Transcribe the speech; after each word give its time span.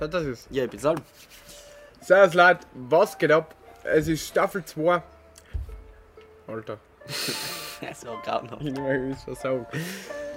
Ist. 0.00 0.48
Ja, 0.50 0.64
ich 0.64 0.70
bin 0.70 0.78
Salm. 0.80 0.98
Servus 2.00 2.34
Leute, 2.34 2.60
was 2.74 3.18
geht 3.18 3.32
ab? 3.32 3.54
Es 3.84 4.06
ist 4.08 4.28
Staffel 4.28 4.64
2. 4.64 5.02
Alter, 6.46 6.78
Das 7.80 8.06
war 8.06 8.20
grauenhaft. 8.22 8.62
ich 8.62 8.76
will 8.76 9.12
es 9.12 9.22
versagen. 9.24 9.66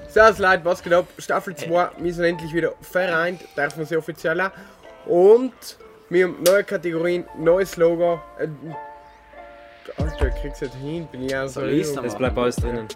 Servus 0.10 0.40
Leute, 0.40 0.66
was 0.66 0.84
geht 0.84 0.94
ab? 0.94 1.06
Staffel 1.18 1.56
2, 1.56 1.90
wir 1.98 2.14
sind 2.14 2.26
endlich 2.26 2.54
wieder 2.54 2.74
vereint, 2.82 3.42
darf 3.56 3.78
man 3.78 3.86
sie 3.86 3.98
offiziell 3.98 4.42
auch. 4.42 4.52
Und 5.06 5.54
wir 6.10 6.26
haben 6.26 6.44
neue 6.44 6.64
Kategorien, 6.64 7.26
neues 7.38 7.78
Logo. 7.78 8.20
Äh, 8.40 8.48
Alter, 9.98 10.28
ich 10.28 10.36
krieg's 10.42 10.62
nicht 10.62 10.76
hin, 10.76 11.08
bin 11.12 11.24
ich 11.24 11.36
auch 11.36 11.48
so. 11.48 11.62
Es 11.62 12.16
bleibt 12.16 12.38
alles 12.38 12.56
drinnen. 12.58 12.88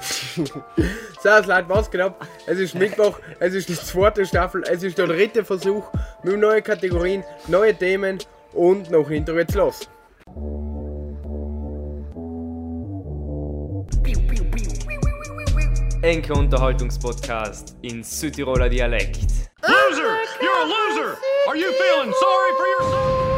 Servus 0.00 1.46
Leute, 1.46 1.68
was 1.68 1.94
ab? 2.00 2.26
Es 2.46 2.58
ist 2.58 2.74
Mittwoch, 2.74 3.18
es 3.38 3.54
ist 3.54 3.68
die 3.68 3.74
zweite 3.74 4.24
Staffel, 4.24 4.62
es 4.70 4.82
ist 4.82 4.96
der 4.98 5.06
dritte 5.06 5.44
Versuch. 5.44 5.84
Wir 6.22 6.32
haben 6.32 6.40
neue 6.40 6.62
Kategorien, 6.62 7.22
neue 7.48 7.74
Themen 7.74 8.18
und 8.52 8.90
noch 8.90 9.10
Intro 9.10 9.36
jetzt 9.38 9.54
los. 9.54 9.88
Enke 16.02 16.32
Unterhaltungspodcast 16.32 17.76
in 17.82 18.02
Südtiroler 18.02 18.70
Dialekt. 18.70 19.20
Loser! 19.62 20.16
You're 20.40 20.62
a 20.62 20.64
loser! 20.64 21.18
Are 21.46 21.56
you 21.56 21.70
feeling 21.72 22.12
sorry 22.18 22.52
for 22.56 22.66
yourself? 22.66 23.29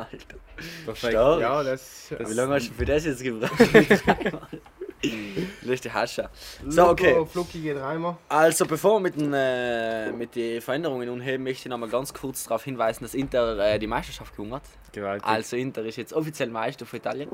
Alter. 0.00 0.36
Perfekt. 0.84 1.12
Stark. 1.12 1.40
Ja, 1.40 1.62
das. 1.62 2.12
Wie 2.18 2.32
lange 2.34 2.54
hast 2.54 2.68
du 2.68 2.74
für 2.74 2.84
das 2.84 3.04
jetzt 3.04 3.22
gebraucht? 3.22 3.52
der 5.78 5.94
Hascher. 5.94 6.30
So, 6.66 6.88
okay. 6.88 7.24
Also, 8.28 8.66
bevor 8.66 8.94
wir 8.94 9.00
mit 9.00 9.20
den, 9.20 9.32
äh, 9.32 10.10
mit 10.12 10.34
den 10.34 10.60
Veränderungen 10.60 11.08
unheben, 11.08 11.44
möchte 11.44 11.68
ich 11.68 11.70
noch 11.70 11.78
mal 11.78 11.88
ganz 11.88 12.12
kurz 12.12 12.44
darauf 12.44 12.64
hinweisen, 12.64 13.04
dass 13.04 13.14
Inter 13.14 13.58
äh, 13.58 13.78
die 13.78 13.86
Meisterschaft 13.86 14.34
gewonnen 14.34 14.54
hat. 14.54 14.62
Gewaltig. 14.92 15.26
Also, 15.26 15.56
Inter 15.56 15.84
ist 15.84 15.96
jetzt 15.96 16.12
offiziell 16.12 16.48
Meister 16.48 16.86
von 16.86 16.98
Italien. 16.98 17.30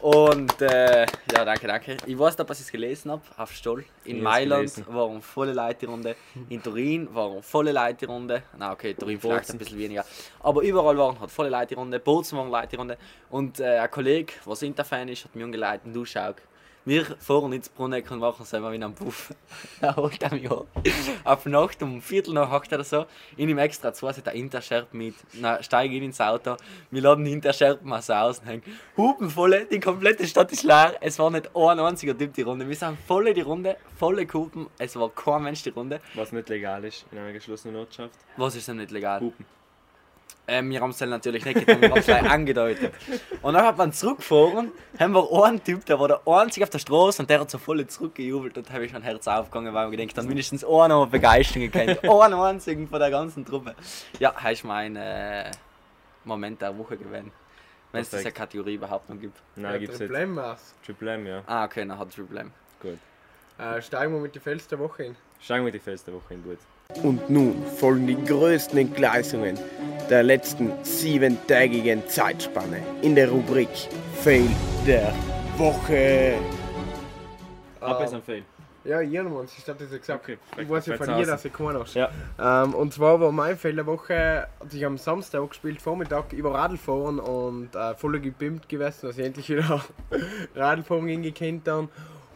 Und 0.00 0.60
äh, 0.62 1.06
ja, 1.32 1.44
danke, 1.44 1.66
danke. 1.66 1.96
Ich 2.06 2.18
weiß 2.18 2.36
nicht, 2.36 2.48
was 2.48 2.60
ich 2.60 2.70
gelesen 2.70 3.10
habe, 3.10 3.22
auf 3.36 3.52
Stoll. 3.52 3.84
In 4.04 4.22
Mailand 4.22 4.74
gelesen. 4.74 4.94
waren 4.94 5.22
volle 5.22 5.52
Leute-Runde, 5.52 6.16
in 6.48 6.62
Turin 6.62 7.08
waren 7.14 7.42
volle 7.42 7.72
Leute-Runde. 7.72 8.42
Na 8.58 8.72
okay, 8.72 8.94
Turin 8.94 9.20
vielleicht 9.20 9.50
ein 9.50 9.58
bisschen 9.58 9.78
weniger. 9.78 10.04
Aber 10.40 10.62
überall 10.62 10.96
waren 10.98 11.18
halt 11.18 11.30
volle 11.30 11.50
Leute-Runde, 11.50 12.00
Bozen 12.00 12.38
waren 12.38 12.50
Leute-Runde. 12.50 12.98
Und 13.30 13.60
äh, 13.60 13.78
ein 13.78 13.90
Kollege, 13.90 14.32
was 14.44 14.62
Inter-Fan 14.62 15.08
ist, 15.08 15.24
hat 15.24 15.34
mir 15.34 15.44
angeleitet, 15.44 15.94
du 15.94 16.04
schau. 16.04 16.34
Wir 16.86 17.04
fahren 17.04 17.52
ins 17.52 17.68
Bruneck 17.68 18.08
und 18.12 18.20
machen 18.20 18.46
selber 18.46 18.70
wie 18.70 18.82
ein 18.82 18.94
Puff. 18.94 19.34
Er 19.80 19.96
holt 19.96 20.30
mich 20.30 20.48
ab. 20.48 20.66
Auf 21.24 21.44
Nacht 21.46 21.82
um 21.82 22.00
Viertel 22.00 22.32
nach 22.32 22.48
acht 22.48 22.72
oder 22.72 22.84
so. 22.84 23.06
In 23.36 23.48
ihm 23.48 23.58
extra 23.58 23.92
zwei 23.92 24.12
hat 24.12 24.24
der 24.24 24.34
Interscherb 24.34 24.94
mit. 24.94 25.16
Na, 25.32 25.60
steige 25.64 25.96
ich 25.96 26.02
ins 26.04 26.20
Auto. 26.20 26.56
Wir 26.92 27.02
laden 27.02 27.24
die 27.24 27.32
Interscherb-Masse 27.32 28.16
aus 28.16 28.38
und 28.38 28.46
hängen. 28.46 28.62
Hupen 28.96 29.28
volle, 29.30 29.66
die 29.66 29.80
komplette 29.80 30.28
Stadt 30.28 30.52
ist 30.52 30.62
leer. 30.62 30.94
Es 31.00 31.18
war 31.18 31.28
nicht 31.28 31.50
ein 31.56 31.80
einziger 31.80 32.16
Typ 32.16 32.32
die 32.34 32.42
Runde. 32.42 32.68
Wir 32.68 32.76
sind 32.76 32.96
volle 33.00 33.34
die 33.34 33.40
Runde, 33.40 33.76
volle 33.98 34.24
Hupen. 34.32 34.68
Es 34.78 34.94
war 34.94 35.10
kein 35.10 35.42
Mensch 35.42 35.64
die 35.64 35.70
Runde. 35.70 36.00
Was 36.14 36.30
nicht 36.30 36.48
legal 36.48 36.84
ist 36.84 37.04
in 37.10 37.18
einer 37.18 37.32
geschlossenen 37.32 37.74
Ortschaft. 37.74 38.14
Was 38.36 38.54
ist 38.54 38.68
denn 38.68 38.76
nicht 38.76 38.92
legal? 38.92 39.20
Hupen. 39.20 39.44
Ähm, 40.48 40.70
wir 40.70 40.80
haben 40.80 40.90
es 40.90 40.98
dann 40.98 41.10
natürlich 41.10 41.44
nicht 41.44 41.58
getan, 41.58 41.80
wir 41.80 41.90
haben 41.90 41.98
es 41.98 42.06
gleich 42.06 42.22
angedeutet. 42.30 42.94
Und 43.42 43.54
dann 43.54 43.64
hat 43.66 43.76
man 43.76 43.92
zurückgefahren, 43.92 44.70
haben 44.98 45.12
wir 45.12 45.44
einen 45.44 45.62
Typ, 45.62 45.84
der 45.86 45.98
war 45.98 46.06
der 46.06 46.20
einzige 46.24 46.64
auf 46.64 46.70
der 46.70 46.78
Straße 46.78 47.20
und 47.20 47.28
der 47.28 47.40
hat 47.40 47.50
so 47.50 47.58
voll 47.58 47.84
zurückgejubelt 47.84 48.56
und 48.56 48.68
da 48.68 48.74
habe 48.74 48.86
ich 48.86 48.92
mein 48.92 49.02
Herz 49.02 49.26
aufgegangen, 49.26 49.74
weil 49.74 49.92
ich 49.92 49.98
gedacht 49.98 50.16
habe, 50.18 50.28
mindestens 50.28 50.64
einen 50.64 50.92
haben 50.92 51.00
wir 51.00 51.06
Begeisterung 51.06 51.70
gekannt. 51.70 52.04
einen 52.04 52.34
einzigen 52.34 52.86
von 52.86 53.00
der 53.00 53.10
ganzen 53.10 53.44
Truppe. 53.44 53.74
Ja, 54.20 54.32
das 54.40 54.52
ist 54.52 54.64
mein 54.64 54.94
äh, 54.94 55.50
Moment 56.24 56.62
der 56.62 56.76
Woche 56.78 56.96
gewesen. 56.96 57.32
Wenn 57.90 58.02
es 58.02 58.10
diese. 58.10 58.30
Kategorie 58.30 58.74
überhaupt 58.74 59.08
noch 59.08 59.18
gibt. 59.18 59.36
Nein, 59.56 59.80
gibt's 59.80 59.98
nicht. 59.98 60.08
Problemmaß. 60.08 60.74
Triple 60.84 61.14
M, 61.14 61.26
ja. 61.26 61.42
Ah, 61.46 61.64
okay, 61.64 61.86
dann 61.86 61.98
hat 61.98 62.08
es 62.08 62.14
Problem. 62.14 62.52
Gut. 62.80 62.98
Äh, 63.58 63.80
steigen 63.80 64.12
wir 64.12 64.20
mit 64.20 64.34
den 64.34 64.42
Fels 64.42 64.68
der 64.68 64.78
Woche 64.78 65.04
hin. 65.04 65.16
Schauen 65.40 65.64
wir 65.64 65.72
die 65.72 65.78
Feste 65.78 66.12
Woche 66.12 66.34
in 66.34 66.42
gut. 66.42 66.58
Und 67.02 67.28
nun 67.28 67.62
folgen 67.76 68.06
die 68.06 68.24
größten 68.24 68.78
Entgleisungen 68.78 69.58
der 70.08 70.22
letzten 70.22 70.72
siebentägigen 70.82 72.06
Zeitspanne 72.08 72.80
in 73.02 73.14
der 73.14 73.28
Rubrik 73.28 73.68
Fail 74.22 74.48
der 74.86 75.12
Woche. 75.56 76.34
Ab 77.80 78.02
ist 78.02 78.12
Ähm, 78.12 78.16
ein 78.16 78.22
Fail. 78.22 78.42
Ja, 78.84 79.00
irgendwann, 79.00 79.46
ich 79.46 79.68
habe 79.68 79.80
das 79.80 79.90
ja 79.90 79.98
gesagt. 79.98 80.22
Okay, 80.22 80.38
ich 80.58 80.68
weiß 80.68 80.86
ja 80.86 80.96
von 80.96 81.06
dir, 81.08 81.26
dass 81.26 81.44
ich 81.44 81.52
keinen 81.52 81.76
hast. 81.76 81.94
Ja. 81.96 82.08
Ähm, 82.38 82.72
und 82.72 82.94
zwar 82.94 83.20
war 83.20 83.32
mein 83.32 83.56
Fail 83.56 83.74
der 83.74 83.86
Woche, 83.86 84.46
hat 84.60 84.70
sich 84.70 84.86
am 84.86 84.96
Samstag 84.96 85.48
gespielt, 85.48 85.82
Vormittag 85.82 86.32
über 86.32 86.54
Radl 86.54 86.76
fahren 86.76 87.18
und 87.18 87.74
äh, 87.74 87.94
voll 87.96 88.20
gepimpt 88.20 88.68
gewesen, 88.68 89.08
dass 89.08 89.18
ich 89.18 89.24
endlich 89.24 89.48
wieder 89.48 89.80
Radlfahren 90.54 91.08
hingekannt 91.08 91.68
habe. 91.68 91.88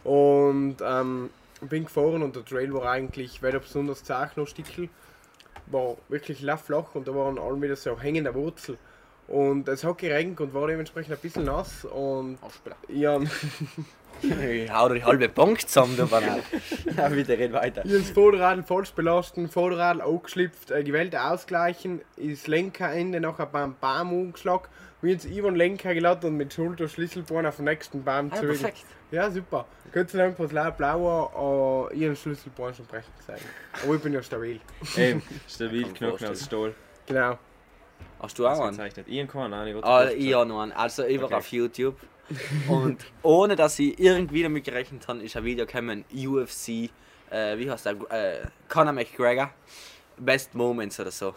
Und 0.03 0.77
ähm, 0.85 1.29
bin 1.69 1.85
gefahren 1.85 2.23
und 2.23 2.35
der 2.35 2.45
Trail 2.45 2.73
war 2.73 2.89
eigentlich 2.89 3.41
weder 3.41 3.59
besonders 3.59 4.03
zart 4.03 4.37
noch 4.37 4.47
stickel. 4.47 4.89
War 5.67 5.97
wirklich 6.09 6.45
flach 6.65 6.95
und 6.95 7.07
da 7.07 7.15
waren 7.15 7.37
alle 7.37 7.61
wieder 7.61 7.75
so 7.75 7.99
hängende 7.99 8.33
Wurzel. 8.33 8.77
Und 9.27 9.69
es 9.69 9.83
hat 9.83 9.99
geregnet 9.99 10.41
und 10.41 10.53
war 10.53 10.67
dementsprechend 10.67 11.13
ein 11.13 11.19
bisschen 11.19 11.45
nass 11.45 11.85
und 11.85 12.37
ja, 12.89 13.17
Ich 14.21 14.71
hau 14.73 14.89
dir 14.89 14.95
die 14.95 15.03
halbe 15.05 15.29
Bank 15.29 15.61
zusammen, 15.61 15.95
du 15.95 16.05
Banal. 16.07 16.41
Ja, 16.97 17.07
bitte 17.07 17.37
red 17.37 17.53
weiter. 17.53 17.85
Ich 17.85 17.91
habe 17.91 18.01
das 18.01 18.09
Vorderrad 18.11 18.67
falsch 18.67 18.91
belasten, 18.91 19.47
Vorderrad 19.47 20.01
angeschlipft, 20.01 20.71
äh, 20.71 20.83
gewählt 20.83 21.15
ausgleichen, 21.15 22.01
das 22.17 22.47
Lenkerende 22.47 23.21
nachher 23.21 23.45
beim 23.45 23.75
Baum 23.79 24.11
umgeschlagen, 24.11 24.67
mir 25.01 25.13
jetzt 25.13 25.25
über 25.25 25.49
den 25.49 25.55
Lenker 25.55 25.93
geladen 25.93 26.31
und 26.31 26.37
mit 26.37 26.53
Schulter 26.53 26.89
Schlüsselbein 26.89 27.45
auf 27.45 27.55
den 27.55 27.65
nächsten 27.65 28.03
Baum 28.03 28.29
Ah, 28.31 28.35
zurück. 28.35 28.59
perfekt. 28.59 28.85
Ja, 29.11 29.31
super. 29.31 29.65
Gott 29.93 30.09
sei 30.09 30.17
Dank 30.19 30.39
war 30.39 30.45
es 30.45 30.51
leider 30.51 30.71
blauer, 30.71 31.89
äh, 31.91 31.97
ihren 31.97 32.15
Schlüsselbein 32.15 32.73
schon 32.73 32.85
brechen 32.85 33.11
gesehen. 33.17 33.45
Aber 33.83 33.95
ich 33.95 34.01
bin 34.01 34.13
ja 34.13 34.23
stabil. 34.23 34.59
Ey, 34.95 35.21
stabil, 35.49 35.85
Knochen 35.93 36.27
aus 36.27 36.45
Stahl. 36.45 36.73
Genau. 37.07 37.37
Hast 38.19 38.37
du 38.39 38.47
auch 38.47 38.51
einen? 38.51 38.61
Ausgezeichnet. 38.61 39.07
Ich 39.09 39.19
habe 39.19 39.27
keinen, 39.31 39.51
nein, 39.51 39.67
ich 39.67 39.73
wollte 39.75 39.87
Ah, 39.87 40.09
ich 40.09 40.33
habe 40.33 40.45
noch 40.47 40.61
einen. 40.61 40.71
Also 40.71 41.03
ich 41.03 41.17
war 41.19 41.25
Okay. 41.25 41.35
auf 41.35 41.47
YouTube. 41.47 41.95
Und 42.69 43.03
ohne 43.23 43.55
dass 43.57 43.77
ich 43.79 43.99
irgendwie 43.99 44.43
damit 44.43 44.63
gerechnet 44.63 45.05
habe, 45.07 45.19
ist 45.19 45.35
ein 45.35 45.43
Video 45.43 45.65
gekommen, 45.65 46.05
UFC, 46.13 46.89
äh, 47.29 47.57
wie 47.57 47.69
heißt 47.69 47.85
der, 47.85 47.93
äh, 48.09 48.45
Conor 48.69 48.93
McGregor, 48.93 49.49
Best 50.17 50.53
Moments 50.55 50.99
oder 50.99 51.11
so. 51.11 51.33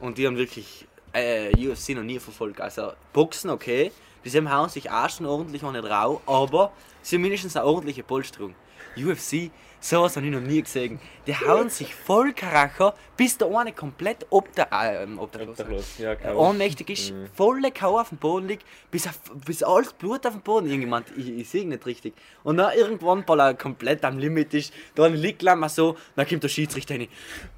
Und 0.00 0.18
die 0.18 0.26
haben 0.26 0.36
wirklich 0.36 0.86
äh, 1.14 1.50
UFC 1.56 1.90
noch 1.90 2.02
nie 2.02 2.18
verfolgt. 2.18 2.60
Also 2.60 2.92
Boxen, 3.14 3.48
okay, 3.48 3.90
die 4.32 4.38
haben 4.38 4.52
hauen 4.52 4.68
sich 4.68 4.90
auch 4.90 5.08
schon 5.10 5.26
ordentlich 5.26 5.62
an 5.62 5.74
den 5.74 5.84
Rau, 5.84 6.20
aber 6.26 6.72
sie 7.02 7.16
haben 7.16 7.22
mindestens 7.22 7.56
eine 7.56 7.66
ordentliche 7.66 8.02
Polsterung. 8.02 8.54
UFC, 8.96 9.50
sowas 9.80 10.16
habe 10.16 10.26
ich 10.26 10.32
noch 10.32 10.40
nie 10.40 10.60
gesehen. 10.62 10.98
Die 11.26 11.34
hauen 11.36 11.68
sich 11.68 11.94
voll 11.94 12.32
Karacher, 12.32 12.94
bis 13.16 13.36
der 13.36 13.48
eine 13.56 13.72
komplett 13.72 14.26
ob 14.30 14.52
der, 14.54 14.68
ähm, 14.72 15.18
obdachlos, 15.18 15.50
Obdachlos, 15.60 15.98
ja, 15.98 16.12
äh, 16.14 16.32
ohnmächtig 16.32 16.88
ist, 16.90 17.12
Mhm. 17.12 17.26
volle 17.36 17.70
K.O. 17.70 17.98
auf 18.00 18.08
dem 18.08 18.18
Boden 18.18 18.48
liegt, 18.48 18.64
bis, 18.90 19.06
auf, 19.06 19.20
bis 19.44 19.62
alles 19.62 19.92
Blut 19.92 20.26
auf 20.26 20.32
dem 20.32 20.40
Boden 20.40 20.70
irgendwann, 20.70 21.04
ich, 21.16 21.28
ich 21.28 21.48
sehe 21.48 21.66
nicht 21.68 21.84
richtig. 21.84 22.14
Und 22.44 22.56
dann 22.56 22.72
irgendwann, 22.76 23.24
weil 23.26 23.40
er 23.40 23.54
komplett 23.54 24.04
am 24.04 24.18
Limit 24.18 24.54
ist, 24.54 24.72
dann 24.94 25.14
liegt 25.14 25.42
er 25.44 25.54
mal 25.54 25.68
so, 25.68 25.96
dann 26.16 26.26
kommt 26.26 26.42
der 26.42 26.48
Schiedsrichter 26.48 26.94
rein. 26.94 27.08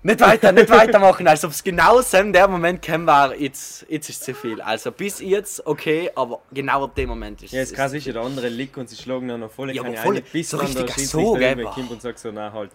Nicht 0.03 0.21
weiter, 0.21 0.51
nicht 0.53 0.69
weitermachen, 0.71 1.29
als 1.29 1.45
ob 1.45 1.53
es 1.53 1.63
genau 1.63 2.01
so 2.03 2.17
in 2.17 2.33
dem 2.33 2.51
Moment 2.51 2.83
kam, 2.83 3.07
war, 3.07 3.35
jetzt, 3.37 3.87
jetzt 3.89 4.11
ist 4.11 4.25
zu 4.25 4.35
viel. 4.35 4.61
Also 4.61 4.91
bis 4.93 5.21
jetzt 5.21 5.65
okay, 5.67 6.11
aber 6.15 6.41
genau 6.61 6.85
ab 6.85 6.95
dem 6.95 7.09
Moment 7.09 7.43
ist 7.43 7.53
Ja, 7.53 7.61
jetzt 7.61 7.75
krass 7.75 7.93
ist 7.93 8.07
ja, 8.07 8.13
der 8.13 8.23
andere 8.23 8.49
liegt 8.49 8.77
und 8.77 8.89
sie 8.89 8.97
schlagen 8.97 9.29
dann 9.29 9.41
noch 9.41 9.51
voll 9.51 9.75
Ja, 9.75 9.83
aber 9.83 9.95
voll- 9.97 10.21
bis 10.33 10.51
so 10.51 10.59
der 10.59 10.67
richtig 10.69 11.09
so, 11.09 11.35
gell, 11.35 11.63
kommt 11.65 11.91
und 11.91 12.03
sagt 12.03 12.19
so, 12.19 12.31
nein, 12.31 12.53
halt. 12.53 12.71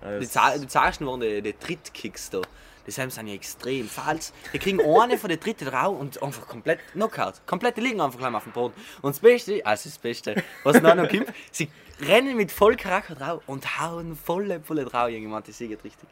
Also, 0.00 0.20
Die, 0.54 0.60
die 0.60 0.66
Zeichen 0.68 1.06
waren 1.06 1.20
die, 1.20 1.40
die 1.42 1.52
Trittkicks 1.52 2.30
da. 2.30 2.40
Die 2.86 2.90
haben 3.00 3.10
sind 3.10 3.28
ja 3.28 3.34
extrem 3.34 3.88
falsch. 3.88 4.30
Die 4.52 4.58
kriegen 4.58 4.80
eine 5.00 5.16
von 5.16 5.30
den 5.30 5.38
dritten 5.38 5.66
drauf 5.66 5.98
und 5.98 6.20
einfach 6.20 6.48
komplett 6.48 6.80
Knockout. 6.92 7.34
Komplett, 7.46 7.76
liegen 7.76 8.00
einfach 8.00 8.18
gleich 8.18 8.34
auf 8.34 8.42
dem 8.42 8.52
Boden. 8.52 8.74
Und 9.02 9.14
das 9.14 9.20
Beste, 9.20 9.64
also 9.64 9.88
das 9.88 9.98
Beste, 9.98 10.42
was 10.64 10.80
noch 10.82 10.94
noch 10.96 11.08
kommt, 11.08 11.26
sie 11.52 11.68
rennen 12.00 12.36
mit 12.36 12.50
voll 12.50 12.74
Charakter 12.76 13.14
drauf 13.14 13.42
und 13.46 13.80
hauen 13.80 14.16
volle 14.16 14.58
Pulle 14.58 14.84
drauf. 14.84 15.08
Irgendwann, 15.08 15.44
die 15.44 15.52
sieht 15.52 15.70
richtig. 15.84 16.08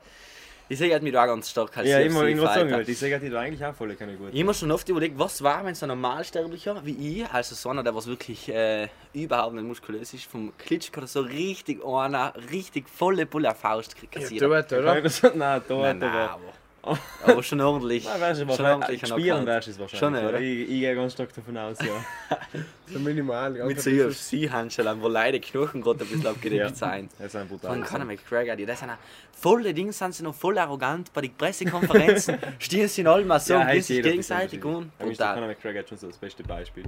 Ich 0.70 0.78
sehe 0.78 0.92
halt 0.92 1.02
mich 1.02 1.12
da 1.12 1.24
auch 1.24 1.26
ganz 1.26 1.50
stark 1.50 1.76
als 1.76 1.88
ja, 1.88 1.98
immer 1.98 2.22
irgendwas 2.22 2.54
sagen, 2.54 2.70
weil 2.70 2.84
die 2.84 2.94
sagen, 2.94 3.20
die 3.20 3.28
da 3.28 3.40
eigentlich 3.40 3.64
auch 3.64 3.74
voll 3.74 3.92
keine 3.96 4.14
gut. 4.14 4.28
Ich 4.30 4.38
habe 4.38 4.44
mir 4.44 4.54
schon 4.54 4.70
oft 4.70 4.88
überlegt, 4.88 5.18
was 5.18 5.42
war, 5.42 5.64
wenn 5.64 5.74
so 5.74 5.84
ein 5.84 5.88
Normalsterblicher 5.88 6.86
wie 6.86 7.22
ich, 7.22 7.28
also 7.28 7.56
so 7.56 7.70
einer, 7.70 7.82
der 7.82 7.92
was 7.92 8.06
wirklich 8.06 8.48
äh, 8.48 8.86
überhaupt 9.12 9.54
nicht 9.56 9.64
muskulös 9.64 10.14
ist, 10.14 10.26
vom 10.26 10.56
Klitschko 10.58 11.00
oder 11.00 11.08
so 11.08 11.22
richtig 11.22 11.84
einer, 11.84 12.32
richtig 12.52 12.88
volle 12.88 13.26
Pulle 13.26 13.50
auf 13.50 13.58
Faust 13.58 13.96
kriegt. 13.96 14.14
Ja, 14.14 14.20
kassiert. 14.20 14.42
dort, 14.42 14.72
oder? 14.72 14.94
Nein, 15.34 15.62
da, 15.66 15.74
Nein, 15.74 15.98
nein, 15.98 16.12
aber 16.12 16.59
Aber 16.82 17.42
schon 17.42 17.60
ordentlich. 17.60 18.04
Nein, 18.04 18.20
wärst 18.20 18.40
du 18.40 18.54
schon 18.54 18.66
ordentlich 18.66 19.06
spielen 19.06 19.46
wärst 19.46 19.68
du 19.68 19.70
es 19.72 19.78
wahrscheinlich. 19.78 20.20
Schon, 20.20 20.28
oder? 20.28 20.40
Ich, 20.40 20.60
ich 20.62 20.80
gehe 20.80 20.94
ganz 20.94 21.12
stark 21.12 21.34
davon 21.34 21.56
aus, 21.56 21.78
ja. 21.80 22.38
So 22.86 22.98
minimal. 22.98 23.50
Mit 23.50 23.62
ein 23.62 23.78
so 23.78 23.90
bisschen. 23.90 24.48
UFC-Handschellen, 24.48 25.00
wo 25.00 25.08
leider 25.08 25.38
Knochen 25.38 25.80
gerade 25.82 26.04
ein 26.04 26.08
bisschen 26.08 26.26
abgedeckt 26.26 26.76
sein. 26.76 27.08
Das 27.18 27.28
ist 27.28 27.36
ein 27.36 27.48
Von 27.48 27.58
brutal. 27.58 27.82
Conor 27.82 28.06
McGregor, 28.06 28.56
die 28.56 28.66
das 28.66 28.80
sind 28.80 28.90
volle 29.32 29.72
Dings, 29.74 29.98
sind 29.98 30.14
sie 30.14 30.22
noch 30.22 30.34
voll 30.34 30.58
arrogant 30.58 31.12
bei 31.12 31.20
den 31.20 31.34
Pressekonferenzen, 31.34 32.38
stehen 32.58 32.88
sie 32.88 33.02
in 33.02 33.06
allem 33.06 33.28
mal 33.28 33.38
so, 33.40 33.54
Ja, 33.54 33.72
sich 33.74 33.88
jeder 33.88 34.10
gegenseitig 34.10 34.64
und 34.64 34.96
brutal. 34.98 35.34
Conor 35.34 35.48
McGregor 35.48 35.86
schon 35.86 35.98
so 35.98 36.08
das 36.08 36.18
beste 36.18 36.42
Beispiel. 36.42 36.84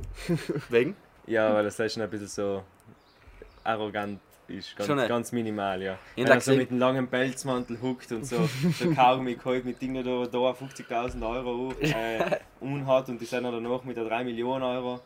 Wegen? 0.68 0.96
Ja, 1.26 1.54
weil 1.54 1.64
das 1.64 1.78
ist 1.78 1.94
schon 1.94 2.02
ein 2.02 2.10
bisschen 2.10 2.28
so 2.28 2.64
arrogant 3.64 4.18
ist. 4.52 4.76
Ganz, 4.76 4.86
Schon, 4.86 4.96
ganz 5.08 5.32
minimal, 5.32 5.82
ja. 5.82 5.98
Wenn 6.16 6.26
er 6.26 6.40
so 6.40 6.54
mit 6.54 6.70
einem 6.70 6.78
langen 6.78 7.08
Pelzmantel 7.08 7.80
huckt 7.80 8.12
und 8.12 8.24
so, 8.26 8.36
so 8.78 8.90
Kaugummi 8.94 9.34
geholt 9.34 9.64
mit 9.64 9.80
Dingen 9.80 10.04
da, 10.04 10.26
da 10.26 10.38
50.000 10.38 11.28
Euro 11.28 11.68
Uhr, 11.68 11.82
äh, 11.82 12.38
unhat 12.60 13.08
und 13.08 13.20
die 13.20 13.24
sind 13.26 13.44
dann 13.44 13.52
danach 13.52 13.84
mit 13.84 13.96
der 13.96 14.04
3 14.04 14.24
Millionen 14.24 14.62
Euro 14.62 15.00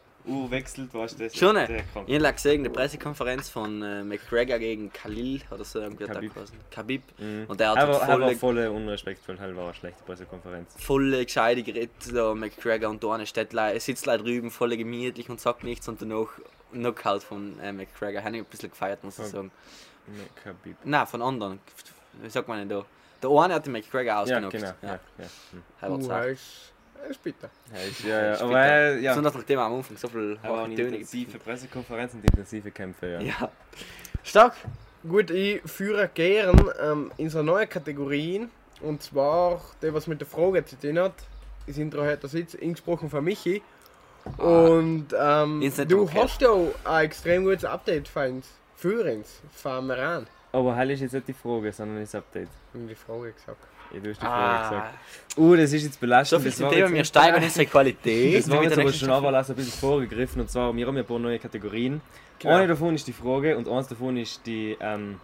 wechselt, 0.50 0.92
weißt 0.92 1.20
du, 1.20 1.24
das 1.24 1.36
Schon, 1.36 1.54
ist 1.56 1.68
ne? 1.68 1.84
der. 1.94 2.04
Ich 2.08 2.20
habe 2.20 2.32
gesehen, 2.32 2.64
die 2.64 2.68
Pressekonferenz 2.68 3.48
von 3.48 3.80
äh, 3.80 4.02
McGregor 4.02 4.58
gegen 4.58 4.92
Khalil 4.92 5.40
oder 5.52 5.64
so, 5.64 5.78
irgendwie 5.78 6.02
hat 6.02 6.10
er 6.10 6.14
Khabib. 6.16 6.32
Khabib. 6.72 7.02
Mhm. 7.18 7.44
Und 7.46 7.60
der 7.60 7.70
hat 7.70 7.76
Er 7.78 7.88
war, 7.88 8.00
er 8.08 8.20
war 8.20 8.28
voll, 8.34 8.34
voll 8.56 8.66
unrespektvoll, 8.66 9.38
halt 9.38 9.54
war 9.54 9.66
eine 9.66 9.74
schlechte 9.74 10.02
Pressekonferenz. 10.02 10.74
voll 10.78 11.24
gescheite 11.24 11.62
geredet, 11.62 11.92
da 12.12 12.34
McGregor 12.34 12.90
und 12.90 13.04
da 13.04 13.12
eine 13.14 13.24
steht, 13.24 13.52
le- 13.52 13.78
sitzt 13.78 14.08
da 14.08 14.16
drüben, 14.18 14.50
voll 14.50 14.76
gemütlich 14.76 15.30
und 15.30 15.40
sagt 15.40 15.62
nichts 15.62 15.86
und 15.88 16.02
danach 16.02 16.26
Knockout 16.80 17.22
von 17.22 17.58
äh, 17.60 17.72
McGregor. 17.72 18.22
Habe 18.22 18.36
ich 18.36 18.42
ein 18.42 18.46
bisschen 18.46 18.70
gefeiert, 18.70 19.02
muss 19.04 19.18
ich 19.18 19.26
sagen. 19.26 19.50
Khabib. 20.42 20.76
Nein, 20.84 21.06
von 21.06 21.22
anderen. 21.22 21.58
Wie 22.22 22.30
sagt 22.30 22.46
man 22.48 22.58
denn 22.60 22.68
da? 22.68 22.84
Der 23.22 23.30
eine 23.30 23.54
hat 23.54 23.66
den 23.66 23.72
McGregor 23.72 24.04
Ja, 24.04 24.22
ausgenockt. 24.22 24.52
genau. 24.52 24.72
Ja, 24.82 24.88
ja. 25.18 25.24
Hm. 25.50 25.62
Er 25.80 25.90
Uh, 25.90 25.98
zart. 25.98 26.24
er 26.24 26.30
ist, 26.32 26.72
er 27.02 27.10
ist 27.10 27.22
bitter. 27.22 27.50
Ja, 27.74 27.80
ist, 27.80 28.04
ja, 28.04 28.34
ja. 28.34 28.64
Äh, 28.64 29.00
ja, 29.00 29.10
Besonders 29.12 29.34
nachdem 29.34 29.58
er 29.58 29.64
am 29.64 29.74
Anfang 29.74 29.96
so 29.96 30.08
viel 30.08 30.38
er 30.42 30.64
Töne 30.64 30.74
intensive 30.96 31.38
Pressekonferenz 31.38 32.14
und 32.14 32.24
intensive 32.24 32.70
Kämpfe, 32.70 33.08
ja. 33.08 33.20
Ja. 33.20 33.50
Stark. 34.22 34.54
Gut, 35.06 35.30
ich 35.30 35.62
führe 35.62 36.08
gern 36.12 36.70
ähm, 36.80 37.12
in 37.16 37.30
so 37.30 37.42
neue 37.42 37.66
Kategorien. 37.66 38.50
Und 38.80 39.02
zwar, 39.02 39.60
der 39.80 39.94
was 39.94 40.06
mit 40.06 40.20
der 40.20 40.26
Frage 40.26 40.64
zu 40.64 40.78
tun 40.78 40.98
hat, 40.98 41.14
das 41.66 41.78
Intro 41.78 42.04
hat 42.04 42.22
das 42.22 42.32
jetzt 42.34 42.60
angesprochen 42.60 43.08
von 43.08 43.24
Michi. 43.24 43.62
Und 44.38 45.06
ähm, 45.18 45.72
du 45.88 46.02
okay. 46.02 46.18
hast 46.22 46.40
ja 46.40 46.50
ein 46.84 47.04
extrem 47.04 47.44
gutes 47.44 47.64
Update 47.64 48.08
für 48.08 48.28
uns. 48.28 48.46
Für 48.74 49.04
uns, 49.12 49.40
von 49.52 49.86
mir 49.86 49.98
an. 49.98 50.26
Aber 50.52 50.76
hell 50.76 50.90
ist 50.90 51.00
jetzt 51.00 51.12
nicht 51.12 51.28
die 51.28 51.32
Frage, 51.32 51.72
sondern 51.72 52.00
das 52.00 52.14
Update. 52.14 52.48
Ich 52.74 52.88
die 52.88 52.94
Frage 52.94 53.32
gesagt. 53.32 53.58
Ja, 53.92 54.00
du 54.00 54.10
hast 54.10 54.20
die 54.20 54.26
Frage 54.26 54.58
Ah, 54.58 54.68
gesagt. 54.68 54.94
Uh, 55.38 55.56
das 55.56 55.72
ist 55.72 55.82
jetzt 55.84 55.94
so 55.94 56.00
belastend. 56.00 56.42
viel 56.42 56.50
das 56.50 56.58
zum 56.58 56.66
war 56.66 56.72
Thema, 56.72 56.92
wir 56.92 57.04
steigern 57.04 57.42
unsere 57.42 57.66
Qualität. 57.66 58.38
Das 58.38 58.50
war 58.50 58.62
jetzt 58.62 58.78
aber 58.78 58.92
schon 58.92 59.10
aber 59.10 59.28
ein 59.28 59.44
bisschen 59.54 59.80
vorgegriffen 59.80 60.40
und 60.40 60.50
zwar, 60.50 60.74
wir 60.74 60.86
haben 60.86 60.96
ja 60.96 61.02
ein 61.02 61.06
paar 61.06 61.18
neue 61.18 61.38
Kategorien. 61.38 62.00
Genau. 62.38 62.54
Eine 62.54 62.68
davon 62.68 62.94
ist 62.94 63.06
die 63.06 63.12
Frage 63.12 63.56
und 63.56 63.68
eins 63.68 63.88
davon 63.88 64.16
ist 64.16 64.46
die, 64.46 64.76
ähm, 64.80 65.20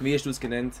wie 0.00 0.14
hast 0.14 0.26
du 0.26 0.30
es 0.30 0.40
genannt? 0.40 0.74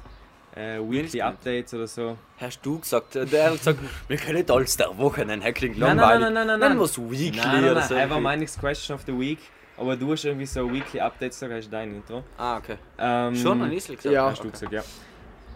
Äh, 0.56 0.78
Weekly? 0.78 1.20
Updates 1.20 1.74
oder 1.74 1.86
so. 1.88 2.16
Hast 2.38 2.60
du 2.62 2.78
gesagt, 2.78 3.16
äh, 3.16 3.26
der 3.26 3.46
hat 3.50 3.58
gesagt, 3.58 3.78
wir 4.08 4.16
können 4.16 4.36
nicht 4.36 4.50
alles 4.50 4.76
der 4.76 4.96
Woche 4.96 5.24
nennen, 5.24 5.42
Herr 5.42 5.52
klingt 5.52 5.78
Nein, 5.78 5.96
nein, 5.96 6.20
langweilig. 6.20 6.22
nein, 6.22 6.34
nein, 6.34 6.46
nein, 6.46 6.58
Nennen 6.60 6.70
nein. 6.70 6.78
wir 6.78 6.84
es 6.84 6.98
Weekly 6.98 7.40
Nein, 7.40 7.48
nein, 7.62 7.64
oder 7.64 7.74
nein, 7.80 7.88
so. 7.88 7.94
einfach 7.96 8.36
next 8.36 8.60
question 8.60 8.94
of 8.94 9.02
the 9.06 9.18
week. 9.18 9.38
Aber 9.76 9.96
du 9.96 10.12
hast 10.12 10.24
irgendwie 10.24 10.46
so 10.46 10.72
Weekly 10.72 11.00
Updates, 11.00 11.40
da 11.40 11.48
hast 11.48 11.66
du 11.66 11.70
dein 11.72 11.92
Intro. 11.96 12.22
Ah, 12.38 12.58
okay. 12.58 12.76
Ähm, 12.96 13.34
Schon 13.34 13.60
ein 13.62 13.72
Isli 13.72 13.96
gesagt? 13.96 14.14
Ja. 14.14 14.30
Hast 14.30 14.44
du 14.44 14.50
gesagt, 14.50 14.72
ja. 14.72 14.82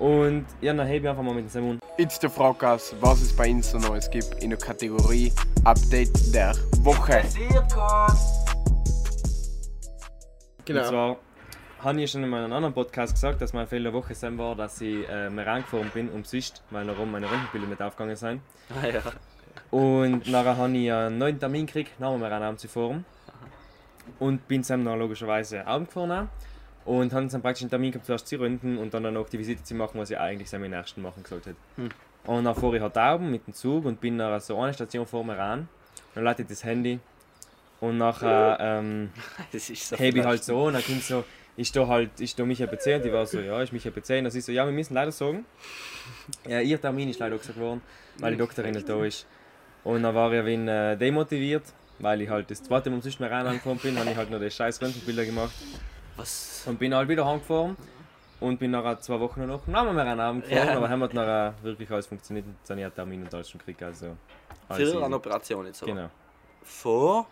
Und 0.00 0.46
ja, 0.60 0.72
dann 0.74 0.86
hebe 0.86 1.04
ich 1.06 1.10
einfach 1.10 1.22
mal 1.22 1.34
mit 1.34 1.52
dem 1.54 1.64
Mund. 1.64 1.80
Jetzt 1.96 2.20
der 2.22 2.30
Frage 2.30 2.68
aus, 2.68 2.94
was 3.00 3.20
es 3.20 3.32
bei 3.36 3.48
uns 3.50 3.70
so 3.70 3.78
Neues 3.78 4.10
gibt 4.10 4.42
in 4.42 4.50
der 4.50 4.58
Kategorie 4.58 5.32
Update 5.64 6.34
der 6.34 6.54
Woche. 6.82 7.22
Und 10.58 10.64
Genau. 10.64 10.88
zwar 10.88 11.16
habe 11.82 12.02
ich 12.02 12.10
schon 12.10 12.24
in 12.24 12.30
meinem 12.30 12.52
anderen 12.52 12.74
Podcast 12.74 13.14
gesagt, 13.14 13.40
dass 13.40 13.52
mein 13.52 13.66
Fehler 13.66 13.90
der 13.90 13.92
Woche 13.92 14.14
sein 14.14 14.36
war, 14.38 14.54
dass 14.54 14.80
ich 14.80 15.08
äh, 15.08 15.30
mir 15.30 15.46
reingefahren 15.46 15.90
bin 15.90 16.10
um 16.10 16.24
Sicht, 16.24 16.62
weil 16.70 16.86
darum 16.86 17.10
meine 17.10 17.30
Röntgenbilder 17.30 17.68
nicht 17.68 17.82
aufgegangen 17.82 18.16
sind. 18.16 18.40
Ah, 18.70 18.86
ja. 18.86 19.02
Und 19.70 20.26
nachher 20.28 20.56
habe 20.56 20.76
ich 20.76 20.92
einen 20.92 21.18
neuen 21.18 21.38
Termin 21.38 21.66
gekriegt, 21.66 21.98
nach 22.00 22.16
mir 22.16 22.32
einen 22.32 22.58
zu 22.58 22.68
fahren. 22.68 23.04
Und 24.18 24.48
bin 24.48 24.62
dann 24.62 24.84
noch 24.84 24.96
logischerweise 24.96 25.66
Augen 25.66 25.86
gefahren. 25.86 26.12
auch. 26.12 26.90
Und 26.90 27.12
habe 27.12 27.26
dann 27.26 27.42
praktisch 27.42 27.62
einen 27.62 27.70
Termin 27.70 27.92
gehabt, 27.92 28.06
zuerst 28.06 28.26
zu 28.26 28.36
röntgen 28.36 28.78
und 28.78 28.94
dann 28.94 29.12
noch 29.12 29.28
die 29.28 29.38
Visite 29.38 29.62
zu 29.62 29.74
machen, 29.74 30.00
was 30.00 30.10
ich 30.10 30.18
eigentlich 30.18 30.52
am 30.54 30.64
ersten 30.64 31.02
machen 31.02 31.22
gesagt 31.22 31.46
hätte. 31.46 31.58
Hm. 31.76 31.90
Und 32.24 32.44
dann 32.44 32.54
fahre 32.54 32.76
ich 32.76 32.82
halt 32.82 32.96
Augen 32.96 33.30
mit 33.30 33.46
dem 33.46 33.54
Zug 33.54 33.84
und 33.84 34.00
bin 34.00 34.16
nach 34.16 34.40
so 34.40 34.58
einer 34.58 34.72
Station 34.72 35.06
vor 35.06 35.22
mir 35.22 35.38
an. 35.38 35.68
Dann 36.14 36.24
lade 36.24 36.42
ich 36.42 36.48
das 36.48 36.64
Handy 36.64 36.98
und 37.80 37.98
nachher 37.98 38.58
ähm, 38.60 39.10
Das 39.52 39.66
so 39.66 39.96
hebe 39.96 40.20
ich 40.20 40.24
halt 40.24 40.42
so 40.42 40.64
und 40.64 40.74
dann 40.74 40.82
kommt 40.82 41.02
so, 41.02 41.24
ich 41.58 41.68
stehe 41.68 41.88
halt, 41.88 42.10
ich 42.20 42.30
stehe 42.30 42.46
Michael 42.46 42.68
PC 42.68 42.86
und 42.96 43.04
die 43.04 43.12
war 43.12 43.26
so, 43.26 43.40
ja, 43.40 43.60
ist 43.60 43.72
Michael 43.72 43.90
PC 43.92 44.10
und 44.18 44.24
dann 44.24 44.30
sie 44.30 44.40
so, 44.40 44.52
ja, 44.52 44.64
wir 44.64 44.72
müssen 44.72 44.94
leider 44.94 45.10
sagen, 45.10 45.44
ja, 46.46 46.60
ihr 46.60 46.80
Termin 46.80 47.08
ist 47.08 47.18
leider 47.18 47.36
gesagt 47.36 47.58
worden, 47.58 47.82
weil 48.18 48.32
die 48.32 48.38
Doktorin 48.38 48.74
nicht 48.74 48.88
da 48.88 49.04
ist. 49.04 49.26
Und 49.82 50.04
dann 50.04 50.14
war 50.14 50.32
ich 50.32 50.40
ein 50.46 50.68
äh, 50.68 50.96
demotiviert, 50.96 51.64
weil 51.98 52.22
ich 52.22 52.28
halt 52.30 52.48
das 52.48 52.62
zweite 52.62 52.90
Mal 52.90 52.96
umsonst 52.96 53.18
mehr 53.18 53.30
rein 53.32 53.44
angefahren 53.44 53.78
bin, 53.78 53.98
habe 53.98 54.08
ich 54.08 54.16
halt 54.16 54.30
noch 54.30 54.38
die 54.38 54.50
scheiß 54.50 54.80
Röntgenbilder 54.80 55.24
gemacht 55.24 55.52
Was? 56.16 56.62
und 56.66 56.78
bin 56.78 56.94
halt 56.94 57.08
wieder 57.08 57.26
heimgefahren 57.26 57.76
und 58.38 58.60
bin 58.60 58.70
nachher 58.70 59.00
zwei 59.00 59.18
Wochen 59.18 59.44
noch 59.44 59.66
nochmal 59.66 59.92
mehr 59.94 60.06
rein 60.06 60.40
gefahren, 60.42 60.68
Ja. 60.68 60.76
aber 60.76 60.88
haben 60.88 61.00
wir 61.00 61.12
nachher 61.12 61.54
wirklich 61.62 61.90
alles 61.90 62.06
funktioniert 62.06 62.46
und 62.46 62.54
dann 62.68 62.78
einen 62.78 62.94
Termin 62.94 63.22
und 63.22 63.34
alles 63.34 63.50
schon 63.50 63.58
gekriegt, 63.58 63.82
also 63.82 64.16
alles 64.68 64.92
Für 64.92 65.04
eine 65.04 65.16
Operation 65.16 65.66
jetzt 65.66 65.82
aber. 65.82 65.92
Genau, 65.92 66.10
Vor? 66.62 67.26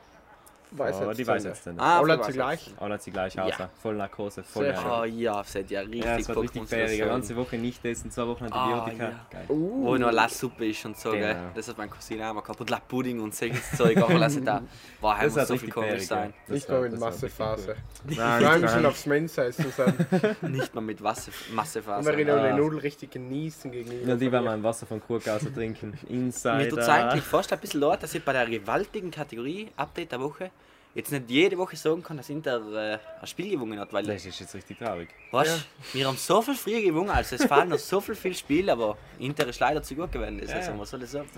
Weiß 0.73 0.97
aber 0.97 1.07
jetzt 1.09 1.19
die 1.19 1.27
weiß 1.27 1.45
nicht. 1.45 1.55
jetzt 1.55 1.67
nicht. 1.67 1.81
Ah, 1.81 1.99
Alle 2.01 2.17
für 2.19 2.25
sie 2.25 2.29
was 2.29 2.35
gleich. 2.35 2.67
jetzt? 2.67 2.83
Alle 2.83 2.95
hat 2.95 3.03
sie 3.03 3.11
gleich 3.13 3.35
Ja. 3.35 3.45
aus, 3.45 3.53
voll 3.81 3.95
Narkose, 3.95 4.43
voll 4.43 4.75
schön. 4.75 4.85
Oh 4.91 5.05
ja, 5.05 5.39
das 5.39 5.55
hat 5.55 5.71
ja 5.71 5.81
richtig 5.81 6.05
Ja, 6.05 6.17
es 6.19 6.29
war 6.29 6.41
richtig 6.43 6.69
fähig. 6.69 7.01
Eine 7.03 7.11
ganze 7.13 7.37
Woche 7.37 7.57
nicht 7.57 7.85
essen, 7.85 8.11
zwei 8.11 8.27
Wochen 8.27 8.47
Ah, 8.51 8.81
Antibiotika. 8.81 9.05
ja. 9.11 9.27
Geil. 9.31 9.45
Wo 9.49 9.55
Uh, 9.93 9.97
noch 9.97 10.11
Lasssuppe 10.13 10.67
ist 10.67 10.85
und 10.85 10.99
so, 10.99 11.11
Genau. 11.13 11.27
gell? 11.27 11.37
Das 11.55 11.69
hat 11.69 11.79
meine 11.79 11.91
Cousine 11.91 12.29
auch 12.29 12.35
mal 12.35 12.41
gehabt. 12.41 12.61
Und 12.61 12.71
La 12.71 12.81
Pudding 12.81 13.21
und 13.21 13.35
solches 13.35 13.71
Zeug, 13.77 13.97
auch 14.03 14.11
alles 14.11 14.43
da. 14.45 14.63
Boah, 15.01 15.17
Das 15.23 15.35
muss 15.37 15.49
so 15.49 15.57
viel 15.57 15.71
komisch 15.71 16.03
sein. 16.03 16.35
ja. 16.49 16.55
nicht 16.55 16.69
mal 16.69 16.81
mit 16.83 16.99
Massephase. 16.99 17.77
Nein, 18.05 18.61
mich 18.61 18.71
schon 18.71 18.87
aufs 18.87 19.07
Mensa 19.07 19.51
zusammen. 19.53 20.07
Nicht 20.43 20.75
mal 20.75 20.81
mit 20.81 21.03
Wasser, 21.03 21.31
Und 21.49 21.55
Massefaser. 21.57 22.11
wir 22.11 22.17
reden 22.19 22.31
Ah. 22.31 22.49
die 22.53 22.61
Nudeln 22.61 22.81
richtig 22.81 23.13
genießen 23.13 23.71
gegenüber. 23.71 24.09
Ja, 24.09 24.17
die 24.17 24.29
mir. 24.29 24.41
mal 24.43 24.55
ein 24.55 24.63
Wasser 24.63 24.87
von 24.87 25.01
Kurkauser 25.01 25.53
trinken. 25.55 25.91
Mir 25.91 25.99
tut 25.99 26.03
es 26.03 26.11
Insider. 26.11 26.93
eigentlich 27.11 27.25
fast 27.25 27.53
ein 27.53 27.59
bisschen 27.61 27.81
leid, 27.81 28.03
dass 28.03 28.15
ich 28.15 28.25
bei 28.25 28.33
der 28.33 28.47
gewaltigen 28.47 29.11
Kategorie 29.11 29.69
Update 29.77 30.13
der 30.13 30.21
Woche 30.21 30.51
jetzt 30.97 31.13
nicht 31.13 31.31
jede 31.31 31.59
Woche 31.59 31.77
sagen 31.77 32.03
kann, 32.03 32.17
dass 32.17 32.31
Inter 32.31 32.95
äh, 32.95 32.99
ein 33.21 33.27
Spiel 33.27 33.51
gewonnen 33.51 33.79
hat, 33.79 33.93
weil 33.93 34.03
Das 34.05 34.25
ist 34.25 34.41
jetzt 34.41 34.55
richtig 34.55 34.79
traurig. 34.79 35.11
weißt, 35.31 35.67
wir 35.93 36.07
haben 36.09 36.17
so 36.17 36.41
viel 36.41 36.55
früher 36.55 36.81
gewonnen, 36.81 37.11
also 37.11 37.37
es 37.37 37.45
fallen 37.45 37.69
noch 37.69 37.79
so 37.79 38.01
viel, 38.01 38.15
viel 38.15 38.35
Spiele, 38.35 38.73
aber 38.73 38.97
Inter 39.19 39.47
ist 39.47 39.61
leider 39.61 39.83
zu 39.83 39.95
gut 39.95 40.11
gewesen. 40.11 40.41
Das 40.41 40.51
Ja, 40.51 40.57
also, 40.57 40.71
ja. 40.73 40.79
was 40.79 40.91
soll 40.91 41.03
ich 41.03 41.11
sagen? 41.11 41.29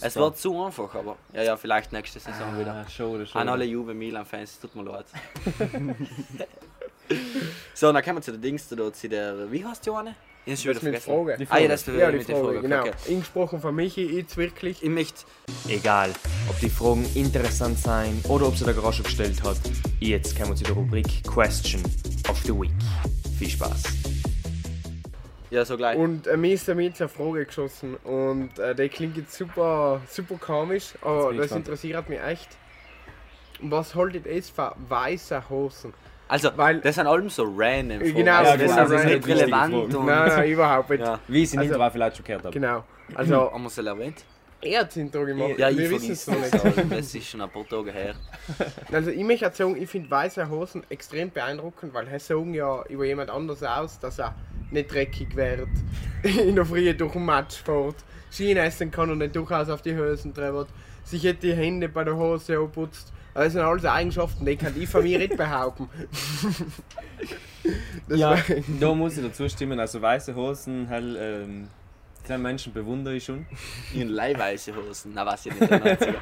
Es 0.00 0.16
war 0.16 0.34
zu 0.34 0.64
einfach, 0.64 0.92
aber 0.94 1.16
ja, 1.32 1.42
ja, 1.44 1.56
vielleicht 1.56 1.92
nächste 1.92 2.18
Saison 2.18 2.58
wieder. 2.58 2.74
Ah, 2.74 2.88
schade, 2.90 3.24
schade. 3.24 3.40
An 3.40 3.48
alle 3.48 3.64
Juve 3.64 3.94
Milan-Fans, 3.94 4.58
tut 4.58 4.74
mir 4.74 4.82
leid. 4.82 5.06
so, 7.74 7.92
dann 7.92 8.02
kommen 8.02 8.18
wir 8.18 8.22
zu 8.22 8.32
den 8.32 8.42
Dings, 8.42 8.68
zu 8.68 8.74
der, 9.08 9.50
wie 9.52 9.64
heißt 9.64 9.86
die 9.86 9.90
eine? 9.90 10.16
Ich 10.46 10.62
Das 10.62 10.82
mit. 10.82 10.98
Frage. 10.98 11.36
Die 11.38 11.46
Ah 11.48 11.58
ja, 11.58 11.68
das 11.68 11.86
Ja, 11.86 12.10
die 12.10 12.18
mit 12.18 12.28
der 12.28 12.36
Frage, 12.36 12.46
Frage. 12.48 12.60
genau. 12.60 12.80
Okay. 12.80 12.92
Ingesprochen 13.06 13.60
von 13.60 13.74
Michi, 13.74 14.04
jetzt 14.16 14.36
wirklich. 14.36 14.82
Ich 14.82 14.90
möchte 14.90 15.24
Egal, 15.68 16.10
ob 16.50 16.58
die 16.60 16.68
Fragen 16.68 17.06
interessant 17.14 17.78
sein 17.78 18.20
oder 18.28 18.48
ob 18.48 18.56
sie 18.56 18.64
der 18.64 18.74
Garage 18.74 19.02
gestellt 19.02 19.42
hat. 19.42 19.56
Jetzt 20.00 20.36
kommen 20.36 20.50
wir 20.50 20.56
zu 20.56 20.64
der 20.64 20.74
Rubrik 20.74 21.24
Question 21.24 21.82
of 22.28 22.38
the 22.44 22.52
Week. 22.52 22.70
Viel 23.38 23.48
Spaß. 23.48 23.82
Ja, 25.50 25.64
so 25.64 25.76
gleich. 25.76 25.96
Und 25.96 26.26
äh, 26.26 26.36
mir 26.36 26.52
ist 26.54 26.66
damit 26.68 27.00
eine 27.00 27.08
Frage 27.08 27.46
geschossen 27.46 27.94
und 28.04 28.58
äh, 28.58 28.74
die 28.74 28.88
klingt 28.88 29.16
jetzt 29.16 29.34
super, 29.34 30.00
super 30.10 30.34
komisch, 30.36 30.94
aber 31.00 31.32
das 31.32 31.42
gespannt. 31.42 31.66
interessiert 31.68 32.08
mich 32.08 32.20
echt. 32.20 32.48
Was 33.60 33.94
haltet 33.94 34.26
ihr 34.26 34.42
für 34.42 34.74
weiße 34.88 35.48
Hosen? 35.48 35.94
Also, 36.28 36.50
Weil- 36.56 36.80
das 36.80 36.94
sind 36.94 37.06
allem 37.06 37.28
so 37.28 37.44
random 37.56 38.00
Fragen. 38.00 38.14
Genau, 38.14 38.36
also, 38.38 38.64
das 38.64 38.76
das 38.76 38.90
ist 38.90 39.04
nicht 39.04 39.26
relevant 39.28 39.74
und... 39.94 40.06
Nein, 40.06 40.28
nein, 40.28 40.48
überhaupt 40.50 40.90
nicht. 40.90 41.00
Ja. 41.02 41.18
Wie 41.28 41.38
ich 41.42 41.44
es 41.44 41.52
in 41.54 41.58
Also- 41.60 41.90
vielleicht 41.92 42.16
schon 42.16 42.24
gehört 42.24 42.44
habe. 42.44 42.52
Genau. 42.52 42.84
Also, 43.14 43.52
Haben 43.52 43.62
wir 43.62 43.68
es 43.68 43.78
erwähnt? 43.78 44.24
er 44.62 44.80
hat 44.80 44.88
das 44.88 44.96
Intro 44.96 45.26
gemacht. 45.26 45.58
Ja, 45.58 45.68
ich 45.68 45.76
wir 45.76 45.90
wissen 45.90 46.12
es 46.12 46.26
noch 46.26 46.36
das. 46.40 46.64
nicht. 46.64 46.90
Das 46.90 47.14
ist 47.14 47.26
schon 47.28 47.42
ein 47.42 47.50
paar 47.50 47.68
Tage 47.68 47.92
her. 47.92 48.14
Also, 48.92 49.10
ich 49.10 49.22
möchte 49.22 49.50
sagen, 49.52 49.76
ich 49.76 49.90
finde 49.90 50.10
weiße 50.10 50.48
Hosen 50.48 50.82
extrem 50.88 51.30
beeindruckend, 51.30 51.92
weil 51.92 52.06
sie 52.06 52.18
sagen 52.18 52.54
ja 52.54 52.82
über 52.88 53.04
jemand 53.04 53.28
anders 53.28 53.62
aus, 53.62 53.98
dass 54.00 54.18
er 54.18 54.34
nicht 54.70 54.92
dreckig 54.92 55.36
wird 55.36 55.68
in 56.22 56.54
der 56.56 56.64
Früh 56.64 56.94
durch 56.94 57.12
den 57.12 57.24
Matsch 57.26 57.56
fährt. 57.62 57.96
Schien 58.30 58.56
essen 58.56 58.90
kann 58.90 59.10
und 59.10 59.18
nicht 59.18 59.36
durchaus 59.36 59.68
auf 59.68 59.82
die 59.82 59.96
Hosen 59.96 60.32
treibt. 60.34 60.68
Sich 61.04 61.26
hat 61.26 61.42
die 61.42 61.52
Hände 61.54 61.88
bei 61.90 62.02
der 62.02 62.16
Hose 62.16 62.56
abputzt. 62.58 63.12
Das 63.34 63.52
sind 63.52 63.62
alles 63.62 63.84
Eigenschaften, 63.84 64.46
die 64.46 64.56
kann 64.56 64.80
ich 64.80 64.88
von 64.88 65.02
mir 65.02 65.18
nicht 65.18 65.36
behaupten. 65.36 65.88
das 68.08 68.18
Ja, 68.18 68.36
da 68.80 68.94
muss 68.94 69.16
ich 69.16 69.24
dazu 69.24 69.48
stimmen. 69.48 69.78
Also 69.80 70.00
weiße 70.00 70.34
Hosen, 70.34 70.86
hell, 70.86 71.16
ähm, 71.18 71.68
Den 72.28 72.42
Menschen 72.42 72.72
bewundere 72.72 73.16
ich 73.16 73.24
schon. 73.24 73.46
In 73.92 74.08
leihweise 74.08 74.74
Hosen. 74.76 75.12
Na, 75.14 75.26
was 75.26 75.46
ich 75.46 75.58
nicht. 75.58 75.70
der 75.70 75.80
90er. 75.98 76.14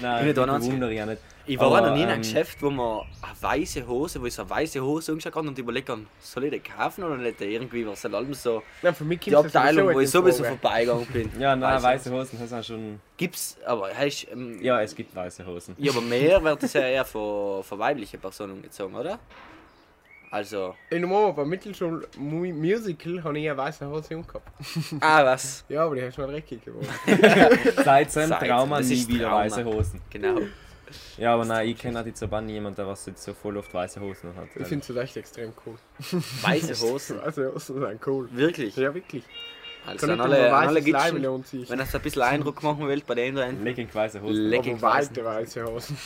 Nein, 0.00 0.18
Bin 0.18 0.24
ich 0.24 0.28
ich 0.30 0.34
da 0.34 0.44
90er? 0.44 0.58
bewundere 0.60 0.94
ich 0.94 1.02
auch 1.02 1.06
nicht. 1.06 1.22
Ich 1.46 1.58
war 1.58 1.66
Aber, 1.66 1.88
noch 1.88 1.94
nie 1.94 2.02
in 2.02 2.08
einem 2.08 2.16
ähm, 2.16 2.22
Geschäft, 2.22 2.62
wo 2.62 2.70
man 2.70 3.00
eine 3.20 3.32
weiße 3.42 3.86
Hose, 3.86 4.20
wo 4.20 4.26
ich 4.26 4.32
so 4.34 4.42
eine 4.42 4.50
weiße 4.50 4.80
Hose 4.82 5.12
angeschaut 5.12 5.34
habe 5.34 5.48
und 5.48 5.58
überlegt 5.58 5.88
habe, 5.90 6.02
soll 6.20 6.44
ich 6.44 6.52
die 6.52 6.60
kaufen 6.60 7.04
oder 7.04 7.16
nicht? 7.18 7.40
Irgendwie 7.40 7.84
war 7.86 7.92
es 7.92 8.02
halt 8.04 8.14
allem 8.14 8.32
so 8.32 8.62
Nein, 8.82 8.94
für 8.94 9.04
mich 9.04 9.20
die 9.20 9.36
Abteilung, 9.36 9.92
wo 9.94 10.00
ich 10.00 10.10
sowieso 10.10 10.42
vorbeigegangen 10.44 11.06
bin. 11.06 11.30
Ja, 11.38 11.54
nein, 11.54 11.74
Weiße 11.82 12.10
weiße 12.10 12.12
Hosen, 12.12 12.38
das 12.38 12.46
ist 12.50 12.52
auch 12.54 12.62
schon. 12.64 13.00
Gibt's, 13.16 13.58
aber 13.66 13.94
heißt, 13.94 14.28
ähm, 14.32 14.62
Ja, 14.62 14.80
es 14.80 14.94
gibt 14.94 15.14
weiße 15.14 15.44
Hosen. 15.46 15.74
ja, 15.78 15.92
aber 15.92 16.00
mehr 16.00 16.42
wird 16.42 16.62
es 16.62 16.72
ja 16.72 16.80
eher 16.80 17.04
von, 17.04 17.62
von 17.62 17.78
weiblichen 17.78 18.18
Personen 18.20 18.62
gezogen, 18.62 18.94
oder? 18.94 19.18
Also, 20.30 20.74
In 20.90 21.02
der 21.02 21.08
Mama 21.08 21.30
beim 21.30 21.48
Mittelschul 21.48 22.08
Mu- 22.18 22.52
Musical 22.52 23.22
habe 23.22 23.38
ich 23.38 23.48
eine 23.48 23.56
weiße 23.56 23.86
Hose 23.88 24.16
angehabt. 24.16 24.48
ah, 25.00 25.24
was? 25.24 25.64
Ja, 25.68 25.84
aber 25.84 25.94
die 25.94 26.02
hast 26.02 26.16
du 26.18 26.22
mal 26.22 26.32
dreckig 26.32 26.64
geworden. 26.64 26.88
Seit- 27.84 28.12
Trauma 28.12 28.78
das 28.78 28.88
nie 28.88 29.06
wieder 29.06 29.26
Trauma. 29.28 29.36
weiße 29.44 29.64
Hosen. 29.64 30.00
Genau. 30.10 30.40
Ja, 31.18 31.34
aber 31.34 31.44
nein, 31.44 31.68
ich 31.68 31.78
kenne 31.78 32.00
auch 32.00 32.04
die 32.04 32.14
Zaban 32.14 32.46
niemand, 32.46 32.78
der 32.78 32.86
was 32.86 33.06
jetzt 33.06 33.22
so 33.22 33.34
voll 33.34 33.56
oft 33.56 33.72
weiße 33.72 34.00
Hosen 34.00 34.34
hat. 34.36 34.48
Ich 34.56 34.66
finde 34.66 34.84
es 34.92 34.96
echt 34.96 35.16
extrem 35.16 35.52
cool. 35.64 35.76
Weiße 36.42 36.80
Hosen. 36.80 37.20
Weiße 37.24 37.52
Hosen 37.54 37.80
sind 37.80 38.06
cool. 38.06 38.28
Wirklich? 38.32 38.76
Ja, 38.76 38.94
wirklich. 38.94 39.24
Also 39.86 40.06
Kann 40.06 40.18
an 40.18 40.32
alle, 40.32 40.54
an 40.54 40.68
alle 40.68 40.82
Gitschen, 40.82 41.22
wenn 41.22 41.78
das 41.78 41.94
ein 41.94 42.00
bisschen 42.00 42.22
Eindruck 42.22 42.62
machen 42.62 42.88
will 42.88 43.02
bei 43.06 43.14
denen 43.14 43.36
da 43.36 43.44
hinten. 43.44 43.64
Legging 43.64 43.88
weiße 43.92 44.20
Hosen. 44.22 44.48
Legging 44.48 44.80
weite 44.80 45.24
weiße 45.24 45.64
Hosen. 45.64 45.96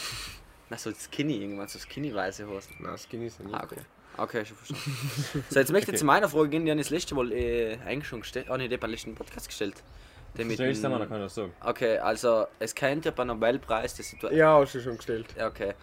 Na, 0.69 0.77
so 0.77 0.91
Skinny, 0.93 1.37
irgendwann 1.39 1.69
so 1.69 1.79
Skinny-weiße 1.79 2.47
Hosen. 2.47 2.75
Nein, 2.81 2.99
Skinny 2.99 3.31
sind 3.31 3.47
nicht 3.47 3.55
Ah, 3.55 3.63
okay. 3.65 3.77
cool. 3.79 3.85
Okay, 4.25 4.45
schon 4.45 4.57
verstanden. 4.57 5.45
So, 5.49 5.61
jetzt 5.61 5.71
möchte 5.73 5.91
ich 5.91 5.95
Okay. 5.95 5.99
zu 5.99 6.05
meiner 6.05 6.29
Frage 6.29 6.49
gehen, 6.49 6.65
die 6.65 6.71
habe 6.73 6.81
ich 6.81 6.87
das 6.89 6.91
letzte 6.91 7.15
Mal 7.15 7.31
äh, 7.33 7.79
eigentlich 7.87 8.09
schon 8.09 8.21
gestellt. 8.21 8.49
Oh 8.51 8.57
ne, 8.57 8.69
die 8.69 8.77
beim 8.77 8.91
letzten 8.91 9.15
Podcast 9.15 9.47
gestellt. 9.47 9.77
Mit 10.47 10.55
Stellst 10.57 10.85
du 10.85 10.89
mal, 10.89 10.99
dann 10.99 11.09
kann 11.09 11.19
ich 11.19 11.25
das 11.27 11.35
sagen. 11.35 11.53
Okay, 11.65 11.99
also 11.99 12.47
es 12.59 12.75
kennt 12.75 13.05
ja 13.05 13.11
beim 13.11 13.27
Nobelpreis 13.29 13.95
die 13.95 14.03
Situation. 14.03 14.39
Ja, 14.39 14.59
hast 14.61 14.75
du 14.75 14.81
schon 14.81 14.97
gestellt. 14.97 15.27
Ja, 15.37 15.49
okay. 15.49 15.75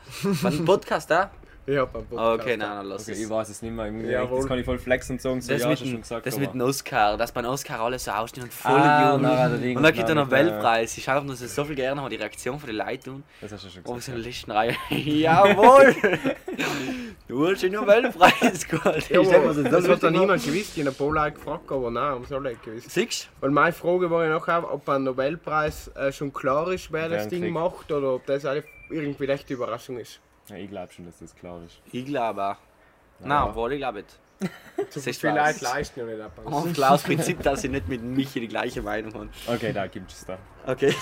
Beim 0.41 0.63
Podcast 0.65 1.09
da? 1.11 1.31
Ich 1.67 1.75
hab 1.77 1.95
einen 1.95 2.05
Ah, 2.05 2.09
Podcast. 2.09 2.41
okay, 2.41 2.57
nein, 2.57 2.69
nein, 2.69 2.85
lass 2.85 3.01
Okay, 3.03 3.11
es. 3.13 3.19
ich 3.21 3.29
weiß 3.29 3.49
es 3.49 3.61
nicht 3.63 3.71
mehr. 3.71 3.87
Ich- 3.87 4.05
Jawohl. 4.11 4.37
Das 4.37 4.47
kann 4.47 4.59
ich 4.59 4.65
voll 4.65 4.77
flexen 4.77 5.13
und 5.15 5.21
sagen, 5.21 5.41
so, 5.41 5.51
Das, 5.51 5.61
ja, 5.63 5.67
mit, 5.69 5.79
du 5.79 5.83
schon 5.85 5.93
dem, 5.95 6.01
gesagt. 6.01 6.25
das 6.27 6.33
aber- 6.35 6.41
mit 6.41 6.53
dem 6.53 6.61
Oscar, 6.61 7.17
dass 7.17 7.31
beim 7.31 7.45
Oscar 7.45 7.79
alle 7.79 7.97
so 7.97 8.11
ausstehen 8.11 8.43
und 8.45 8.53
voll 8.53 8.71
Ah, 8.71 9.17
na, 9.19 9.49
der 9.49 9.57
Ding, 9.57 9.75
Und 9.77 9.81
dann 9.81 9.91
gibt 9.93 10.07
mit 10.07 10.15
der- 10.15 10.23
Nobelpreis. 10.23 10.95
Ich 10.97 11.03
schaue 11.03 11.21
mir 11.23 11.31
das 11.31 11.39
so 11.55 11.65
viel 11.65 11.75
gerne 11.75 12.01
an, 12.01 12.09
die 12.11 12.17
Reaktion 12.17 12.59
von 12.59 12.67
den 12.67 12.75
Leuten. 12.77 13.23
Das 13.41 13.51
hast 13.51 13.65
du 13.65 13.69
schon 13.69 13.81
Oh, 13.85 13.95
gesagt. 13.95 14.15
in 14.15 14.23
der 14.23 14.31
letzten 14.31 14.51
Reihe. 14.51 14.75
Jawohl! 14.91 15.95
du 17.35 18.19
hast 18.19 18.69
geholt. 18.69 19.09
Ja, 19.09 19.21
Ich 19.21 19.27
sag, 19.27 19.37
aber 19.37 19.49
was 19.49 19.57
ist 19.57 19.71
das 19.71 19.87
hat 19.87 20.03
dann 20.03 20.13
niemand 20.13 20.43
gewusst. 20.43 20.77
Ich 20.77 20.85
habe 20.85 20.89
ein 20.89 20.95
paar 20.95 21.11
Leute 21.11 21.31
gefragt, 21.33 21.71
aber 21.71 21.91
nein, 21.91 22.03
haben 22.03 22.25
sie 22.25 22.35
alle 22.35 22.49
nicht 22.49 22.63
gewusst. 22.63 22.89
Siehst 22.91 23.29
Weil 23.41 23.51
meine 23.51 23.73
Frage 23.73 24.09
war 24.09 24.23
ja 24.25 24.29
nachher, 24.31 24.71
ob 24.73 24.87
ein 24.89 25.03
Nobelpreis 25.03 25.89
äh, 25.95 26.11
schon 26.11 26.31
klar 26.33 26.71
ist, 26.71 26.91
wer 26.91 27.09
das 27.09 27.27
Ding 27.27 27.41
kriegt. 27.41 27.53
macht 27.53 27.91
oder 27.91 28.15
ob 28.15 28.25
das 28.25 28.45
einfach 28.45 28.67
irgendwie 28.89 29.27
echt 29.27 29.47
eine 29.47 29.55
Überraschung 29.55 29.97
ist. 29.97 30.19
Ja, 30.49 30.57
ich 30.57 30.69
glaube 30.69 30.93
schon, 30.93 31.05
dass 31.05 31.19
das 31.19 31.35
klar 31.35 31.61
ist. 31.65 31.79
Ich 31.91 32.05
glaube 32.05 32.43
auch. 32.43 32.55
Nein, 33.19 33.29
Ja. 33.29 33.45
obwohl 33.47 33.73
ich 33.73 33.79
glaube 33.79 33.97
nicht. 33.99 34.19
Du 34.77 34.99
aus. 34.99 35.05
Leute 35.23 35.63
leisten 35.63 35.99
ja 36.01 36.05
nicht 36.05 36.21
ab. 36.21 36.39
Und 36.43 36.73
klar, 36.73 36.91
das 36.91 37.03
Prinzip, 37.03 37.41
dass 37.41 37.63
ich 37.63 37.71
nicht 37.71 37.87
mit 37.87 38.03
Michi 38.03 38.41
die 38.41 38.47
gleiche 38.49 38.81
Meinung 38.81 39.13
habe. 39.13 39.29
Okay, 39.47 39.71
da 39.71 39.87
gibt 39.87 40.11
es 40.11 40.25
da. 40.25 40.37
Okay. 40.67 40.93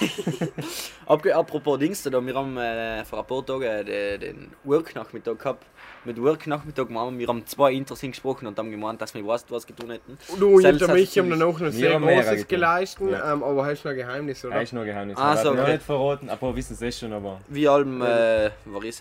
Apropos 1.08 1.80
Dings, 1.80 2.04
da, 2.04 2.26
wir 2.26 2.36
haben 2.36 2.58
äh, 2.58 3.04
vor 3.06 3.20
ein 3.20 3.26
paar 3.26 3.46
Tagen 3.46 3.64
äh, 3.64 4.18
den 4.20 4.52
Work-Nachmittag 4.64 5.40
gehabt. 5.40 5.66
Mit 6.06 6.22
Work-Nachmittag 6.22 6.90
haben 6.94 7.18
wir 7.18 7.28
haben 7.28 7.46
zwei 7.46 7.72
Intros 7.72 8.02
gesprochen 8.02 8.46
und 8.48 8.58
haben 8.58 8.70
gemeint, 8.72 9.02
dass 9.02 9.14
wir 9.14 9.26
was, 9.26 9.46
was 9.50 9.66
getan 9.66 9.92
hätten. 9.92 10.18
Du 10.38 10.56
und 10.56 10.62
Selbst 10.62 10.82
hast 10.82 10.94
Michi 10.94 11.14
du 11.16 11.22
haben 11.22 11.30
dann 11.30 11.42
auch 11.44 11.60
noch 11.60 11.72
sehr 11.72 12.00
Großes 12.00 12.48
geleistet, 12.48 13.12
Ja. 13.12 13.34
ähm, 13.34 13.44
aber 13.44 13.66
hast 13.66 13.84
du 13.84 13.88
noch 13.88 13.94
ein 13.94 13.98
Geheimnis, 13.98 14.44
oder? 14.44 14.56
Er 14.56 14.62
ist 14.64 14.74
noch 14.74 14.84
Geheimnis. 14.84 15.18
Ah, 15.18 15.34
Ah, 15.34 15.50
okay. 15.50 15.72
nicht 15.74 15.84
verraten. 15.84 16.30
Ein 16.30 16.38
paar 16.38 16.56
wissen 16.56 16.74
es 16.74 16.82
eh 16.82 16.92
schon, 16.92 17.14
aber. 17.14 17.40
Wie 17.48 17.68
allem 17.68 18.02
äh, 18.02 18.50
war 18.66 18.84
ich 18.84 18.96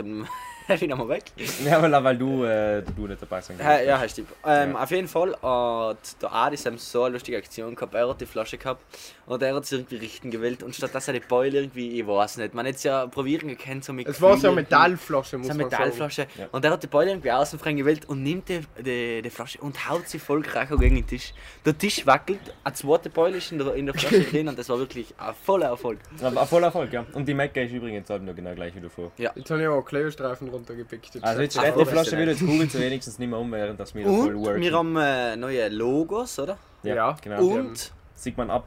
eben 0.68 0.80
wieder 0.80 0.96
mal 0.96 1.08
weg. 1.08 1.24
Ja, 1.64 1.82
weil, 1.82 1.92
weil 2.04 2.16
du, 2.16 2.44
äh, 2.44 2.82
du 2.96 3.06
nicht 3.06 3.20
dabei 3.22 3.40
sein 3.40 3.56
Ja, 3.58 3.80
ja, 3.80 3.98
heißt 3.98 4.18
ähm, 4.18 4.26
Ja. 4.72 4.82
Auf 4.82 4.90
jeden 4.90 5.08
Fall 5.08 5.32
hat 5.42 6.22
der 6.22 6.32
Adis 6.32 6.66
haben 6.66 6.78
so 6.78 7.04
eine 7.04 7.14
lustige 7.14 7.38
Aktion 7.38 7.74
gehabt. 7.74 7.94
Er 7.94 8.08
hat 8.08 8.20
die 8.20 8.26
Flasche 8.26 8.58
gehabt 8.58 8.82
und 9.26 9.42
er 9.42 9.54
hat 9.54 9.66
sie 9.66 9.76
irgendwie 9.76 9.96
richten 9.96 10.30
gewählt. 10.30 10.62
Und 10.62 10.74
statt 10.74 10.94
dass 10.94 11.08
er 11.08 11.14
die 11.14 11.20
Beule 11.20 11.58
irgendwie, 11.60 12.00
ich 12.00 12.06
weiß 12.06 12.38
nicht, 12.38 12.54
man 12.54 12.66
hätte 12.66 12.76
es 12.76 12.82
ja 12.82 13.06
probieren 13.06 13.48
gekannt, 13.48 13.84
so 13.84 13.92
mit 13.92 14.06
Es 14.06 14.20
war 14.20 14.36
so 14.36 14.48
eine 14.48 14.56
Metallflasche, 14.56 15.38
muss 15.38 15.48
so 15.48 15.52
eine 15.52 15.62
man 15.62 15.70
sagen. 15.70 15.84
Metallflasche. 15.84 16.26
Ja. 16.38 16.46
Und 16.52 16.64
er 16.64 16.70
hat 16.72 16.82
die 16.82 16.86
Beule 16.86 17.10
irgendwie 17.10 17.32
außen 17.32 17.58
frei 17.58 17.72
gewählt 17.72 18.08
und 18.08 18.22
nimmt 18.22 18.48
die, 18.48 18.60
die, 18.78 19.22
die 19.22 19.30
Flasche 19.30 19.58
und 19.60 19.88
haut 19.88 20.08
sie 20.08 20.18
voll 20.18 20.42
Kracher 20.42 20.76
gegen 20.76 20.96
den 20.96 21.06
Tisch. 21.06 21.32
Der 21.64 21.76
Tisch 21.76 22.06
wackelt, 22.06 22.40
eine 22.64 22.74
zweite 22.74 23.10
Beule 23.10 23.38
ist 23.38 23.52
in 23.52 23.58
der, 23.58 23.74
in 23.74 23.86
der 23.86 23.94
Flasche 23.94 24.20
drin 24.30 24.48
und 24.48 24.58
das 24.58 24.68
war 24.68 24.78
wirklich 24.78 25.14
ein 25.18 25.34
voller 25.34 25.66
Erfolg. 25.66 25.98
Ein 26.22 26.34
voller 26.46 26.66
Erfolg, 26.66 26.92
ja. 26.92 27.04
Und 27.12 27.26
die 27.26 27.34
Mecca 27.34 27.60
ist 27.60 27.72
übrigens 27.72 28.08
halt 28.10 28.22
noch 28.22 28.34
genau 28.34 28.54
gleich 28.54 28.74
wie 28.74 28.80
davor. 28.80 29.12
Jetzt 29.16 29.50
habe 29.50 29.62
ich 29.62 29.68
auch 29.68 29.82
Klebestreifen 29.82 30.51
runtergepickt. 30.52 31.18
Also 31.22 31.42
jetzt 31.42 31.56
steht 31.58 31.76
die 31.76 31.84
Flasche 31.84 32.12
wieder, 32.18 32.30
jetzt 32.32 32.40
kugeln 32.40 32.68
sie 32.68 32.78
wenigstens 32.80 33.18
nicht 33.18 33.28
mehr 33.28 33.38
um, 33.38 33.50
während 33.52 33.80
das 33.80 33.94
wir 33.94 34.04
voll 34.04 34.34
Und 34.36 34.44
worken. 34.44 34.60
wir 34.60 34.72
haben 34.72 34.96
äh, 34.96 35.36
neue 35.36 35.68
Logos, 35.68 36.38
oder? 36.38 36.58
ja, 36.82 36.94
Ja. 36.94 37.16
genau. 37.22 37.44
Und, 37.44 37.92
Sieht 38.14 38.36
man 38.36 38.50
ab, 38.50 38.64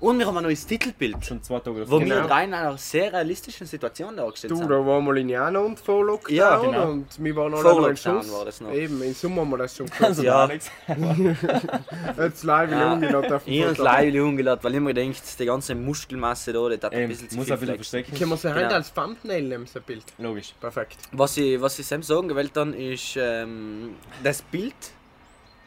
und 0.00 0.18
wir 0.18 0.26
haben 0.26 0.36
ein 0.38 0.42
neues 0.44 0.66
Titelbild. 0.66 1.24
schon 1.24 1.42
zwei 1.42 1.58
Tage 1.60 1.76
Wo 1.76 1.80
davor. 1.80 2.00
Genau. 2.00 2.14
wir 2.16 2.22
drei 2.22 2.44
in 2.44 2.54
einer 2.54 2.76
sehr 2.78 3.12
realistischen 3.12 3.66
Situation 3.66 4.16
dargestellt 4.16 4.50
Du, 4.52 4.56
sind. 4.56 4.68
da 4.70 4.74
waren 4.86 5.04
wir 5.04 5.16
in 5.16 5.28
Jana 5.28 5.58
und 5.60 5.78
vor 5.78 6.04
Lockdown 6.04 6.34
Ja, 6.36 6.58
genau. 6.58 6.90
und 6.90 7.06
wir 7.22 7.36
waren 7.36 7.52
alle 7.54 7.62
Vor 7.62 7.80
noch 7.82 7.88
in 7.88 7.96
Schuss. 7.96 8.32
war 8.32 8.44
das 8.44 8.60
noch. 8.60 8.72
Eben, 8.72 9.02
im 9.02 9.14
Sommer 9.14 9.42
haben 9.42 9.50
wir 9.50 9.58
das 9.58 9.76
schon 9.76 9.86
Also 10.00 10.22
gemacht. 10.22 10.70
Ja. 10.88 10.94
Jetzt 12.24 12.44
live 12.44 12.70
Ja. 12.70 12.92
umgeladen 12.94 13.32
auf 13.32 13.44
dem 13.44 13.52
Ich 13.52 13.64
habe 13.64 13.82
live 13.82 14.22
umgeladen, 14.22 14.64
weil 14.64 14.74
ich 14.74 14.80
mir 14.80 14.94
denkt, 14.94 15.22
die 15.38 15.44
ganze 15.46 15.74
Muskelmasse 15.74 16.52
da, 16.52 16.68
das 16.68 16.82
hat 16.82 16.92
ein 16.94 17.08
bisschen 17.08 17.28
zu 17.30 17.36
muss 17.36 17.44
viel 17.46 17.54
ein 17.54 17.60
bisschen 17.60 17.74
verstecken. 17.76 18.14
Können 18.18 18.30
wir 18.30 18.36
sie 18.36 18.48
Genau. 18.48 18.60
heute 18.60 18.74
als 18.74 18.92
Thumbnail 18.92 19.42
nehmen, 19.42 19.66
so 19.66 19.78
ein 19.78 19.84
Bild? 19.84 20.04
Logisch. 20.18 20.54
Perfekt. 20.60 20.96
Was 21.12 21.36
ich, 21.36 21.60
was 21.60 21.78
ich 21.78 21.86
Sam 21.86 22.02
sagen 22.02 22.28
gewählt 22.28 22.50
dann 22.54 22.74
ist, 22.74 23.16
ähm, 23.16 23.96
das 24.22 24.42
Bild, 24.42 24.74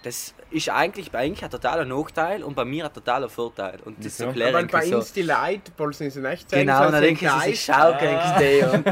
das 0.03 0.33
ist 0.51 0.69
eigentlich 0.69 1.11
bei 1.11 1.19
eigentlich 1.19 1.43
ein 1.43 1.49
totaler 1.49 1.85
Nachteil 1.85 2.43
und 2.43 2.55
bei 2.55 2.65
mir 2.65 2.85
ein 2.85 2.93
totaler 2.93 3.29
Vorteil. 3.29 3.79
Und 3.85 3.97
das 3.99 4.19
Wieso? 4.19 4.25
erkläre 4.25 4.61
ich 4.61 4.71
bei 4.71 4.85
so. 4.85 4.97
uns 4.97 5.13
die 5.13 5.21
Leute, 5.21 5.71
weil 5.77 5.93
sie 5.93 6.05
es 6.05 6.15
nicht 6.15 6.51
Genau, 6.51 6.85
und 6.85 6.91
dann 6.91 7.01
denken 7.01 7.29
sie, 7.41 7.51
sie 7.51 7.57
schauen 7.57 7.97
ja. 8.01 8.83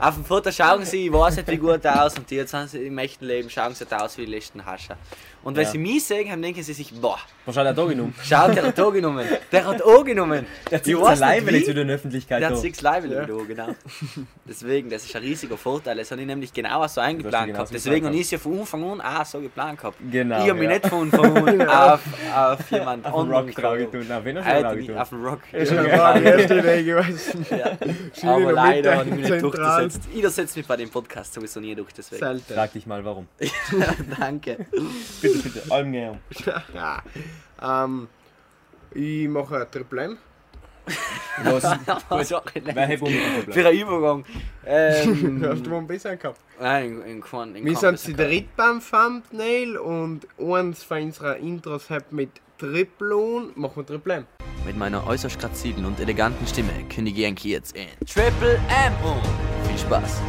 Auf 0.00 0.14
dem 0.14 0.24
Foto 0.24 0.50
schauen 0.50 0.84
sie, 0.84 1.06
ich 1.06 1.12
weiß 1.12 1.36
nicht 1.36 1.48
wie 1.48 1.58
gut 1.58 1.86
aus 1.86 2.16
und 2.18 2.30
jetzt 2.30 2.50
sind 2.50 2.70
sie 2.70 2.86
im 2.86 2.98
echten 2.98 3.26
Leben 3.26 3.50
schauen 3.50 3.74
sie 3.74 3.84
nicht 3.84 3.94
aus 3.94 4.16
wie 4.18 4.24
die 4.24 4.32
letzten 4.32 4.64
Hascher. 4.64 4.96
Und 5.44 5.56
wenn 5.56 5.64
Ja. 5.64 5.70
sie 5.70 5.78
mich 5.78 6.04
sehen, 6.04 6.28
dann 6.30 6.42
denken 6.42 6.62
sie 6.62 6.72
sich, 6.72 6.92
boah, 7.00 7.18
Wahrscheinlich 7.44 7.72
hat 7.72 7.78
er 7.78 7.86
genommen. 7.88 8.14
schau, 8.24 8.48
der 8.50 8.62
hat 8.66 8.80
auch 8.80 8.92
genommen. 8.92 9.26
Der 9.52 9.64
hat 9.66 9.82
auch 9.82 10.02
genommen. 10.04 10.46
Der 10.70 10.78
Ich 10.78 10.84
zieht 10.84 10.98
weiß 10.98 11.18
sein 11.18 11.44
nicht 11.44 11.68
wieder 11.68 11.82
in 11.82 11.88
der 11.88 11.96
Öffentlichkeit. 11.96 12.40
Der 12.40 12.48
hat 12.48 12.56
da. 12.56 12.60
sechs 12.60 12.80
Level 12.80 13.12
Ja. 13.12 13.20
ja. 13.20 13.44
genau. 13.46 13.66
Deswegen, 14.48 14.88
das 14.88 15.04
ist 15.04 15.14
ein 15.14 15.22
riesiger 15.22 15.58
Vorteil. 15.58 15.96
Das 15.98 16.10
habe 16.10 16.22
ich 16.22 16.26
nämlich 16.26 16.52
genau 16.52 16.86
so 16.86 17.02
eingeplant 17.02 17.48
genauso 17.48 17.52
gehabt. 17.64 17.74
Deswegen 17.74 18.06
habe 18.06 18.16
ich 18.16 18.22
es 18.22 18.30
ja 18.30 18.38
von 18.38 18.60
Anfang 18.60 18.84
an 18.92 19.00
auch 19.02 19.24
so 19.26 19.40
geplant 19.40 19.78
gehabt. 19.78 19.98
Genau, 20.10 20.42
ich 20.42 20.48
habe 20.48 20.58
mich 20.58 20.68
ja. 20.70 20.74
nicht 20.74 20.86
von 20.88 21.12
Anfang 21.12 21.60
an 21.60 21.68
auf, 21.68 22.00
auf 22.34 22.70
jemand 22.70 23.04
Auf 23.06 23.12
den 23.12 23.34
anderen 23.34 23.64
Rock 23.82 23.92
tun. 23.92 24.06
Na, 24.08 24.24
wen 24.24 24.44
hast 24.44 24.76
du 24.76 24.86
tun? 24.86 24.96
auf 24.98 25.08
den 25.10 25.24
Rock. 25.24 25.40
Das 25.52 25.70
war 25.76 26.18
die 26.18 26.24
erste 26.24 26.58
Idee 26.58 26.82
gewesen. 26.84 27.46
Aber 28.22 28.52
leider 28.52 28.96
habe 28.96 29.08
ich 29.10 29.14
mich 29.16 29.28
nicht 29.30 29.42
durchgesetzt. 29.42 30.00
Ich 30.14 30.26
setze 30.28 30.58
mich 30.58 30.66
bei 30.66 30.76
dem 30.76 30.88
Podcast 30.88 31.34
sowieso 31.34 31.60
nie 31.60 31.74
durch, 31.74 31.92
deswegen. 31.92 32.20
Selten. 32.20 32.54
Frag 32.54 32.72
dich 32.72 32.86
mal, 32.86 33.04
warum. 33.04 33.28
Danke. 34.18 34.66
Bitte, 35.42 35.62
allem 35.70 35.92
gern. 35.92 36.20
ähm, 37.62 38.08
ich 38.94 39.28
mache 39.28 39.60
ein 39.60 39.70
Triple 39.70 40.02
M. 40.02 40.18
Was? 41.42 41.64
Was 42.08 42.32
auch 42.32 42.44
Für 42.50 43.68
einen 43.68 43.78
Übergang. 43.78 44.24
Ähm, 44.66 45.42
Hast 45.48 45.66
du 45.66 45.70
mal 45.70 45.78
ein 45.78 45.86
bisschen 45.86 46.18
gehabt? 46.18 46.40
nein, 46.60 47.02
in, 47.02 47.22
in 47.56 47.64
Wir 47.64 47.76
sind 47.76 47.92
bisschen 47.92 48.16
zu 48.16 48.22
dritt 48.22 48.54
beim 48.56 48.80
Thumbnail 48.80 49.76
und 49.76 50.26
eins 50.38 50.82
von 50.82 51.02
unseren 51.02 51.36
Intros 51.36 51.90
hat 51.90 52.12
mit 52.12 52.30
Triple 52.58 53.16
on. 53.16 53.52
Machen 53.54 53.76
wir 53.76 53.86
Triple 53.86 54.14
M. 54.14 54.26
Mit 54.66 54.76
meiner 54.76 55.06
äußerst 55.06 55.38
grazilen 55.38 55.84
und 55.84 56.00
eleganten 56.00 56.46
Stimme 56.46 56.72
kündige 56.88 57.22
ich 57.22 57.26
eigentlich 57.26 57.52
jetzt 57.52 57.76
in 57.76 57.88
Triple 58.06 58.54
M 58.54 58.92
um. 59.04 59.20
Viel 59.68 59.78
Spaß. 59.78 60.20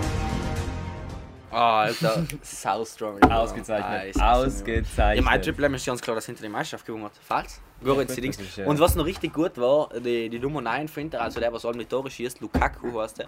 Ah, 1.55 1.83
Alter, 1.83 2.25
sau 2.41 2.83
strong. 2.83 3.21
Ausgezeichnet. 3.23 4.15
Ah, 4.19 4.33
Ausgezeichnet. 4.33 5.15
Ja, 5.15 5.21
mein 5.21 5.41
Triple 5.41 5.67
M 5.67 5.73
ist 5.75 5.85
ganz 5.85 6.01
klar, 6.01 6.15
dass 6.15 6.25
hinter 6.25 6.43
die 6.43 6.49
Meisterschaft 6.49 6.85
gewonnen 6.85 7.05
hat. 7.05 7.13
Falls? 7.21 7.61
Goritz, 7.83 8.09
gut, 8.09 8.17
die 8.17 8.21
Dings. 8.21 8.55
ja. 8.57 8.65
Und 8.65 8.79
was 8.79 8.95
noch 8.95 9.05
richtig 9.05 9.33
gut 9.33 9.57
war, 9.57 9.89
die, 9.99 10.29
die 10.29 10.39
Nummer 10.39 10.61
9 10.61 10.87
von 10.87 11.03
Inter, 11.03 11.21
also 11.21 11.39
der, 11.39 11.51
was 11.53 11.65
alle 11.65 11.77
mit 11.77 11.89
Tore 11.89 12.09
schießt, 12.09 12.41
Lukaku 12.41 12.99
heißt 12.99 13.19
der. 13.19 13.27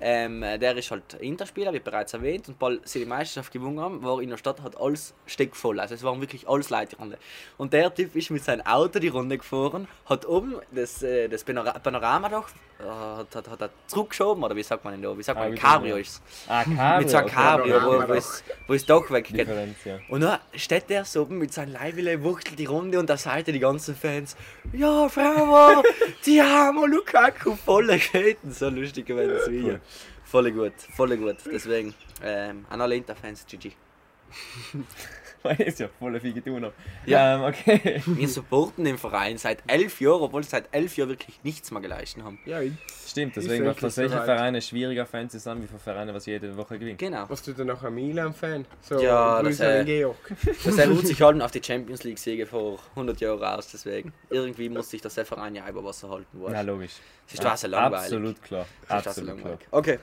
Ähm, 0.00 0.40
der 0.40 0.76
ist 0.76 0.90
halt 0.90 1.14
Interspieler, 1.14 1.72
wie 1.72 1.80
bereits 1.80 2.12
erwähnt. 2.14 2.48
Und 2.48 2.58
bald 2.58 2.86
sie 2.88 3.00
die 3.00 3.06
Meisterschaft 3.06 3.52
gewonnen 3.52 3.80
haben, 3.80 4.02
war 4.02 4.20
in 4.22 4.30
der 4.30 4.36
Stadt 4.38 4.62
hat 4.62 4.78
alles 4.80 5.14
steckvoll. 5.26 5.80
Also 5.80 5.94
es 5.94 6.02
waren 6.02 6.20
wirklich 6.20 6.48
alles 6.48 6.70
Leute 6.70 6.96
die 6.96 6.96
Runde. 6.96 7.18
Und 7.56 7.72
der 7.72 7.94
Typ 7.94 8.14
ist 8.16 8.30
mit 8.30 8.44
seinem 8.44 8.64
Auto 8.66 8.98
die 8.98 9.08
Runde 9.08 9.36
gefahren, 9.38 9.88
hat 10.06 10.26
oben 10.26 10.54
das, 10.70 11.02
äh, 11.02 11.28
das 11.28 11.44
Panora- 11.46 11.78
Panoramadach 11.78 12.48
äh, 12.48 12.67
hat, 12.80 13.34
hat, 13.34 13.48
hat 13.48 13.60
er 13.62 13.70
zurückgeschoben, 13.86 14.42
oder 14.44 14.54
wie 14.54 14.62
sagt 14.62 14.84
man 14.84 14.92
denn 14.94 15.02
da? 15.02 15.16
Wie 15.16 15.22
sagt 15.22 15.38
Ah, 15.38 15.44
man? 15.44 15.52
wie 15.52 15.56
Cabrio 15.56 15.96
ist 15.96 16.22
Ah, 16.46 16.62
Cabrio. 16.64 16.98
Mit 16.98 17.10
so 17.10 17.16
einem 17.16 17.26
okay. 17.26 17.34
Cabrio, 17.34 17.82
wo, 17.82 18.08
wo, 18.08 18.12
es, 18.12 18.44
wo 18.66 18.74
es 18.74 18.84
doch 18.86 19.10
weggeht. 19.10 19.48
Ja. 19.84 19.98
Und 20.08 20.20
dann 20.20 20.38
steht 20.54 20.90
der 20.90 21.04
so 21.04 21.22
oben 21.22 21.38
mit 21.38 21.52
seinem 21.52 21.72
Leibele, 21.72 22.22
wuchtelt 22.22 22.58
die 22.58 22.66
Runde 22.66 22.98
und 22.98 23.08
da 23.08 23.16
seite 23.16 23.50
die 23.52 23.58
ganze 23.58 23.78
ganzen 23.78 23.94
Fans, 23.96 24.36
ja, 24.72 25.06
Bravo, 25.06 25.82
die 26.26 26.42
haben 26.42 26.90
Lukaku 26.90 27.54
voll 27.54 27.86
gehaten. 27.86 28.50
So 28.50 28.68
lustig 28.68 29.06
gewesen 29.06 29.34
das 29.34 29.50
Video. 29.50 29.78
Voll 30.24 30.50
gut, 30.52 30.72
voll 30.96 31.16
gut. 31.16 31.36
Deswegen, 31.50 31.94
ähm, 32.22 32.66
an 32.68 32.80
alle 32.80 32.96
Inter-Fans, 32.96 33.46
GG. 33.46 33.72
Weil 35.42 35.60
ist 35.60 35.78
ja 35.80 35.88
voll 35.98 36.18
viel 36.20 36.32
getan 36.32 36.60
noch. 36.60 36.72
Ja. 37.06 37.36
Ähm, 37.36 37.42
okay. 37.44 38.02
Wir 38.06 38.28
supporten 38.28 38.84
den 38.84 38.98
Verein 38.98 39.38
seit 39.38 39.62
elf 39.66 40.00
Jahren, 40.00 40.22
obwohl 40.22 40.42
sie 40.42 40.50
seit 40.50 40.68
elf 40.72 40.96
Jahren 40.96 41.10
wirklich 41.10 41.38
nichts 41.44 41.70
mehr 41.70 41.80
geleistet 41.80 42.24
haben. 42.24 42.38
Ja, 42.44 42.60
ich, 42.60 42.72
Stimmt, 43.06 43.36
deswegen 43.36 43.64
macht 43.64 43.80
wirklich 43.82 43.94
für 43.94 44.08
solche. 44.08 44.24
Vereine 44.24 44.60
schwieriger 44.60 45.06
Fans 45.06 45.32
zu 45.32 45.38
sein, 45.38 45.62
wie 45.62 45.66
für 45.66 45.78
Vereine, 45.78 46.12
was 46.12 46.26
jede 46.26 46.56
Woche 46.56 46.78
gewinnen. 46.78 46.98
Genau. 46.98 47.24
was 47.28 47.42
tut 47.42 47.58
denn 47.58 47.68
noch 47.68 47.82
ein 47.82 47.94
Milan-Fan? 47.94 48.66
So, 48.82 49.00
Ja, 49.00 49.42
das, 49.42 49.60
äh, 49.60 49.84
Georg. 49.84 50.16
Das 50.64 50.88
ruht 50.88 51.06
sich 51.06 51.20
halt 51.22 51.40
auf 51.40 51.50
die 51.50 51.62
Champions 51.62 52.04
League-Siege 52.04 52.46
vor 52.46 52.78
100 52.90 53.20
Jahren 53.20 53.42
aus, 53.42 53.68
deswegen. 53.70 54.12
Irgendwie 54.30 54.68
muss 54.68 54.90
sich 54.90 55.00
das 55.00 55.14
der 55.14 55.24
Verein 55.24 55.54
ja 55.54 55.68
über 55.68 55.82
Wasser 55.84 56.10
halten. 56.10 56.26
weißt 56.42 56.54
Ja, 56.54 56.62
du. 56.62 56.72
logisch. 56.72 56.92
Es 57.26 57.34
ist 57.34 57.60
so 57.60 57.66
langweilig. 57.68 58.04
Absolut 58.04 58.42
klar. 58.42 58.66
Absolut 58.88 59.16
klar. 59.16 59.36
langweilig. 59.36 59.60
Okay. 59.70 59.98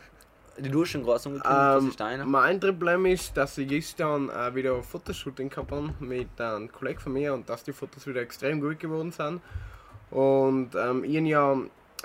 Du 0.58 0.82
hast 0.82 0.90
schon 0.92 1.04
groß 1.04 1.26
umgekündigt, 1.26 1.60
das 1.60 1.84
Ähm, 1.84 1.90
ist 1.90 2.00
deiner. 2.00 2.26
mein 2.26 2.60
Problem 2.60 3.06
ist, 3.08 3.36
dass 3.36 3.58
ich 3.58 3.68
gestern 3.68 4.30
äh, 4.30 4.56
wieder 4.56 4.76
ein 4.76 4.84
Fotoshooting 4.84 5.50
gehabt 5.50 5.72
habe 5.72 5.94
mit 6.00 6.40
einem 6.40 6.72
Kollegen 6.72 7.00
von 7.00 7.14
mir 7.14 7.34
und 7.34 7.50
dass 7.50 7.64
die 7.64 7.74
Fotos 7.74 8.08
wieder 8.08 8.22
extrem 8.22 8.62
gut 8.62 8.80
geworden 8.80 9.12
sind. 9.12 9.42
Und 10.12 10.70
ähm, 10.76 11.04
ich 11.04 11.18
habe 11.18 11.28
ja 11.28 11.58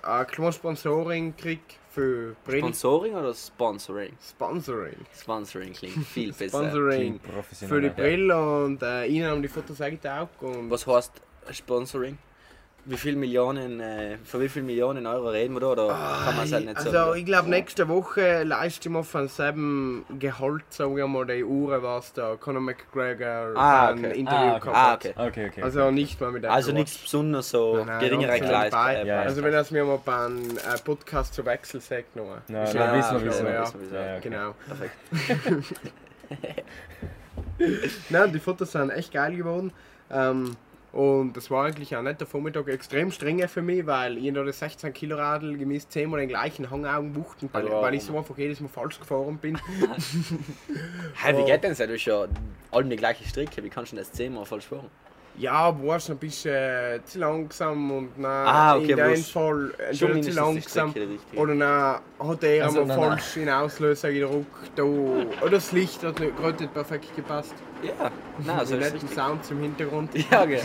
ein 0.03 0.27
kleines 0.27 0.57
Sponsoring 0.57 1.37
gekriegt 1.37 1.77
für 1.91 2.35
Brillen. 2.45 2.61
Sponsoring 2.75 3.15
oder 3.15 3.35
Sponsoring? 3.35 4.17
Sponsoring. 4.21 4.97
Sponsoring 5.15 5.73
klingt 5.73 6.07
viel 6.07 6.33
besser. 6.33 6.49
Sponsoring 6.49 7.21
Klingt 7.21 7.57
für 7.71 7.81
die. 7.81 7.89
Brille 7.91 8.65
und 8.65 8.83
äh, 8.83 9.07
ihnen 9.07 9.31
haben 9.31 9.43
die 9.43 9.49
Fotos 9.49 9.81
eingetaugt. 9.81 10.43
Und 10.43 10.71
Was 10.71 10.87
heißt 10.87 11.13
Sponsoring? 11.53 12.19
Wie 12.87 12.97
viel 12.97 13.15
Millionen, 13.15 13.79
äh, 13.81 14.17
für 14.25 14.41
wie 14.41 14.49
viel 14.49 14.63
Millionen 14.63 15.07
Euro 15.07 15.29
reden 15.29 15.53
wir 15.55 15.61
da? 15.61 15.67
Oder 15.69 15.89
kann 15.89 16.37
man 16.37 16.45
es 16.47 16.53
halt 16.53 16.65
nicht 16.65 16.77
also 16.79 16.91
sagen? 16.91 17.19
ich 17.19 17.27
glaube 17.27 17.51
nächste 17.51 17.89
Woche 17.89 18.43
leiste 18.43 18.89
ich 18.89 18.93
mir 18.93 19.05
von 19.05 19.29
selben 19.29 20.05
Gehalt, 20.19 20.65
sagen 20.71 20.97
wir 20.97 21.07
mal, 21.07 21.27
die 21.27 21.45
Uhr, 21.45 21.83
was 21.83 22.13
da 22.15 22.37
Conor 22.37 22.63
McGregor 22.63 23.53
Ah, 23.55 23.89
ein 23.89 23.99
okay. 23.99 24.19
Interview 24.19 24.39
Ah, 24.39 24.57
okay. 24.57 24.61
gehabt 24.65 24.77
Ah, 24.77 24.95
okay. 24.95 25.15
Okay, 25.29 25.47
okay. 25.51 25.63
Also 25.63 25.91
nicht 25.91 26.21
mal 26.21 26.33
mit 26.33 26.45
einem 26.45 26.55
Also 26.55 26.73
nichts 26.73 26.97
besonders 26.97 27.51
so 27.51 27.77
Nein, 27.77 27.87
nein, 27.87 28.01
geringere 28.01 28.33
absolut 28.33 28.49
Kleid. 28.51 28.73
dabei. 28.73 28.95
Äh, 28.95 29.07
Ja, 29.07 29.21
Also 29.21 29.43
wenn 29.45 29.53
das 29.53 29.71
mir 29.71 29.85
mal 29.85 30.01
beim 30.05 30.39
äh, 30.57 30.79
Podcast 30.83 31.35
zu 31.35 31.45
Wechsel 31.45 31.81
sagt, 31.81 32.17
noch. 32.17 32.39
Na, 32.49 32.65
Ist 32.65 32.75
dann 32.75 32.95
ja, 32.95 32.99
wissen 32.99 33.11
wir, 33.25 33.31
okay, 33.31 33.39
wieso. 33.41 33.47
ja, 33.47 33.63
wissen 33.63 33.91
wir. 33.93 34.01
Ja. 34.01 34.19
Genau. 34.21 34.55
Perfekt. 34.67 34.97
Nein, 38.09 38.33
die 38.33 38.39
Fotos 38.39 38.73
sind 38.73 38.91
echt 38.91 39.13
geil 39.13 39.37
geworden. 39.37 39.73
Ähm, 40.11 40.57
und 40.93 41.35
das 41.37 41.51
war 41.51 41.67
eigentlich 41.67 41.95
ein 41.97 42.05
netter 42.05 42.27
Vormittag, 42.27 42.69
extrem 42.69 43.11
streng 43.11 43.47
für 43.49 43.63
mich, 43.63 43.87
weil 43.87 44.19
ich 44.19 44.33
noch 44.33 44.45
das 44.45 44.59
16 44.59 44.93
Kilo 44.93 45.17
Radl 45.17 45.57
gemäß 45.57 45.89
zehnmal 45.89 46.21
den 46.21 46.29
gleichen 46.29 46.71
Hangaugen 46.71 47.13
buchten, 47.13 47.49
weil, 47.53 47.67
Ja. 47.67 47.81
weil 47.83 47.95
ich 47.95 48.03
so 48.05 48.17
einfach 48.17 48.37
jedes 48.37 48.61
Mal 48.61 48.69
falsch 48.69 48.99
gefahren 48.99 49.39
bin. 49.39 49.59
Hey, 51.15 51.37
wie 51.37 51.45
geht 51.45 51.63
denn 51.65 51.71
das? 51.71 51.79
Du 51.79 51.93
hast 51.93 52.05
ja 52.05 52.27
allem 52.71 52.91
die 52.91 52.97
gleiche 52.97 53.25
Strecke. 53.29 53.63
Wie 53.63 53.69
kannst 53.69 53.93
du 53.93 53.97
denn 53.97 54.05
das 54.05 54.13
zehnmal 54.13 54.45
falsch 54.47 54.67
fahren? 54.67 54.89
Ja, 55.39 55.75
war 55.83 55.97
es 55.97 56.11
ein 56.11 56.19
bisschen 56.19 57.01
zu 57.05 57.19
langsam 57.19 57.91
und 57.91 58.19
nein, 58.19 58.47
Ah, 58.47 58.77
okay, 58.77 58.91
in 58.91 58.97
dem 58.97 59.17
Fall 59.17 59.73
Schon 59.93 60.11
entweder 60.17 60.23
zu 60.23 60.31
langsam 60.33 60.95
oder 61.35 61.55
nein, 61.55 61.99
hat 62.19 62.45
er 62.45 62.65
Also, 62.65 62.83
einmal 62.83 62.99
nein, 63.11 63.19
in 63.37 63.49
Auslöser 63.49 64.13
gedruckt 64.13 64.73
da, 64.77 64.83
oder 64.83 65.51
das 65.53 65.73
Licht 65.73 66.05
hat 66.05 66.21
nicht, 66.21 66.37
gerade 66.37 66.63
nicht 66.63 66.75
perfekt 66.75 67.17
gepasst. 67.17 67.55
Ja, 67.83 68.11
nein, 68.45 68.59
also 68.59 68.75
den 68.75 68.83
ist 68.83 68.93
netten 68.93 69.09
richtig. 69.09 69.25
Sound 69.25 69.51
im 69.51 69.61
Hintergrund. 69.63 70.11
Ja, 70.31 70.45
genau. 70.45 70.63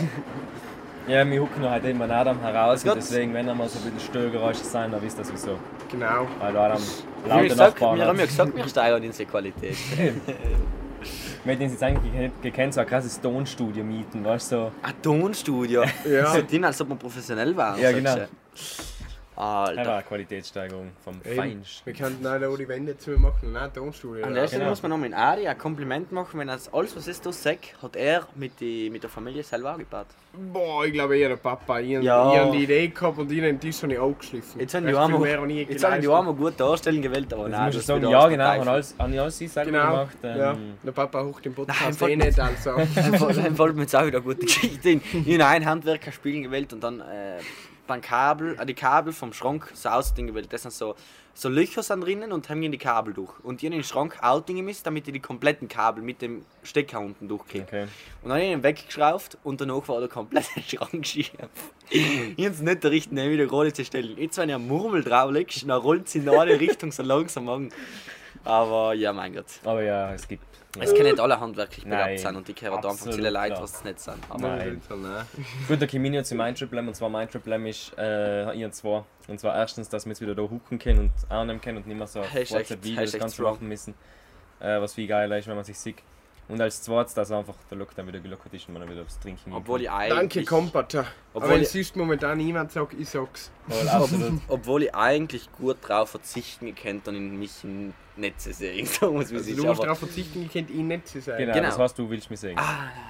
Ja, 1.08 1.24
wir 1.30 1.40
hucken 1.40 1.70
halt 1.70 1.84
immer 1.84 2.10
Adam 2.10 2.40
heraus 2.40 2.84
und 2.84 2.96
deswegen, 2.96 3.32
wenn 3.32 3.48
einmal 3.48 3.68
so 3.68 3.78
ein 3.78 3.84
bisschen 3.84 4.08
Störgeräusche 4.10 4.64
sein, 4.64 4.90
dann 4.90 5.00
wisst 5.00 5.18
ihr 5.20 5.24
wieso. 5.30 5.56
Genau. 5.90 6.26
Weil 6.40 6.56
Adam 6.56 6.82
Wie 7.22 7.28
laute 7.28 7.48
gesagt, 7.48 7.80
Nachbarn 7.80 7.98
wir 7.98 8.06
haben 8.06 8.18
ja 8.18 8.26
gesagt, 8.26 8.56
wir 8.56 8.68
steigern 8.68 9.02
unsere 9.04 9.28
Qualität. 9.30 9.76
Wir 11.44 11.52
hätten 11.52 11.64
uns 11.64 11.72
jetzt 11.72 11.82
eigentlich 11.82 12.30
gekannt, 12.42 12.74
so 12.74 12.80
ein 12.80 12.86
krasses 12.86 13.20
Tonstudio 13.20 13.84
mieten, 13.84 14.24
weißt 14.24 14.52
du? 14.52 14.56
So. 14.56 14.72
Ein 14.82 15.02
Tonstudio. 15.02 15.84
Ja. 16.08 16.32
So 16.32 16.42
tun, 16.42 16.64
als 16.64 16.80
ob 16.80 16.88
wir 16.88 16.96
professionell 16.96 17.56
waren. 17.56 17.80
Ja, 17.80 17.92
genau. 17.92 18.16
Du. 19.36 19.40
Das 19.42 19.68
Alter. 19.78 19.86
war 19.86 19.94
eine 19.94 20.02
Qualitätssteigerung 20.04 20.92
vom 21.04 21.20
Eben. 21.24 21.36
Feinsten. 21.36 21.86
Wir 21.86 21.92
könnten 21.92 22.26
auch 22.26 22.38
da 22.40 22.56
die 22.56 22.68
Wände 22.68 22.96
zu 22.96 23.10
machen, 23.12 23.52
nein, 23.52 23.70
Tonstudio. 23.72 24.24
An 24.24 24.34
der 24.34 24.46
Stelle 24.46 24.60
genau. 24.60 24.70
muss 24.70 24.82
man 24.82 24.90
nochmal 24.90 25.06
in 25.08 25.14
Ari 25.14 25.46
ein 25.48 25.58
Kompliment 25.58 26.10
machen, 26.12 26.40
wenn 26.40 26.48
er 26.48 26.58
alles, 26.72 26.96
was 26.96 27.06
es 27.06 27.20
da 27.20 27.32
sagt, 27.32 27.74
hat 27.82 27.96
er 27.96 28.26
mit, 28.34 28.58
die, 28.60 28.90
mit 28.90 29.02
der 29.02 29.10
Familie 29.10 29.42
selber 29.42 29.74
auch 29.74 29.78
gebaut. 29.78 30.06
Boah, 30.52 30.84
ich 30.84 30.92
glaube 30.92 31.16
eher 31.18 31.30
der 31.30 31.36
Papa. 31.36 31.80
Ich, 31.80 31.90
Ja. 31.90 32.32
ich 32.32 32.38
habe 32.38 32.52
die 32.52 32.64
Idee 32.64 32.88
gehabt 32.88 33.18
und 33.18 33.30
ich 33.30 33.38
habe 33.38 33.46
den 33.48 33.60
Tisch 33.60 33.82
habe 33.82 33.92
ich 33.92 33.98
auch 33.98 34.18
geschliffen. 34.18 34.60
Jetzt 34.60 34.74
haben 34.74 34.84
die 34.86 34.92
ich 34.92 35.68
jetzt 35.68 35.84
haben 35.84 36.00
die. 36.00 36.08
Arme 36.08 36.34
gut 36.34 36.58
darstellen 36.60 37.00
gewählt, 37.02 37.32
aber 37.32 37.44
Jetzt 37.44 37.52
nein, 37.52 37.64
muss 37.66 37.74
ich 37.74 37.78
das 37.80 37.86
sagen, 37.86 38.08
ja 38.08 38.28
genau, 38.28 38.44
haben 38.44 38.68
alles, 38.68 38.94
haben 38.98 39.12
die 39.12 39.18
alles 39.18 39.38
sie 39.38 39.48
selber 39.48 39.70
Genau. 39.70 39.90
gemacht. 39.90 40.16
Ähm, 40.22 40.38
ja. 40.38 40.56
Der 40.84 40.92
Papa 40.92 41.24
hoch 41.24 41.40
den 41.40 41.52
Nein, 41.56 41.66
Podcast 41.66 42.02
eh 42.02 42.16
nicht, 42.16 42.38
also. 42.40 42.76
Dann 42.76 43.56
fällt 43.56 43.76
mir 43.76 43.82
jetzt 43.82 43.96
auch 43.96 44.06
wieder 44.06 44.18
eine 44.18 44.26
gute 44.26 44.46
Geschichte 44.46 44.90
in. 44.90 45.00
Ich 45.24 45.34
habe 45.40 45.46
einen 45.46 45.66
Handwerker 45.66 46.12
spielen 46.12 46.42
gewählt 46.42 46.72
und 46.72 46.82
dann 46.82 47.00
äh, 47.00 47.38
beim 47.86 48.00
Kabel, 48.00 48.58
äh, 48.58 48.66
die 48.66 48.74
Kabel 48.74 49.12
vom 49.12 49.32
Schrank 49.32 49.70
so 49.74 49.88
ausdingen 49.88 50.28
gewählt. 50.28 50.52
Das 50.52 50.62
sind 50.62 50.72
so, 50.72 50.94
so 51.34 51.48
Löcher 51.48 51.82
sind 51.82 52.02
drinnen 52.02 52.32
und 52.32 52.48
haben 52.48 52.60
die 52.60 52.78
Kabel 52.78 53.14
durch. 53.14 53.32
Und 53.44 53.62
ich 53.62 53.68
habe 53.68 53.76
den 53.76 53.84
Schrank 53.84 54.18
outdingen 54.22 54.64
müssen, 54.64 54.84
damit 54.84 55.06
ich 55.06 55.12
die 55.12 55.20
kompletten 55.20 55.68
Kabel 55.68 56.02
mit 56.02 56.22
dem 56.22 56.44
Stecker 56.62 57.00
unten 57.00 57.28
durchkriege. 57.28 57.64
Okay. 57.64 57.82
Und 58.22 58.30
dann 58.30 58.32
habe 58.32 58.44
ich 58.44 58.52
ihn 58.52 58.62
weggeschraubt 58.62 59.38
und 59.44 59.60
danach 59.60 59.86
war 59.88 60.00
der 60.00 60.08
komplette 60.08 60.60
Schrank 60.66 61.06
schief. 61.06 61.30
Es 61.90 62.60
nicht 62.60 62.84
richtig 62.84 63.14
den 63.14 63.30
wieder 63.30 63.46
gerade 63.46 63.72
zu 63.72 63.84
stellen. 63.84 64.16
Jetzt, 64.18 64.38
wenn 64.38 64.50
eine 64.50 64.58
Murmel 64.58 65.04
drauflegst, 65.04 65.62
dann 65.62 65.80
rollt 65.80 66.08
sie 66.08 66.18
in 66.18 66.28
eine 66.28 66.58
Richtung 66.58 66.90
so 66.92 67.02
langsam 67.02 67.48
an. 67.48 67.70
Aber 68.44 68.94
ja, 68.94 69.12
mein 69.12 69.34
Gott. 69.34 69.46
Aber 69.64 69.82
ja, 69.82 70.12
es 70.12 70.26
gibt. 70.26 70.44
Es 70.80 70.92
können 70.94 71.04
nicht 71.10 71.20
alle 71.20 71.38
handwerklich 71.40 71.84
begabt 71.84 72.18
sein 72.18 72.36
und 72.36 72.46
die 72.48 72.52
kehren 72.54 72.80
da 72.80 72.90
einfach 72.90 73.12
viele 73.12 73.30
Leute, 73.30 73.56
was 73.60 73.76
es 73.76 73.84
nicht 73.84 74.00
sind. 74.00 74.18
Aber 74.28 74.48
Nein. 74.56 74.80
Nein. 74.90 75.26
Gut, 75.68 75.80
der 75.80 75.88
Kimini 75.88 76.16
hat 76.18 76.26
zu 76.26 76.34
mein 76.34 76.54
Problem 76.54 76.88
und 76.88 76.94
zwar 76.94 77.08
mein 77.08 77.28
Problem 77.28 77.66
ist, 77.66 77.92
äh, 77.98 78.52
ihr 78.54 78.70
zwei. 78.72 79.02
Und 79.28 79.40
zwar 79.40 79.56
erstens, 79.56 79.88
dass 79.88 80.04
wir 80.06 80.10
jetzt 80.10 80.20
wieder 80.20 80.34
da 80.34 80.42
hucken 80.42 80.78
können 80.78 80.98
und 81.00 81.12
annehmen 81.30 81.60
können 81.60 81.78
und 81.78 81.86
nicht 81.86 81.96
mehr 81.96 82.06
so 82.06 82.20
auf 82.20 82.32
Hashtag- 82.32 82.60
WhatsApp-Video 82.60 82.94
das 82.96 83.02
Hashtag 83.04 83.20
Ganze 83.20 83.34
strong. 83.34 83.54
machen 83.54 83.68
müssen. 83.68 83.94
Äh, 84.60 84.80
was 84.80 84.94
viel 84.94 85.06
geiler 85.06 85.38
ist, 85.38 85.48
wenn 85.48 85.56
man 85.56 85.64
sich 85.64 85.78
sieht. 85.78 85.96
Und 86.48 86.60
als 86.60 86.80
zweites, 86.80 87.12
dass 87.12 87.32
einfach 87.32 87.56
der 87.68 87.78
Lockdown 87.78 88.06
wieder 88.06 88.20
gelockert 88.20 88.54
ist 88.54 88.68
und 88.68 88.74
man 88.74 88.82
dann 88.82 88.90
wieder 88.92 89.02
aufs 89.02 89.18
Trinken 89.18 89.52
obwohl 89.52 89.82
ich 89.82 89.90
eigentlich. 89.90 90.16
Danke, 90.16 90.44
Kompata. 90.44 91.04
Obwohl 91.34 91.50
Aber 91.50 91.56
ich- 91.60 91.66
es 91.68 91.74
ist 91.74 91.96
momentan 91.96 92.38
niemand 92.38 92.70
sagt, 92.70 92.94
ich 92.94 93.08
sag's. 93.08 93.50
absolut. 93.90 94.40
Obwohl 94.46 94.84
ich 94.84 94.94
eigentlich 94.94 95.50
gut 95.52 95.76
drauf 95.82 96.10
verzichten 96.10 96.72
könnte 96.74 97.10
und 97.10 97.16
in 97.16 97.36
mich 97.38 97.50
in 97.64 97.92
Netze 98.16 98.52
sehen. 98.52 98.86
So 99.00 99.12
muss 99.12 99.30
wie 99.32 99.36
Also 99.38 99.56
du 99.56 99.64
musst 99.66 99.82
darauf 99.82 99.98
verzichten, 99.98 100.42
ich 100.42 100.52
könnte 100.52 100.72
ihn 100.72 100.86
nicht 100.86 101.08
zu 101.08 101.20
sein. 101.20 101.36
Genau, 101.38 101.52
Genau. 101.52 101.66
das 101.68 101.78
heißt, 101.80 101.98
du 101.98 102.08
willst 102.08 102.30
mich 102.30 102.38
sehen. 102.38 102.56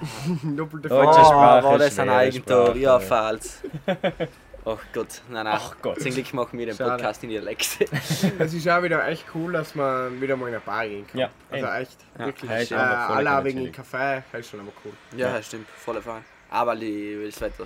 Doppelte 0.57 0.89
Deutsche. 0.89 1.13
Sprache, 1.25 1.63
war 1.63 1.77
das 1.77 1.99
ein 1.99 2.09
Eigentor? 2.09 2.65
Sprache. 2.65 2.79
Ja, 2.79 2.99
falls. 2.99 3.61
Ach 4.69 4.83
Gott, 4.91 5.21
nein, 5.29 5.45
nein. 5.45 5.53
Ach 5.57 5.75
Gott. 5.81 6.01
Zum 6.01 6.11
Glück 6.11 6.33
machen 6.33 6.59
wir 6.59 6.65
den 6.65 6.75
Schade. 6.75 6.91
Podcast 6.91 7.23
in 7.23 7.29
Dialekt. 7.29 7.79
Es 8.39 8.53
ist 8.53 8.67
auch 8.67 8.83
wieder 8.83 9.07
echt 9.07 9.23
cool, 9.33 9.53
dass 9.53 9.75
man 9.75 10.19
wieder 10.19 10.35
mal 10.35 10.47
in 10.49 10.55
eine 10.55 10.59
Bar 10.59 10.85
gehen 10.85 11.07
kann. 11.07 11.21
Ja, 11.21 11.29
also 11.49 11.65
echt, 11.67 11.97
Ja, 12.19 12.25
wirklich. 12.25 12.51
ja, 12.51 12.57
ist 12.57 12.71
äh, 12.71 12.75
alle 12.75 13.45
wegen 13.45 13.59
chillig. 13.59 13.73
Kaffee, 13.75 14.23
das 14.31 14.41
ist 14.41 14.49
schon 14.49 14.59
aber 14.59 14.71
cool. 14.83 14.91
ja, 15.15 15.41
stimmt, 15.41 15.69
voll 15.69 16.01
fein. 16.01 16.25
Aber 16.49 16.75
die, 16.75 17.23
das 17.25 17.39
Wetter. 17.39 17.65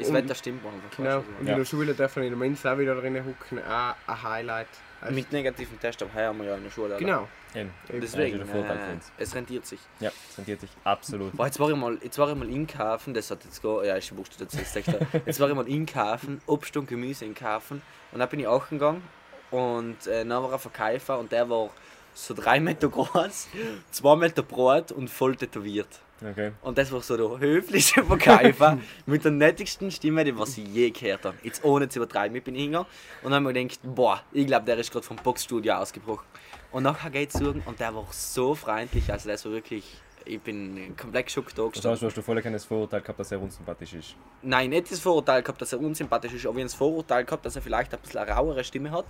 Das 0.00 0.08
Und- 0.08 0.14
Wetter 0.14 0.34
stimmt 0.34 0.64
einfach. 0.64 0.96
Genau. 0.96 1.18
Und 1.38 1.48
in 1.48 1.56
der 1.56 1.64
Schule 1.64 1.94
dürfen 1.94 2.22
in 2.22 2.30
der 2.30 2.38
Mensa 2.38 2.72
auch 2.74 2.78
wieder 2.78 2.94
drinnen 2.94 3.24
hucken. 3.24 3.58
Auch 3.62 3.94
ein 4.06 4.22
Highlight. 4.22 4.68
Also, 5.02 5.14
Mit 5.14 5.32
negativen 5.32 5.80
Test, 5.80 6.02
aber 6.02 6.12
haben 6.12 6.38
wir 6.40 6.46
ja 6.46 6.56
in 6.56 6.64
der 6.64 6.70
Schule. 6.70 6.96
genau. 6.98 7.26
Eben. 7.54 7.70
Deswegen, 7.88 8.38
Ja, 8.38 8.44
Vorteil 8.44 8.78
für 8.78 8.90
äh, 8.90 8.92
uns. 8.92 9.12
es 9.18 9.34
rentiert 9.34 9.66
sich. 9.66 9.80
Ja, 9.98 10.10
das 10.28 10.38
rentiert 10.38 10.60
sich 10.60 10.70
absolut. 10.84 11.34
Boah, 11.36 11.46
jetzt 11.46 11.58
war 11.58 11.70
ich 11.70 11.76
mal, 11.76 11.98
jetzt 12.02 12.18
war 12.18 12.28
ich 12.30 12.36
mal 12.36 12.46
einkaufen, 12.46 13.12
das 13.14 13.30
hat 13.30 13.42
jetzt 13.44 13.62
gar, 13.62 13.82
ja, 13.84 13.94
Buchstabe 13.94 14.44
dazu, 14.44 14.58
das 14.58 14.76
er. 14.76 15.22
Jetzt 15.26 15.40
war 15.40 15.48
ich 15.48 15.54
mal 15.54 15.64
einkaufen, 15.66 16.40
Obst 16.46 16.76
und 16.76 16.86
Gemüse 16.86 17.24
einkaufen 17.24 17.82
und 18.12 18.18
dann 18.20 18.28
bin 18.28 18.40
ich 18.40 18.46
auch 18.46 18.68
gegangen 18.68 19.02
und 19.50 20.06
äh, 20.06 20.24
dann 20.24 20.42
war 20.42 20.52
ein 20.52 20.58
Verkäufer 20.60 21.18
und 21.18 21.32
der 21.32 21.48
war 21.50 21.70
so 22.14 22.34
drei 22.34 22.60
Meter 22.60 22.88
groß, 22.90 23.48
zwei 23.90 24.16
Meter 24.16 24.42
breit 24.42 24.92
und 24.92 25.08
voll 25.10 25.34
tätowiert. 25.34 25.88
Okay. 26.22 26.52
Und 26.62 26.76
das 26.76 26.92
war 26.92 27.00
so 27.00 27.16
der 27.16 27.38
höflichste 27.38 28.04
Verkäufer 28.04 28.78
mit 29.06 29.24
der 29.24 29.30
nettigsten 29.32 29.90
Stimme, 29.90 30.24
die 30.24 30.36
was 30.38 30.58
ich 30.58 30.66
je 30.68 30.90
gehört 30.90 31.24
habe. 31.24 31.36
Jetzt 31.42 31.64
ohne 31.64 31.88
zu 31.88 31.98
übertreiben, 31.98 32.36
ich 32.36 32.44
bin 32.44 32.54
hingegangen 32.54 32.86
und 33.22 33.30
dann 33.30 33.44
habe 33.44 33.50
ich 33.58 33.62
mir 33.64 33.68
gedacht, 33.68 33.80
boah, 33.94 34.20
ich 34.32 34.46
glaube, 34.46 34.66
der 34.66 34.78
ist 34.78 34.92
gerade 34.92 35.06
vom 35.06 35.16
Boxstudio 35.16 35.74
ausgebrochen. 35.74 36.26
Und 36.72 36.82
nachher 36.84 37.10
geht 37.10 37.34
es 37.34 37.40
und 37.40 37.64
der 37.80 37.94
war 37.94 38.06
so 38.10 38.54
freundlich, 38.54 39.10
also 39.12 39.28
das 39.28 39.44
war 39.44 39.52
wirklich, 39.52 39.84
ich 40.24 40.40
bin 40.40 40.94
komplett 40.96 41.26
geschockt 41.26 41.56
da 41.58 41.62
Das 41.64 41.72
gestanden. 41.72 41.92
heißt, 41.92 42.02
du 42.02 42.06
hast 42.08 42.16
du 42.18 42.22
voll 42.22 42.40
keines 42.42 42.64
Vorurteil 42.64 43.00
gehabt, 43.00 43.18
dass 43.18 43.32
er 43.32 43.40
unsympathisch 43.40 43.94
ist. 43.94 44.14
Nein, 44.42 44.70
nicht 44.70 44.90
das 44.92 45.00
Vorurteil 45.00 45.42
gehabt, 45.42 45.60
dass 45.60 45.72
er 45.72 45.80
unsympathisch 45.80 46.34
ist, 46.34 46.44
aber 46.46 46.54
ich 46.56 46.60
habe 46.60 46.64
das 46.64 46.74
Vorurteil 46.74 47.24
gehabt, 47.24 47.44
dass 47.46 47.56
er 47.56 47.62
vielleicht 47.62 47.92
ein 47.94 48.00
bisschen 48.00 48.20
eine 48.20 48.30
rauere 48.30 48.62
Stimme 48.62 48.90
hat. 48.92 49.04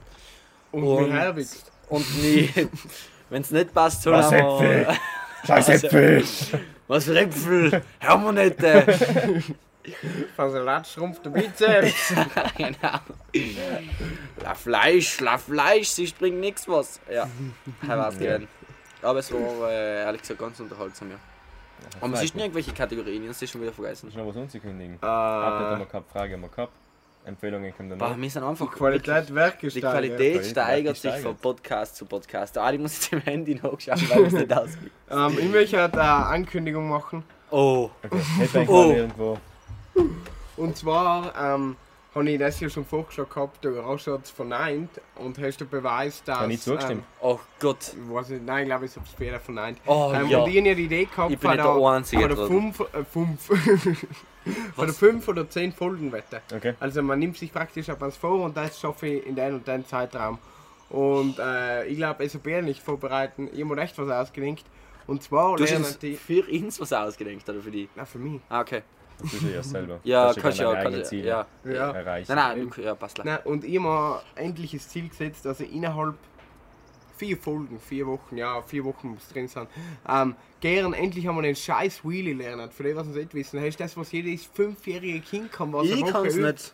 Und, 0.73 0.85
Und- 0.85 1.13
und 1.89 2.23
nie, 2.23 2.49
wenn 3.31 3.43
es 3.43 3.51
nicht 3.51 3.75
passt, 3.75 4.03
soll 4.03 4.13
Was 4.15 4.31
er. 4.33 4.97
Scheiß 5.47 5.69
Äpfel! 5.69 6.25
Was 6.89 7.05
für 7.05 7.19
Äpfel? 7.19 7.83
Hör 8.01 8.17
mal 8.19 8.33
nicht. 8.33 8.63
Äh. 8.63 9.41
Von 10.37 10.51
Salat 10.51 10.87
schrumpft 10.87 11.25
der 11.25 11.31
Bizeps. 11.31 12.15
genau. 12.57 12.99
La 14.43 14.55
Fleisch, 14.55 15.21
la 15.21 15.39
Fleisch, 15.39 15.89
sie 15.89 16.13
bringt 16.19 16.39
nichts 16.39 16.69
was. 16.69 17.01
Ja, 17.11 17.27
Herr 17.87 17.99
war's 17.99 18.19
gewesen. 18.19 18.49
Aber 19.03 19.19
es 19.21 19.33
war 19.33 19.71
äh, 19.71 20.03
ehrlich 20.03 20.21
gesagt 20.21 20.41
ganz 20.41 20.61
unterhaltsam, 20.61 21.11
ja. 21.11 21.17
Aber 22.01 22.15
es 22.15 22.25
ist 22.25 22.35
nicht 22.35 22.45
irgendwelche 22.45 22.73
Kategorien, 22.73 23.27
das 23.27 23.41
ist 23.41 23.51
schon 23.51 23.63
wieder 23.63 23.73
vergessen. 23.73 24.09
Ist 24.09 24.17
noch 24.17 24.27
was 24.27 24.37
unzukündigen? 24.37 24.97
Update 24.97 25.09
haben 25.11 25.77
äh, 25.77 25.79
wir 25.79 25.87
gehabt, 25.87 26.13
Frage 26.13 26.35
haben 26.35 26.43
wir 26.43 26.49
gehabt. 26.49 26.73
Empfehlungen 27.25 27.77
kommen 27.77 27.99
Boah, 27.99 28.11
dann 28.11 28.23
wir 28.23 28.31
sind 28.31 28.43
die 28.43 28.49
einfach 28.49 28.71
Qualität 28.71 29.35
Werk 29.35 29.61
Die 29.61 29.69
Qualität 29.69 29.81
Qualität 29.81 30.47
steigert 30.47 30.97
sich 30.97 31.15
von 31.17 31.37
Podcast 31.37 31.97
zu 31.97 32.07
Podcast. 32.07 32.57
Ah, 32.57 32.73
ich 32.73 32.81
muss 32.81 32.95
jetzt 32.97 33.13
im 33.13 33.21
Handy 33.21 33.55
nachschauen, 33.57 34.09
weil 34.11 34.25
es 34.27 34.33
nicht 34.33 34.53
ausgeht. 34.53 34.93
Ähm, 35.11 35.37
ich 35.41 35.49
möchte 35.51 35.83
eine 35.83 36.03
Ankündigung 36.03 36.89
machen. 36.89 37.25
Oh, 37.51 37.91
Okay, 38.05 38.67
Oh. 38.69 38.73
oh. 38.73 38.93
irgendwo. 38.93 39.39
Und 40.57 40.77
zwar 40.77 41.35
ähm, 41.37 41.77
habe 42.15 42.31
ich 42.31 42.39
das 42.39 42.59
hier 42.59 42.71
schon 42.71 42.85
vorgeschlagen 42.85 43.31
gehabt, 43.31 43.65
der 43.65 43.79
Rauschatz 43.79 44.31
verneint 44.31 44.91
und 45.17 45.39
hast 45.39 45.61
du 45.61 45.67
Beweis, 45.67 46.23
dass. 46.25 46.39
Habe 46.39 46.53
ich 46.53 46.61
zugestimmt? 46.61 47.05
oh 47.21 47.39
Gott. 47.59 47.93
Ähm, 47.95 48.15
weiß 48.15 48.29
nicht, 48.31 48.45
nein, 48.45 48.63
ich 48.63 48.69
glaube, 48.69 48.87
ich 48.87 48.97
habe 48.97 49.05
es 49.05 49.13
später 49.13 49.41
verneint. 49.41 49.79
Oh 49.87 50.13
ähm, 50.15 50.29
ja. 50.29 50.39
Und 50.43 50.49
ich 50.51 50.57
habe 50.59 50.75
die 50.77 50.85
Idee 50.85 51.05
gehabt, 51.05 51.33
Ich 51.33 51.39
bin 51.39 51.51
nicht 51.51 51.61
von 51.63 51.81
der 51.81 51.91
Einzige 51.91 52.29
der 52.29 52.37
drin. 52.37 52.49
fünf, 52.49 52.81
äh, 52.81 53.05
fünf, 53.05 53.49
von 54.75 54.87
der 54.87 54.95
fünf 54.95 55.29
oder 55.29 55.49
zehn 55.49 55.73
Folgen 55.73 56.13
wette. 56.13 56.41
Okay. 56.55 56.75
Also 56.81 57.03
man 57.03 57.19
nimmt 57.19 57.37
sich 57.37 57.53
praktisch 57.53 57.89
etwas 57.89 58.17
vor 58.17 58.43
und 58.45 58.57
das 58.57 58.81
schaffe 58.81 59.07
ich 59.07 59.27
in 59.27 59.37
den 59.37 59.55
und 59.55 59.67
den 59.67 59.85
Zeitraum. 59.87 60.39
Und 60.89 61.39
äh, 61.39 61.87
ich 61.87 61.97
glaube, 61.97 62.29
SAP 62.29 62.63
nicht 62.63 62.83
vorbereiten, 62.83 63.49
ich 63.53 63.63
habe 63.63 63.75
mir 63.75 63.83
echt 63.83 63.97
was 63.99 64.09
ausgedenkt. 64.11 64.65
Und 65.07 65.23
zwar 65.23 65.57
Du 65.57 65.63
hast 65.63 65.71
lernen 65.71 65.87
die. 66.03 66.15
für 66.15 66.45
uns 66.49 66.81
was 66.81 66.93
ausgedenkt, 66.93 67.49
oder 67.49 67.61
für 67.61 67.71
die? 67.71 67.89
Na, 67.97 68.05
für 68.05 68.19
mich. 68.19 68.41
Ah, 68.49 68.61
okay. 68.61 68.83
Das 69.21 69.33
ist 69.35 69.43
ja 69.43 69.63
selber. 69.63 70.01
Ja, 70.03 70.33
Kannst 70.35 70.61
ja. 70.61 70.71
eigenen 70.71 70.95
Kannst, 70.95 71.11
Ziele 71.11 71.29
ja. 71.29 71.47
Ja. 71.65 71.91
erreichen. 71.93 72.33
Nein, 72.35 72.59
nein, 72.59 72.71
du, 72.75 72.81
ja, 72.83 72.95
passt 72.95 73.17
klar. 73.17 73.27
Na, 73.45 73.51
und 73.51 73.65
ich 73.65 73.77
habe 73.77 73.87
mir 73.89 74.23
endlich 74.37 74.73
das 74.73 74.89
Ziel 74.89 75.09
gesetzt, 75.09 75.45
dass 75.45 75.61
ich 75.61 75.73
innerhalb 75.73 76.15
vier 77.21 77.37
Folgen, 77.37 77.79
vier 77.79 78.07
Wochen, 78.07 78.39
ja, 78.39 78.63
vier 78.63 78.83
Wochen 78.85 79.09
muss 79.11 79.29
drin 79.29 79.47
sein, 79.47 79.67
ähm, 80.09 80.35
gern 80.61 80.95
endlich 80.95 81.29
einmal 81.29 81.43
den 81.43 81.55
scheiß 81.55 82.03
Wheelie 82.03 82.33
lernen. 82.33 82.71
Für 82.71 82.83
die, 82.83 82.97
was 82.97 83.07
wir 83.13 83.21
nicht 83.23 83.35
wissen, 83.35 83.59
das 83.59 83.67
ist 83.67 83.79
das, 83.81 83.95
was 83.99 84.11
jedes 84.11 84.47
fünfjährige 84.47 85.21
Kind 85.21 85.53
kann, 85.53 85.71
was 85.71 85.87
Ich 85.87 86.03
kann's 86.07 86.35
übt. 86.35 86.47
nicht. 86.51 86.73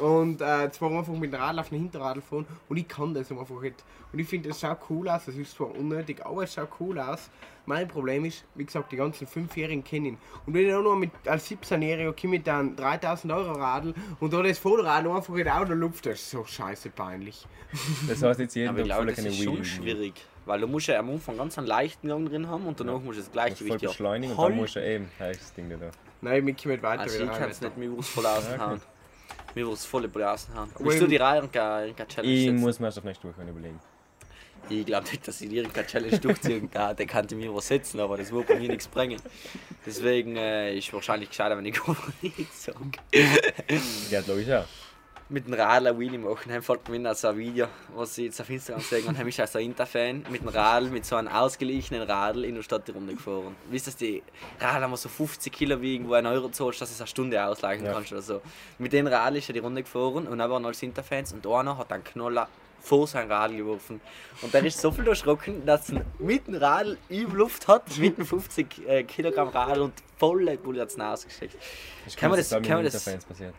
Und 0.00 0.40
äh, 0.40 0.70
zwar 0.70 0.90
einfach 0.92 1.12
mit 1.14 1.32
dem 1.32 1.40
Radl 1.40 1.58
auf 1.58 1.68
den 1.70 1.78
Hinterradl 1.78 2.20
fahren 2.20 2.46
und 2.68 2.76
ich 2.76 2.86
kann 2.88 3.14
das 3.14 3.30
einfach 3.30 3.60
nicht. 3.60 3.82
Und 4.12 4.18
ich 4.18 4.28
finde, 4.28 4.48
das 4.48 4.60
schaut 4.60 4.78
cool 4.90 5.08
aus, 5.08 5.26
das 5.26 5.34
ist 5.34 5.54
zwar 5.54 5.74
unnötig, 5.74 6.24
aber 6.24 6.44
es 6.44 6.54
schaut 6.54 6.68
cool 6.80 6.98
aus. 6.98 7.30
Mein 7.66 7.86
Problem 7.86 8.24
ist, 8.24 8.44
wie 8.54 8.64
gesagt, 8.64 8.90
die 8.92 8.96
ganzen 8.96 9.26
Fünfjährigen 9.26 9.84
kennen 9.84 10.06
ihn. 10.06 10.18
Und 10.46 10.54
wenn 10.54 10.66
ich 10.66 10.72
auch 10.74 10.82
noch 10.82 10.96
mit, 10.96 11.10
als 11.26 11.50
17-Jähriger 11.50 12.12
komme 12.18 12.38
mit 12.38 12.48
einem 12.48 12.74
3000 12.76 13.30
Euro 13.32 13.52
Radl 13.52 13.92
und 14.20 14.32
da 14.32 14.42
das 14.42 14.58
Vorderrad 14.58 15.06
einfach 15.06 15.34
in 15.34 15.44
der 15.44 15.60
Autoluft, 15.60 16.06
das 16.06 16.14
ist 16.14 16.30
so 16.30 16.44
scheiße 16.44 16.88
peinlich. 16.90 17.46
Das 18.08 18.22
heißt 18.22 18.40
jetzt 18.40 18.54
jeden 18.54 18.70
Aber 18.70 18.78
ich 18.78 18.84
glaube, 18.86 19.00
voll 19.00 19.06
das 19.08 19.16
keine 19.16 19.28
ist 19.28 19.42
schon 19.42 19.64
schwierig. 19.64 20.14
Weil 20.46 20.60
du 20.62 20.66
musst 20.66 20.86
ja 20.86 20.98
am 20.98 21.10
Anfang 21.10 21.36
ganz 21.36 21.58
einen 21.58 21.66
leichten 21.66 22.08
Gang 22.08 22.26
drin 22.26 22.48
haben 22.48 22.64
und 22.66 22.80
danach 22.80 23.00
musst 23.00 23.18
du 23.18 23.20
das 23.20 23.24
voll 23.24 23.32
Gleichgewicht 23.34 23.82
ja 23.82 23.88
beschleunigen 23.90 24.30
und 24.30 24.36
voll- 24.36 24.48
dann 24.50 24.58
musst 24.58 24.76
du 24.76 24.86
eben 24.86 25.10
das 25.18 25.52
Ding 25.52 25.68
da. 25.68 25.90
Nein, 26.22 26.44
mich 26.46 26.56
kommt 26.62 26.82
weiter 26.82 27.02
Also 27.02 27.16
ich 27.16 27.22
wieder 27.22 27.32
kann 27.38 27.50
es 27.50 27.60
nicht, 27.60 27.76
mir 27.76 27.90
muss 27.90 28.08
voll 28.08 28.24
raushauen. 28.24 28.80
Mir 29.54 29.64
muss 29.66 29.84
voll 29.84 30.08
voll 30.08 30.22
raushauen. 30.22 30.70
Aber 30.74 30.84
Willst 30.84 31.00
du 31.00 31.04
im- 31.04 31.10
die 31.10 31.16
Reihe 31.16 31.42
und 31.42 31.52
keine 31.52 31.92
keine 31.94 32.08
Challenge 32.08 32.32
Ich 32.34 32.40
setzen? 32.44 32.56
muss 32.60 32.78
mir 32.80 32.86
erst 32.86 32.98
auf 32.98 33.04
nächste 33.04 33.28
Woche 33.28 33.42
überlegen. 33.42 33.80
Ich 34.70 34.84
glaube 34.84 35.08
nicht, 35.08 35.26
dass 35.26 35.40
ich 35.40 35.50
irgendeine 35.50 35.86
Challenge 35.86 36.18
durchziehen 36.20 36.70
kann. 36.70 36.94
Der 36.94 37.06
könnte 37.06 37.34
mir 37.34 37.54
was 37.54 37.68
setzen, 37.68 38.00
aber 38.00 38.18
das 38.18 38.30
wird 38.30 38.46
bei 38.48 38.56
mir 38.56 38.68
nichts 38.68 38.86
bringen. 38.88 39.20
Deswegen 39.86 40.36
äh, 40.36 40.76
ist 40.76 40.92
wahrscheinlich 40.92 41.30
gescheiter, 41.30 41.56
wenn 41.56 41.64
ich 41.64 41.74
gar 41.82 41.96
nichts 42.20 42.64
sage. 42.64 42.78
Ja, 44.10 44.20
logisch 44.26 44.50
auch. 44.50 44.66
Mit 45.30 45.46
dem 45.46 45.52
Radl 45.52 45.88
ein 45.88 45.98
Wheelie 45.98 46.18
machen. 46.18 46.50
Dann 46.50 46.62
folgt 46.62 46.88
mir 46.88 47.14
so 47.14 47.28
ein 47.28 47.36
Video, 47.36 47.66
was 47.94 48.16
ich 48.16 48.26
jetzt 48.26 48.40
auf 48.40 48.48
Instagram 48.48 48.80
sehe. 48.82 49.02
Und 49.04 49.18
dann 49.18 49.28
ist 49.28 49.38
auch 49.40 49.46
so 49.46 49.58
ein 49.58 49.66
Interfan 49.66 50.24
mit 50.30 50.40
dem 50.40 50.48
Radl, 50.48 50.88
mit 50.88 51.04
so 51.04 51.16
einem 51.16 51.28
ausgeglichenen 51.28 52.02
Radl 52.02 52.44
in 52.44 52.54
der 52.54 52.62
Stadt 52.62 52.88
die 52.88 52.92
Runde 52.92 53.12
gefahren. 53.14 53.54
Wisst 53.70 54.00
ihr, 54.00 54.22
die 54.22 54.22
Radl 54.58 54.82
haben 54.84 54.96
so 54.96 55.10
50 55.10 55.52
Kilo 55.52 55.82
wiegen, 55.82 56.08
wo 56.08 56.14
ein 56.14 56.24
Euro 56.24 56.48
zahlst, 56.48 56.80
dass 56.80 56.88
du 56.88 56.94
es 56.94 57.00
eine 57.02 57.08
Stunde 57.08 57.44
ausleihen 57.44 57.84
Ja. 57.84 57.92
kannst 57.92 58.10
oder 58.12 58.22
so. 58.22 58.40
Mit 58.78 58.94
dem 58.94 59.06
Radl 59.06 59.36
ist 59.36 59.50
er 59.50 59.52
die 59.52 59.58
Runde 59.58 59.82
gefahren 59.82 60.26
und 60.26 60.38
dann 60.38 60.50
waren 60.50 60.64
alles 60.64 60.82
Interfans 60.82 61.34
und 61.34 61.46
einer 61.46 61.76
hat 61.76 61.92
einen 61.92 62.04
Knoller 62.04 62.48
vor 62.88 63.06
sein 63.06 63.30
Radl 63.30 63.56
geworfen. 63.56 64.00
Und 64.40 64.54
der 64.54 64.64
ist 64.64 64.80
so 64.80 64.90
viel 64.90 65.06
erschrocken, 65.06 65.66
dass 65.66 65.90
er 65.90 66.04
mit 66.18 66.46
dem 66.46 66.54
Radl 66.54 66.96
in 67.10 67.30
Luft 67.32 67.68
hat, 67.68 67.84
mit 67.98 68.16
dem 68.16 68.24
50 68.24 68.88
äh, 68.88 69.04
Kilogramm 69.04 69.48
Radl 69.48 69.82
und 69.82 69.92
volle 70.16 70.56
Bulle 70.56 70.80
hat 70.80 70.88
es 70.88 70.98
ausgesteckt. 70.98 71.56
Ich 72.06 72.16
Kann 72.16 72.30
man 72.30 72.38
das 72.38 72.50
kann 72.50 72.62
man 72.62 72.84
das-. 72.84 73.10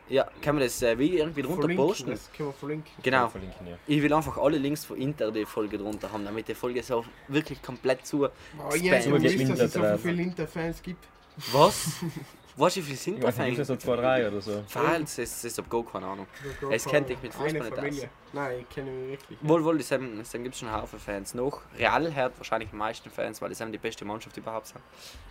Ja, 0.10 0.28
kann 0.42 0.56
man 0.56 0.64
das 0.64 0.82
äh, 0.82 0.98
Video 0.98 1.20
irgendwie 1.20 1.44
drunter 1.44 1.62
Verlinken, 1.62 1.88
posten? 1.88 2.10
das 2.10 2.32
können 2.34 2.50
wir 2.50 2.54
verlinken. 2.54 2.92
Genau. 3.04 3.30
Verlinken, 3.30 3.68
ja. 3.68 3.78
Ich 3.86 4.02
will 4.02 4.12
einfach 4.12 4.38
alle 4.38 4.58
Links 4.58 4.84
von 4.84 4.98
Inter 4.98 5.32
die 5.32 5.46
Folge 5.46 5.78
drunter 5.78 6.12
haben, 6.12 6.26
damit 6.26 6.48
die 6.48 6.56
Folge 6.56 6.82
so 6.82 7.06
wirklich 7.28 7.62
komplett 7.62 8.06
zu. 8.06 8.26
Oh, 8.26 8.30
ich 8.74 8.86
Spam. 8.88 9.22
nicht 9.22 9.38
gewusst, 9.38 9.52
dass 9.52 9.60
es 9.60 9.74
so 9.74 9.98
viele 10.02 10.24
Interfans 10.24 10.82
gibt. 10.82 11.06
Was? 11.52 11.92
Weißt 12.56 12.76
du, 12.76 12.80
wie 12.82 12.84
viele 12.84 12.98
sind 12.98 13.24
da 13.24 13.44
nicht, 13.44 13.66
so 13.66 13.76
zwei, 13.76 13.96
drei 13.96 14.28
oder 14.28 14.42
so. 14.42 14.64
Falls, 14.68 15.18
es 15.18 15.44
ist 15.44 15.60
ab 15.60 15.70
gar 15.70 15.86
keine 15.86 16.08
Ahnung. 16.08 16.28
Es 16.72 16.86
kennt 16.86 17.10
dich 17.10 17.22
mit 17.22 17.34
Fußball 17.34 17.50
Eine 17.50 17.64
nicht 17.64 17.76
Familie. 17.76 18.10
Nein, 18.34 18.60
ich 18.62 18.70
kenne 18.70 18.92
mich 18.92 19.12
wirklich. 19.12 19.40
Wohl, 19.42 19.64
wohl, 19.64 19.78
das 19.78 19.90
gibt 19.90 20.54
es 20.54 20.60
schon 20.60 20.70
einen 20.70 20.82
Haufen 20.82 21.00
Fans. 21.00 21.34
Noch 21.34 21.62
Real 21.78 22.14
hat 22.16 22.38
wahrscheinlich 22.38 22.70
die 22.70 22.76
meisten 22.76 23.10
Fans, 23.10 23.42
weil 23.42 23.56
haben 23.56 23.72
die 23.72 23.78
beste 23.78 24.06
Mannschaft 24.06 24.36
überhaupt 24.38 24.68
sind. 24.68 24.82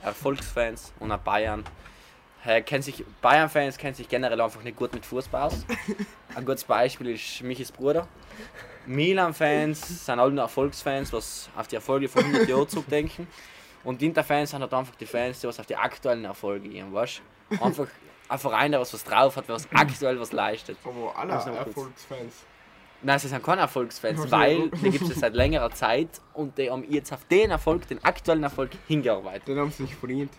Erfolgsfans 0.03 0.93
und 1.01 1.13
auch 1.13 1.19
Bayern. 1.19 1.65
Äh, 2.45 2.63
kennt 2.63 2.85
sich, 2.85 3.05
Bayern-Fans 3.21 3.77
kennen 3.79 3.95
sich 3.95 4.09
generell 4.09 4.41
einfach 4.41 4.63
nicht 4.63 4.77
gut 4.77 4.95
mit 4.95 5.05
Fußball 5.05 5.43
aus. 5.43 5.65
Ein 6.35 6.45
gutes 6.45 6.65
Beispiel 6.65 7.11
ist 7.11 7.43
Michis 7.43 7.73
Bruder. 7.73 8.07
Milan-Fans 8.87 10.07
sind 10.07 10.19
alle 10.19 10.33
nur 10.33 10.43
Erfolgsfans, 10.43 11.13
was 11.13 11.51
auf 11.57 11.67
die 11.67 11.75
Erfolge 11.75 12.09
von 12.09 12.25
100 12.25 12.49
Jahren 12.49 12.69
zurückdenken. 12.69 13.27
Und 13.85 14.03
Inter-Fans 14.03 14.51
sind 14.51 14.61
halt 14.61 14.75
einfach 14.75 14.95
die 14.97 15.07
Fans, 15.07 15.41
die 15.41 15.47
was 15.47 15.59
auf 15.61 15.67
die 15.67 15.77
aktuellen 15.77 16.25
Erfolge 16.25 16.69
gehen, 16.69 16.93
weißt 16.93 17.23
du? 17.51 17.65
Einfach 17.65 17.87
ein 18.29 18.39
Verein, 18.39 18.71
der 18.73 18.81
was, 18.81 18.93
was 18.93 19.05
drauf 19.05 19.37
hat, 19.37 19.49
der 19.49 19.55
was 19.55 19.67
aktuell 19.73 20.21
was 20.21 20.33
leistet. 20.33 20.77
Aber 20.85 21.17
alle. 21.17 21.33
Erfolgsfans. 21.33 22.45
Nein, 23.01 23.19
sie 23.19 23.29
sind 23.29 23.43
keine 23.45 23.61
Erfolgsfans, 23.63 24.31
weil 24.31 24.71
die 24.71 24.91
gibt 24.91 25.09
es 25.09 25.21
seit 25.21 25.33
längerer 25.35 25.71
Zeit 25.71 26.09
und 26.35 26.59
die 26.59 26.69
haben 26.69 26.85
jetzt 26.91 27.13
auf 27.13 27.25
den 27.27 27.51
Erfolg, 27.51 27.87
den 27.87 28.03
aktuellen 28.05 28.43
Erfolg 28.43 28.71
hingearbeitet. 28.89 29.47
Den 29.47 29.59
haben 29.59 29.71
sie 29.71 29.85
sich 29.85 29.95
verdient. 29.95 30.33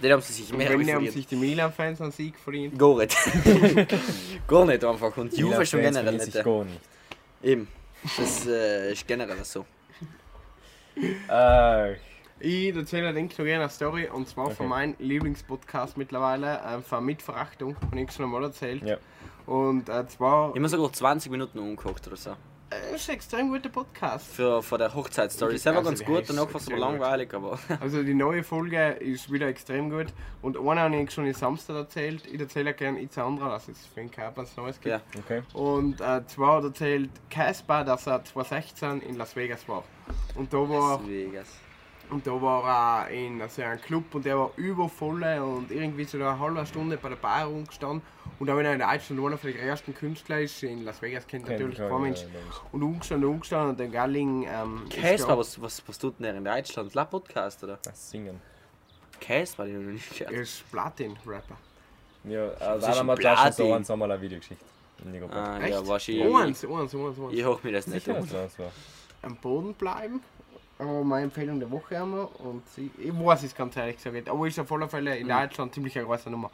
Den 0.00 0.12
haben 0.12 0.22
sie 0.22 0.32
sich 0.32 0.52
mehr 0.52 0.70
als 0.70 0.78
haben 0.78 0.86
verdient. 0.86 1.12
sich 1.12 1.26
die 1.26 1.36
Milan-Fans 1.36 2.00
an 2.00 2.12
Sieg 2.12 2.38
verdient. 2.38 2.78
Gar 2.78 2.98
nicht. 2.98 3.16
Gar 4.48 4.64
nicht 4.66 4.84
einfach. 4.84 5.16
Und 5.16 5.36
Juve 5.36 5.66
schon 5.66 5.80
generell 5.80 6.14
nicht. 6.14 6.32
sich 6.32 6.44
gar 6.44 6.64
nicht. 6.64 6.80
Eben. 7.42 7.68
Das 8.16 8.46
äh, 8.46 8.92
ist 8.92 9.06
generell 9.06 9.44
so. 9.44 9.64
Äh, 10.96 11.94
Ich 12.40 12.74
erzähle 12.74 13.12
noch 13.12 13.28
gerne 13.36 13.52
eine 13.54 13.68
Story 13.70 14.08
und 14.12 14.28
zwar 14.28 14.46
Okay. 14.46 14.54
von 14.56 14.68
meinem 14.68 14.94
Lieblingspodcast 14.98 15.96
mittlerweile, 15.96 16.58
äh, 16.60 16.80
von 16.82 17.04
Mitverachtung, 17.04 17.76
habe 17.80 18.00
ich 18.00 18.10
schon 18.12 18.24
einmal 18.26 18.42
erzählt. 18.44 18.82
ja. 18.82 18.96
Und 19.46 19.88
äh, 19.90 20.06
zwar, 20.08 20.56
Immer 20.56 20.68
sogar 20.68 20.90
20 20.92 21.30
Minuten 21.30 21.58
umgekocht 21.58 22.06
oder 22.06 22.16
so. 22.16 22.30
äh, 22.70 22.94
ist 22.94 23.08
ein 23.10 23.16
extrem 23.16 23.50
guter 23.50 23.68
Podcast. 23.68 24.34
Für, 24.34 24.62
für 24.62 24.78
der 24.78 24.94
Hochzeitsstory. 24.94 25.54
Ist 25.56 25.62
selber 25.64 25.78
Also, 25.80 25.90
ganz 25.90 26.04
gut, 26.04 26.24
danach 26.28 26.48
war 26.52 26.60
es 26.60 26.66
aber 26.66 26.78
langweilig, 26.78 27.32
aber. 27.34 27.58
Also 27.80 28.02
die 28.02 28.14
neue 28.14 28.42
Folge 28.42 28.92
ist 29.00 29.30
wieder 29.30 29.46
extrem 29.48 29.90
gut. 29.90 30.06
Und 30.40 30.56
eine 30.56 30.80
habe 30.80 30.96
ich 30.96 31.10
schon 31.10 31.26
in 31.26 31.34
Samstag 31.34 31.76
erzählt. 31.76 32.26
Ich 32.26 32.40
erzähle 32.40 32.72
gerne 32.74 33.00
jetzt 33.00 33.18
andere, 33.18 33.50
dass 33.50 33.68
es 33.68 33.84
für 33.86 34.00
den 34.00 34.10
Körper 34.10 34.42
was 34.42 34.56
Neues 34.56 34.80
gibt. 34.80 34.94
Ja. 34.94 35.00
Okay. 35.18 35.42
Und 35.52 36.00
äh, 36.00 36.26
zwar 36.26 36.64
erzählt 36.64 37.10
Casper, 37.30 37.84
dass 37.84 38.06
er 38.06 38.24
2016 38.24 39.02
in 39.02 39.16
Las 39.16 39.36
Vegas 39.36 39.68
war. 39.68 39.84
Und 40.36 40.52
da 40.52 40.56
war 40.58 40.98
Las 41.00 41.06
Vegas. 41.06 41.48
Und 42.10 42.26
da 42.26 42.40
war 42.40 43.08
er 43.08 43.10
in 43.10 43.40
also 43.40 43.62
einem 43.62 43.80
Club 43.80 44.14
und 44.14 44.24
der 44.24 44.38
war 44.38 44.50
übervoll 44.56 45.22
und 45.22 45.70
irgendwie 45.70 46.04
so 46.04 46.18
eine 46.18 46.38
halbe 46.38 46.64
Stunde 46.66 46.96
bei 46.96 47.08
der 47.08 47.16
Bar 47.16 47.46
rumgestanden. 47.46 48.02
Und 48.38 48.46
da 48.46 48.54
bin 48.54 48.66
ich 48.66 48.72
in 48.72 48.78
Deutschland 48.80 49.20
einer 49.26 49.38
von 49.38 49.50
den 49.52 49.58
ersten 49.60 49.94
Künstler 49.94 50.40
ist, 50.40 50.62
in 50.62 50.84
Las 50.84 51.00
Vegas 51.00 51.26
kennt 51.26 51.48
natürlich 51.48 51.78
kein 51.78 52.00
Mensch. 52.02 52.20
ja. 52.22 52.26
Und 52.72 52.82
umgestanden, 52.82 53.28
umgestanden 53.28 53.70
und 53.70 53.78
der 53.80 53.88
Galling. 53.88 54.44
Ähm, 54.44 54.82
da- 54.90 55.38
was, 55.38 55.60
was, 55.60 55.82
was 55.86 55.98
tut 55.98 56.18
denn 56.18 56.24
der 56.24 56.36
in 56.36 56.44
Deutschland? 56.44 56.94
La 56.94 57.04
Podcast 57.04 57.62
oder? 57.64 57.78
Das 57.82 58.10
Singen. 58.10 58.40
Casper, 59.20 59.64
den 59.64 59.80
ich 59.80 59.86
noch 59.86 59.92
nicht 59.92 60.20
Er 60.20 60.26
gehört. 60.28 60.42
ist 60.42 60.70
Platin-Rapper. 60.70 61.56
Ja, 62.24 62.46
ist 62.48 62.62
also 62.62 62.86
ein 62.86 62.94
haben 62.94 63.06
wir 63.06 63.14
gleich 63.16 63.38
schon 63.38 63.52
so 63.52 63.72
einen 63.72 63.84
Sommer 63.84 64.04
eine 64.06 64.20
Videogeschichte. 64.20 64.64
Ah, 65.30 65.58
Echt? 65.60 65.70
ja, 65.70 65.86
wahrscheinlich. 65.86 66.24
Eins, 66.24 66.64
eins, 66.64 66.94
eins, 66.94 66.94
eins. 66.94 67.32
Ich 67.32 67.44
hoch 67.44 67.62
mir 67.62 67.72
das 67.72 67.86
nicht 67.86 68.04
Sicher, 68.04 68.18
dass 68.20 68.30
das 68.30 68.58
war. 68.58 68.70
Am 69.22 69.36
Boden 69.36 69.74
bleiben. 69.74 70.20
Aber 70.78 71.04
meine 71.04 71.24
Empfehlung 71.24 71.60
der 71.60 71.70
Woche 71.70 71.98
haben 71.98 72.12
wir. 72.12 72.40
Und 72.40 72.68
sie, 72.68 72.90
ich 72.98 73.12
weiß 73.12 73.42
es 73.44 73.54
ganz 73.54 73.76
ehrlich 73.76 73.96
gesagt. 74.02 74.28
Aber 74.28 74.46
ist 74.46 74.58
auf 74.58 74.70
alle 74.72 74.88
Fälle 74.88 75.16
in 75.16 75.28
Deutschland 75.28 75.74
ziemlich 75.74 75.96
eine 75.96 76.06
große 76.06 76.30
Nummer. 76.30 76.50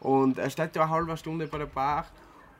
Und 0.00 0.38
er 0.38 0.50
steht 0.50 0.74
da 0.76 0.82
eine 0.82 0.90
halbe 0.90 1.16
Stunde 1.16 1.46
bei 1.46 1.58
der 1.58 1.66
Bar. 1.66 2.06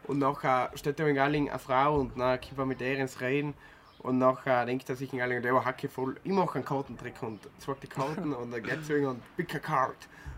Und 0.04 0.18
nachher 0.18 0.70
steht 0.74 0.98
da 0.98 1.06
in 1.06 1.14
Galling 1.14 1.50
eine 1.50 1.58
Frau 1.58 1.96
und 1.96 2.18
dann 2.18 2.40
kommt 2.40 2.58
er 2.58 2.66
mit 2.66 2.80
ihr 2.80 2.98
ins 2.98 3.20
Reden. 3.20 3.54
Und 4.00 4.18
nachher 4.18 4.64
denkt 4.64 4.88
er 4.88 4.96
sich 4.96 5.12
in 5.12 5.18
Galling, 5.18 5.42
der 5.42 5.64
hacke 5.64 5.88
voll. 5.88 6.16
Ich 6.24 6.32
mache 6.32 6.56
einen 6.56 6.64
Kartentrick 6.64 7.22
und 7.22 7.40
zeigt 7.58 7.82
die 7.82 7.88
Karten 7.88 8.32
und 8.32 8.52
er 8.52 8.60
geht 8.60 8.84
zu 8.84 8.96
ihm 8.96 9.08
und 9.08 9.36
pick 9.36 9.54
a 9.54 9.58
card. 9.58 9.96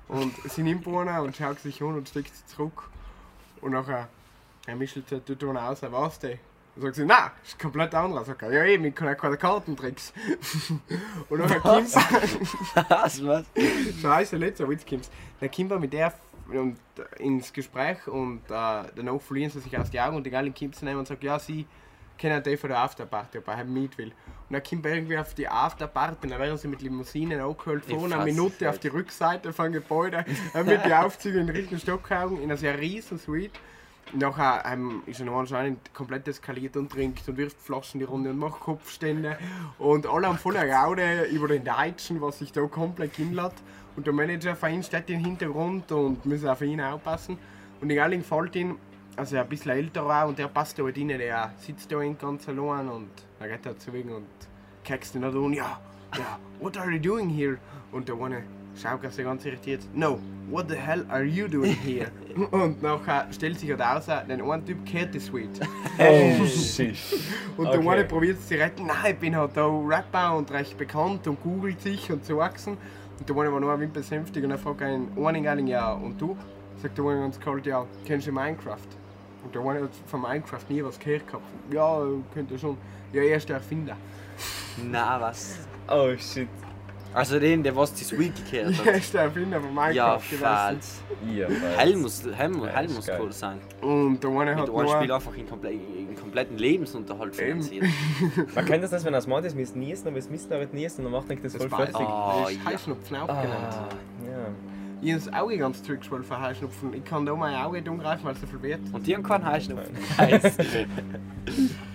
Und 0.08 0.34
sie 0.50 0.62
nimmt 0.62 0.86
eine 0.88 1.22
und 1.22 1.36
schaut 1.36 1.60
sich 1.60 1.80
an 1.82 1.94
und 1.94 2.08
steckt 2.08 2.34
sie 2.34 2.46
zurück. 2.46 2.88
Und 3.60 3.72
nachher, 3.72 4.08
er 4.66 4.76
mischelt 4.76 5.08
tut 5.08 5.44
eine 5.44 5.62
aus, 5.62 5.82
er 5.82 5.92
weiß 5.92 6.18
die. 6.20 6.32
Und 6.32 6.38
sagt 6.76 6.94
sie, 6.94 7.04
nein, 7.04 7.30
ist 7.44 7.58
komplett 7.58 7.94
anders. 7.94 8.26
Sagt 8.26 8.42
er, 8.42 8.52
ja 8.52 8.64
eben, 8.64 8.84
ich 8.84 8.94
kann 8.94 9.08
ja 9.08 9.14
keine 9.14 9.36
Kartentricks. 9.36 10.12
und 11.28 11.62
kommt 11.62 11.88
sie, 11.88 11.98
Was, 12.88 13.24
was? 13.24 13.44
scheiße, 14.00 14.52
so 14.56 14.68
Witz 14.68 14.86
kommt 14.86 15.08
Dann 15.40 15.50
kommt 15.50 15.70
er 15.72 15.78
mit 15.78 15.92
der 15.92 16.12
und, 16.52 16.78
ins 17.18 17.52
Gespräch 17.52 18.06
und 18.06 18.42
äh, 18.50 18.82
danach 18.94 19.20
verlieren 19.20 19.50
sie 19.50 19.60
sich 19.60 19.76
aus 19.78 19.90
die 19.90 20.00
Augen 20.00 20.16
und 20.16 20.24
die 20.24 20.30
Geile 20.30 20.50
kommt 20.50 20.74
zu 20.74 20.84
nehmen 20.84 20.98
und 20.98 21.08
sagt, 21.08 21.22
ja, 21.22 21.38
sie 21.38 21.66
kennen 22.18 22.42
die 22.42 22.56
von 22.56 22.68
der 22.70 22.80
Afterparty, 22.80 23.38
ob 23.38 23.48
er 23.48 23.64
mit 23.64 23.96
will. 23.96 24.08
Und 24.08 24.54
dann 24.54 24.62
kommt 24.62 24.84
er 24.84 24.94
irgendwie 24.94 25.16
auf 25.16 25.32
die 25.34 25.48
Afterparty 25.48 26.24
und 26.24 26.30
dann 26.30 26.40
werden 26.40 26.58
sie 26.58 26.68
mit 26.68 26.82
Limousinen 26.82 27.40
angeholt, 27.40 27.84
vorne 27.84 28.16
eine 28.16 28.24
Minute 28.24 28.68
auf 28.68 28.78
die 28.78 28.88
Rückseite 28.88 29.52
vom 29.52 29.72
Gebäude, 29.72 30.24
dann 30.52 30.66
mit 30.66 30.84
die 30.84 30.94
Aufzüge 30.94 31.40
in 31.40 31.48
Richtung 31.48 31.78
Stockhaus, 31.78 32.32
in 32.32 32.44
einer 32.44 32.56
sehr 32.56 32.78
riesen 32.78 33.18
Suite. 33.18 33.52
Und 34.12 34.20
Nachher 34.20 34.64
ähm, 34.66 35.02
ist 35.06 35.20
er 35.20 35.26
noch 35.26 35.38
anscheinend 35.38 35.94
komplett 35.94 36.26
eskaliert 36.26 36.76
und 36.76 36.90
trinkt 36.90 37.28
und 37.28 37.36
wirft 37.36 37.60
Flaschen 37.60 38.00
in 38.00 38.06
die 38.06 38.10
Runde 38.10 38.30
und 38.30 38.38
macht 38.38 38.60
Kopfstände. 38.60 39.38
Und 39.78 40.06
alle 40.06 40.26
haben 40.26 40.38
voller 40.38 40.66
Gaude 40.66 41.24
über 41.24 41.48
den 41.48 41.64
Deutschen, 41.64 42.20
was 42.20 42.38
sich 42.40 42.52
da 42.52 42.62
komplett 42.62 43.14
hinlässt. 43.16 43.62
Und 43.96 44.06
der 44.06 44.12
Manager 44.12 44.56
von 44.56 44.72
ihm 44.72 44.82
steht 44.82 45.10
im 45.10 45.24
Hintergrund 45.24 45.92
und 45.92 46.24
muss 46.26 46.44
auf 46.44 46.60
ihn 46.62 46.80
aufpassen. 46.80 47.38
Und 47.80 47.88
die 47.88 47.94
Galling 47.94 48.22
fällt 48.22 48.56
ihn, 48.56 48.76
also 49.16 49.36
ein 49.36 49.48
bisschen 49.48 49.72
älter 49.72 50.06
war 50.06 50.26
und 50.28 50.38
der 50.38 50.48
passt 50.48 50.78
da 50.78 50.84
halt 50.84 50.96
rein, 50.96 51.08
der 51.08 51.52
sitzt 51.58 51.90
da 51.92 52.00
in 52.00 52.16
ganz 52.16 52.48
allein 52.48 52.88
und 52.88 53.10
er 53.38 53.48
geht 53.48 53.66
da 53.66 53.76
zu 53.76 53.92
ihm 53.92 54.10
und 54.10 54.26
keckst 54.84 55.14
ihn 55.14 55.24
an, 55.24 55.52
ja, 55.52 55.80
ja, 56.16 56.38
what 56.60 56.76
are 56.76 56.90
you 56.90 56.98
doing 56.98 57.28
here? 57.28 57.58
Und 57.92 58.08
der 58.08 58.16
eine 58.16 58.42
schaut 58.76 59.12
sich 59.12 59.24
ganz 59.24 59.44
irritiert, 59.44 59.82
no, 59.94 60.18
what 60.50 60.68
the 60.68 60.76
hell 60.76 61.04
are 61.08 61.24
you 61.24 61.48
doing 61.48 61.74
here? 61.74 62.10
und 62.50 62.82
nachher 62.82 63.26
stellt 63.32 63.58
sich 63.58 63.70
halt 63.70 63.80
raus, 63.80 64.06
der 64.06 64.24
eine 64.28 64.64
Typ 64.64 64.84
kehrt 64.84 65.14
die 65.14 65.18
Suite. 65.18 65.60
Oh 65.98 66.44
shit. 66.46 66.96
Und 67.56 67.66
der 67.66 67.78
Okay. 67.80 67.88
eine 67.88 68.04
probiert 68.04 68.38
es 68.38 68.48
zu 68.48 68.54
retten, 68.54 68.86
nein, 68.86 69.12
ich 69.12 69.18
bin 69.18 69.36
halt 69.36 69.56
da 69.56 69.66
Rapper 69.66 70.36
und 70.36 70.50
recht 70.50 70.76
bekannt 70.76 71.26
und 71.26 71.42
googelt 71.42 71.80
sich 71.80 72.10
und 72.10 72.24
so 72.24 72.36
wachsen. 72.38 72.76
Und 73.18 73.28
der 73.28 73.36
eine 73.36 73.52
war 73.52 73.60
nur 73.60 73.72
ein 73.72 73.80
Wimpel 73.80 74.02
sänftig 74.02 74.44
und 74.44 74.50
er 74.50 74.58
fragt 74.58 74.82
einen, 74.82 75.08
einen 75.22 75.42
Geiling, 75.42 75.66
ja, 75.66 75.92
und 75.92 76.20
du? 76.20 76.36
Sagt 76.80 76.96
der 76.96 77.04
eine 77.04 77.20
ganz 77.20 77.38
kalt, 77.38 77.66
ja, 77.66 77.84
kennst 78.06 78.26
du 78.26 78.32
Minecraft? 78.32 78.78
Und 79.44 79.54
der 79.54 79.62
eine 79.62 79.82
hat 79.82 79.90
von 80.06 80.22
Minecraft 80.22 80.64
nie 80.68 80.82
was 80.82 80.98
gehört 80.98 81.26
gehabt. 81.26 81.44
Ja, 81.72 82.02
könnte 82.32 82.58
schon. 82.58 82.76
Ja, 83.12 83.22
er 83.22 83.36
ist 83.36 83.48
der 83.48 83.56
Erfinder. 83.56 83.96
Na, 84.90 85.20
was? 85.20 85.58
Oh 85.88 86.16
shit. 86.16 86.48
Also 87.12 87.40
den, 87.40 87.62
der 87.64 87.74
was 87.74 87.92
die 87.94 88.04
Suite 88.04 88.32
gekehrt 88.44 88.78
hat. 88.86 88.86
ist 88.96 89.12
der 89.14 89.22
Erfinder 89.22 89.60
von 89.60 89.74
Minecraft 89.74 89.94
Ja, 89.94 90.14
gewesen. 90.16 90.38
falls. 90.40 91.00
Ja, 91.34 91.48
Hell 91.76 91.96
muss, 91.96 92.22
hell, 92.36 92.52
Ja, 92.64 92.82
muss 92.94 93.08
cool 93.20 93.32
sein. 93.32 93.58
Und 93.80 94.22
der 94.22 94.30
eine 94.30 94.54
Mit 94.54 94.58
hat 94.60 94.70
einem 94.70 94.88
Spiel 94.88 95.06
nur... 95.08 95.16
einfach 95.16 95.36
in, 95.36 95.48
komple 95.48 95.70
in 95.72 96.14
kompletten 96.16 96.56
Lebensunterhalt 96.58 97.38
Eben. 97.40 97.62
finanziert. 97.62 97.84
Man 98.54 98.64
kennt 98.64 98.84
das, 98.84 98.90
dass 98.92 99.04
wenn 99.04 99.14
er 99.14 99.20
smart 99.20 99.44
ist, 99.44 99.56
müsst 99.56 99.74
niesen, 99.74 100.06
aber 100.08 100.18
es 100.18 100.30
müsst 100.30 100.50
aber 100.52 100.60
nicht 100.60 100.74
niesen 100.74 101.04
und 101.04 101.12
dann 101.12 101.20
macht 101.20 101.30
euch 101.32 101.42
das 101.42 101.52
Das 101.54 101.62
voll 101.64 101.70
fertig. 101.70 101.96
Ah, 101.96 102.42
Das 102.42 102.50
ist 102.52 102.58
ja. 102.64 102.70
Heißnupfen 102.70 103.16
auch 103.16 103.28
Ah, 103.28 103.42
genannt. 103.42 103.74
ja. 104.26 104.38
Ich 105.02 105.12
habe 105.12 105.22
das 105.24 105.32
Auge 105.32 105.56
ganz 105.58 105.82
zurückgeschwollen 105.82 106.24
von 106.24 106.40
Heißnupfen. 106.40 106.92
Ich 106.94 107.04
kann 107.04 107.24
da 107.26 107.34
mein 107.34 107.54
Auge 107.56 107.82
umgreifen, 107.90 108.22
weil 108.24 108.34
es 108.34 108.40
so 108.42 108.46
viel 108.46 108.62
wird. 108.62 108.80
Und 108.92 109.06
die 109.06 109.14
haben 109.16 109.22
keinen 109.22 109.46
Heißnupfen. 109.46 109.96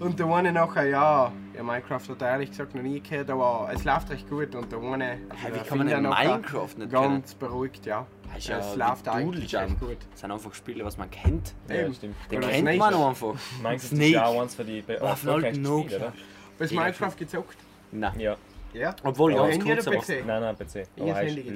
Und 0.00 0.18
der 0.18 0.26
eine 0.26 0.52
nachher, 0.52 0.86
ja, 0.88 1.32
ja 1.54 1.62
Minecraft 1.62 2.00
hat 2.08 2.22
er 2.22 2.28
ehrlich 2.30 2.50
gesagt 2.50 2.74
noch 2.74 2.82
nie 2.82 3.00
gehört, 3.00 3.30
aber 3.30 3.70
es 3.72 3.84
läuft 3.84 4.10
recht 4.10 4.28
gut. 4.28 4.54
Und 4.54 4.70
der 4.72 4.80
eine, 4.80 5.10
also 5.10 5.18
Hey, 5.42 5.54
wie 5.54 5.58
kann 5.68 5.78
man 5.78 5.86
denn 5.86 6.02
Minecraft 6.02 6.62
nicht 6.64 6.76
kennen? 6.76 6.90
Ganz 6.90 7.34
beruhigt, 7.34 7.86
ja. 7.86 8.06
Ist 8.36 8.48
Ja, 8.48 8.58
ja 8.58 8.64
es 8.70 8.76
läuft 8.76 9.08
eigentlich 9.08 9.54
recht 9.54 9.80
gut. 9.80 9.96
Das 10.10 10.20
sind 10.20 10.30
einfach 10.32 10.52
Spiele, 10.54 10.84
was 10.84 10.98
man 10.98 11.10
kennt. 11.10 11.54
Ja, 11.68 11.76
Eben. 11.82 11.94
stimmt. 11.94 12.16
Den 12.30 12.38
Oder 12.38 12.48
kennt 12.48 12.60
Snake. 12.62 12.78
man 12.78 12.94
auch 12.94 13.08
einfach. 13.08 13.34
Minecraft 13.62 13.74
ist 13.76 13.88
Snake. 13.90 14.06
ja 14.10 14.26
auch 14.26 14.42
eins 14.42 14.54
von 14.56 14.66
die 14.66 14.84
erfolgreichsten. 14.88 15.64
Spiele, 15.64 15.96
oder? 15.96 16.12
Hast 16.58 16.70
du 16.70 16.74
Ja, 16.74 16.80
Minecraft 16.82 17.16
gezockt? 17.16 17.56
Nein. 17.92 18.20
Ja. 18.20 18.36
Ja. 18.72 18.96
Obwohl, 19.04 19.34
Aber 19.34 19.48
ganz 19.48 19.64
Handy 19.64 19.82
kurz. 19.84 20.06
PC? 20.08 20.24
Nein, 20.26 20.40
nein, 20.42 20.56
PC. 20.56 20.82
Ich 20.96 21.02
Aber 21.02 21.14
Handy. 21.14 21.52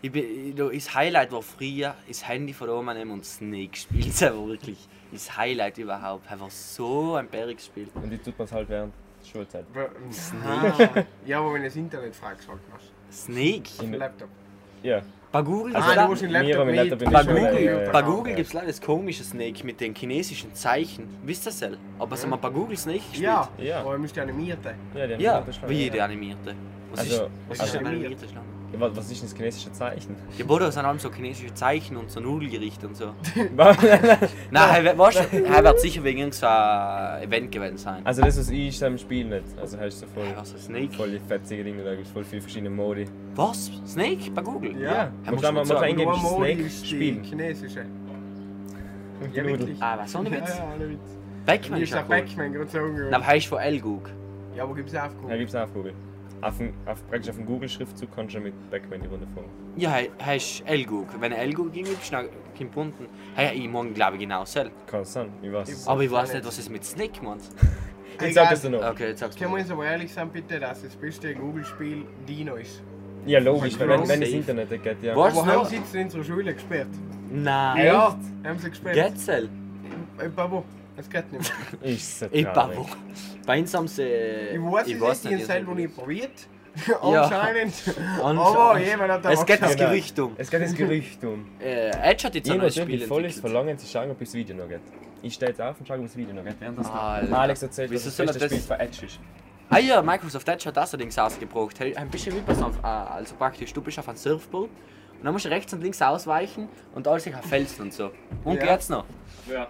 Ich 0.00 0.12
bin, 0.12 0.54
da- 0.54 0.68
das 0.68 0.94
Highlight 0.94 1.32
war 1.32 1.42
früher 1.42 1.96
das 2.06 2.28
Handy 2.28 2.52
von 2.52 2.68
Oma 2.68 2.94
nehmen 2.94 3.10
und 3.10 3.24
Snake 3.24 3.72
war 3.90 4.46
wirklich 4.46 4.88
das 5.12 5.36
Highlight 5.36 5.78
überhaupt. 5.78 6.30
Einfach 6.30 6.50
so 6.50 7.14
ein 7.16 7.28
bäriges 7.28 7.66
Spiel. 7.66 7.88
Und 7.94 8.10
die 8.10 8.18
tut 8.18 8.38
man 8.38 8.46
es 8.46 8.52
halt 8.52 8.68
während 8.68 8.92
der 9.22 9.28
Schulzeit. 9.30 9.64
Ah, 10.44 11.04
ja, 11.26 11.38
aber 11.38 11.54
wenn 11.54 11.62
du 11.62 11.68
das 11.68 11.76
Internet 11.76 12.14
freigeschaltet 12.16 12.64
hast. 12.74 13.24
Snake? 13.24 13.62
Auf 13.70 13.78
dem 13.80 13.94
Laptop. 13.94 14.28
Ja. 14.82 15.02
Bei 15.30 15.40
Google 15.40 15.74
Also 15.74 15.88
ah, 15.90 16.06
du 16.14 16.26
Laptop 16.26 16.66
mit. 16.66 16.76
Laptop 16.76 17.10
Bei 17.10 17.22
Google, 17.24 17.88
bei 17.90 18.00
ja. 18.00 18.06
Google 18.06 18.34
gibt 18.34 18.48
es 18.48 18.52
leider 18.52 18.66
das 18.66 18.80
komische 18.80 19.24
Snake 19.24 19.64
mit 19.64 19.80
den 19.80 19.94
chinesischen 19.94 20.54
Zeichen. 20.54 21.08
Wisst 21.24 21.42
ihr 21.46 21.50
das? 21.50 21.58
selbst? 21.58 21.78
Aber 21.98 22.16
sind 22.16 22.28
wir 22.30 22.36
bei 22.36 22.50
Google 22.50 22.76
Snake 22.76 22.98
gespielt? 22.98 23.22
Ja, 23.22 23.48
Ja. 23.58 23.80
aber 23.80 23.92
er 23.92 23.98
müsste 23.98 24.20
animierte. 24.20 24.74
Ja, 24.94 25.06
die 25.06 25.14
haben 25.14 25.20
Ja, 25.22 25.40
das 25.40 25.56
schon, 25.56 25.68
wie 25.70 25.86
ja. 25.86 25.92
die 25.92 26.00
animierte. 26.02 26.54
Was 26.90 27.00
Also- 27.00 27.14
ist, 27.24 27.30
was 27.48 27.60
also- 27.60 27.72
ist 27.72 27.80
ein 27.80 27.86
animierter 27.86 28.28
Schlange? 28.28 28.46
Ja, 28.72 28.80
wa- 28.80 28.90
Was 28.94 29.10
ist 29.10 29.20
denn 29.22 29.28
das 29.28 29.36
chinesische 29.36 29.72
Zeichen? 29.72 30.16
Ja, 30.38 30.44
Bruder, 30.46 30.66
das 30.66 30.74
sind 30.74 30.84
allem 30.86 30.98
so 30.98 31.12
chinesische 31.12 31.52
Zeichen 31.52 31.96
und 31.96 32.10
so 32.10 32.20
Nudelgerichte 32.20 32.86
und 32.88 32.96
so. 32.96 33.12
Was? 33.54 33.76
Nein, 34.50 34.86
er, 34.86 34.98
weißt, 34.98 35.28
du, 35.32 35.44
er 35.44 35.62
wird 35.64 35.80
sicher 35.80 36.02
wegen 36.04 36.18
irgend 36.20 36.34
so 36.34 36.46
ein 36.46 37.22
Event 37.22 37.52
gewesen 37.52 37.76
sein. 37.76 38.00
also 38.04 38.22
das, 38.22 38.38
was 38.38 38.48
ich 38.50 38.68
ist 38.68 38.82
am 38.82 38.96
Spiel 38.96 39.26
nicht. 39.26 39.44
Also 39.60 39.78
hast 39.78 40.00
du 40.02 40.06
so 40.06 40.12
voll, 40.14 40.24
Was, 40.36 40.50
Snake? 40.64 40.92
voll 40.94 41.10
die 41.10 41.18
fetzige 41.20 41.64
Dinge, 41.64 41.84
da 41.84 41.94
gibt 41.94 42.06
es 42.06 42.12
voll 42.12 42.24
viele 42.24 42.40
verschiedene 42.40 42.70
Modi. 42.70 43.04
Was? 43.34 43.70
Snake? 43.86 44.30
Bei 44.34 44.40
Google? 44.42 44.80
Ja. 44.80 45.10
Ja, 45.24 45.30
muss 45.32 45.42
man 45.42 45.54
mal 45.54 45.76
eingeben, 45.78 46.14
Snake 46.14 46.62
ist 46.62 46.82
die 46.82 46.86
spielen. 46.86 47.24
chinesische. 47.24 47.84
Und 49.20 49.34
Ja, 49.36 49.44
wirklich. 49.44 49.82
Ah, 49.82 49.98
was? 49.98 50.14
Ohne 50.16 50.30
Ja, 50.30 50.36
Witz? 50.36 50.58
ja, 50.58 50.64
ohne 50.74 50.88
Witz. 50.90 51.18
Backman 51.46 51.80
ist 51.82 51.90
ja 51.92 52.00
cool. 52.02 52.08
Backman 52.08 52.52
gerade 52.52 52.70
so. 52.70 52.78
Na, 53.10 53.16
aber 53.18 53.26
heißt 53.26 53.46
von 53.46 53.58
Elgug. 53.58 54.08
Ja, 54.56 54.68
wo 54.68 54.72
gibt's 54.74 54.92
auch 54.94 54.98
Ja, 55.02 55.08
Google? 55.20 55.38
gibt's 55.38 55.54
auch 55.54 55.62
auf 55.62 55.72
Google. 55.74 55.92
Auf, 56.42 56.58
dem, 56.58 56.74
auf, 56.86 57.06
praktisch 57.08 57.30
auf 57.30 57.36
dem 57.36 57.46
Google-Schriftzug 57.46 58.08
kannst 58.14 58.34
du 58.34 58.40
mit 58.40 58.70
Backman 58.70 59.00
die 59.00 59.06
Runde 59.06 59.26
fahren. 59.34 59.46
Ja, 59.76 59.96
heißt 60.20 60.64
Elgug. 60.66 61.08
Wenn 61.20 61.30
er 61.30 61.38
Elgug 61.38 61.72
gingst, 61.72 62.12
dann 62.12 62.26
kommt 62.58 62.76
unten. 62.76 63.06
Hey, 63.36 63.56
ich 63.56 63.68
mag 63.68 63.94
glaube 63.94 64.16
ich 64.16 64.22
genau 64.22 64.44
selber. 64.44 64.72
Kann 64.86 65.04
sein, 65.04 65.28
ich 65.40 65.52
weiß 65.52 65.68
es. 65.68 65.86
Aber 65.86 66.02
ich 66.02 66.10
weiß 66.10 66.34
nicht, 66.34 66.44
was 66.44 66.58
es 66.58 66.68
mit 66.68 66.84
Snake 66.84 67.22
meint. 67.22 67.42
Ich 68.20 68.34
sag 68.34 68.52
es 68.52 68.60
dir 68.60 68.70
noch. 68.70 68.82
Okay, 68.82 69.08
jetzt 69.08 69.20
sagst 69.20 69.38
Können 69.38 69.50
du. 69.52 69.56
wir 69.56 69.62
uns 69.62 69.70
aber 69.70 69.86
ehrlich 69.86 70.12
sein, 70.12 70.28
bitte, 70.30 70.60
dass 70.60 70.82
das 70.82 70.96
beste 70.96 71.34
Google-Spiel 71.34 72.04
Dino 72.28 72.56
ist. 72.56 72.82
Ja, 73.24 73.38
logisch, 73.38 73.78
wenn, 73.78 73.88
wenn 73.88 74.20
das. 74.20 74.28
Internet 74.28 74.70
nicht 74.70 74.82
geht, 74.82 75.02
ja. 75.02 75.16
Was? 75.16 75.46
Haben 75.46 75.64
sie 75.64 75.76
jetzt 75.76 75.94
in 75.94 76.04
unserer 76.04 76.24
Schule 76.24 76.54
gesperrt? 76.54 76.88
Nein. 77.30 77.86
Ja, 77.86 78.18
haben 78.44 78.58
sie 78.58 78.68
gesperrt. 78.68 78.96
Getzel. 78.96 79.48
Äh, 80.18 80.28
Babo, 80.28 80.64
es 80.96 81.08
geht 81.10 81.32
nicht 81.32 81.52
mehr. 81.82 81.90
Ist 81.92 82.18
so 82.20 82.26
Ich 82.30 82.44
traurig. 82.46 82.78
Haben 83.46 83.88
sie. 83.88 84.02
Ich 84.02 84.60
weiß 84.60 84.86
es 85.18 85.24
nicht, 85.24 85.32
ich 85.32 85.32
habe 85.32 85.44
selber 85.44 85.74
nicht. 85.74 85.96
probiert. 85.96 86.30
Ja. 86.86 87.22
Anscheinend. 87.24 87.74
Anscheinend. 88.22 88.38
Aber 88.40 88.78
jemand 88.78 89.12
hat 89.12 89.24
Es 89.26 89.44
geht 89.46 89.62
das 89.62 89.76
Genau. 89.76 89.90
Gerücht 89.90 90.18
um. 90.18 90.32
Es 90.38 90.50
geht 90.50 90.62
das 90.62 90.74
Gerücht 90.74 91.24
um. 91.24 91.46
Äh, 91.60 91.88
Edge 91.90 92.24
hat 92.26 92.34
jetzt 92.34 92.50
ein 92.50 92.58
neues 92.58 92.74
Spiel 92.76 92.98
die 92.98 93.04
voll 93.06 93.24
ist, 93.24 93.36
entwickelt. 93.36 93.40
verlangen 93.52 93.78
zu 93.78 93.86
schauen, 93.86 94.10
ob 94.10 94.18
das 94.18 94.32
Video 94.34 94.56
noch 94.56 94.68
geht. 94.68 94.80
Ich 95.22 95.34
stehe 95.34 95.50
jetzt 95.50 95.60
auf 95.60 95.78
und 95.78 95.86
schaue, 95.86 95.98
ob 95.98 96.04
das 96.04 96.16
Video 96.16 96.34
noch 96.34 96.44
geht. 96.44 96.56
Während 96.60 96.78
das. 96.78 96.90
Alex 96.90 97.62
erzählt, 97.62 97.98
soll 97.98 98.26
das 98.26 98.38
beste 98.38 98.48
Spiel 98.56 98.60
von 98.66 98.80
Edge 98.80 99.06
ist. 99.06 99.20
Ah 99.68 99.78
ja, 99.78 100.02
Microsoft 100.02 100.48
Edge 100.48 100.64
hat 100.66 100.76
das 100.76 100.92
allerdings 100.92 101.18
ausgebracht. 101.18 101.80
Ein 101.80 102.08
bisschen 102.10 102.34
wie 102.36 102.40
bei 102.40 102.52
so 102.54 102.66
einem, 102.66 102.74
äh, 102.82 102.86
also 102.86 103.34
praktisch, 103.36 103.72
du 103.72 103.80
bist 103.80 103.98
auf 103.98 104.08
einem 104.08 104.18
Surfboard 104.18 104.68
und 105.18 105.24
dann 105.24 105.32
musst 105.32 105.44
du 105.46 105.48
rechts 105.50 105.72
und 105.72 105.82
links 105.82 106.00
ausweichen 106.02 106.68
und 106.94 107.06
alles 107.08 107.24
sich 107.24 107.34
auf 107.34 107.44
Felsen 107.44 107.82
und 107.82 107.92
so. 107.94 108.10
Und 108.44 108.56
Ja. 108.62 108.66
geht's 108.72 108.88
noch. 108.88 109.04
Ja. 109.50 109.66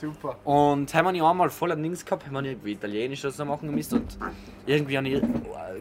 Super. 0.00 0.36
Und 0.44 0.94
haben 0.94 1.04
wir 1.04 1.14
ja 1.14 1.30
einmal 1.30 1.50
voll 1.50 1.72
an 1.72 1.82
Dings 1.82 2.04
gehabt, 2.04 2.24
haben 2.24 2.32
wir 2.32 2.42
irgendwie 2.42 2.72
Italienisch 2.72 3.22
oder 3.22 3.32
so 3.32 3.44
machen 3.44 3.70
müssen 3.70 4.00
und 4.00 4.18
irgendwie 4.64 4.96
an 4.96 5.04
ihr, 5.04 5.20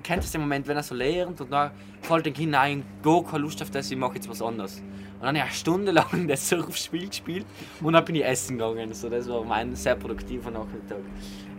kennt 0.04 0.26
ihr 0.26 0.32
den 0.32 0.42
Moment, 0.42 0.68
wenn 0.68 0.76
er 0.76 0.84
so 0.84 0.94
lernt 0.94 1.40
und 1.40 1.50
dann 1.50 1.72
fällt 2.02 2.26
den 2.26 2.34
Kind 2.34 2.54
ein, 2.54 2.84
go, 3.02 3.22
keine 3.22 3.44
Lust 3.44 3.62
auf 3.62 3.72
das, 3.72 3.90
ich 3.90 3.98
mache 3.98 4.16
jetzt 4.16 4.30
was 4.30 4.42
anderes. 4.42 4.80
Und 4.80 5.22
dann 5.22 5.28
habe 5.30 5.38
ich 5.38 5.44
eine 5.44 5.52
Stunde 5.54 5.92
lang 5.94 6.28
das 6.28 6.50
Surfspiel 6.50 7.08
gespielt 7.08 7.46
und 7.82 7.94
dann 7.94 8.04
bin 8.04 8.16
ich 8.16 8.26
essen 8.26 8.58
gegangen. 8.58 8.94
So, 8.94 9.10
das 9.10 9.30
war 9.30 9.44
mein 9.46 9.74
sehr 9.76 9.96
produktiver 9.96 10.52
Nachmittag. 10.52 10.98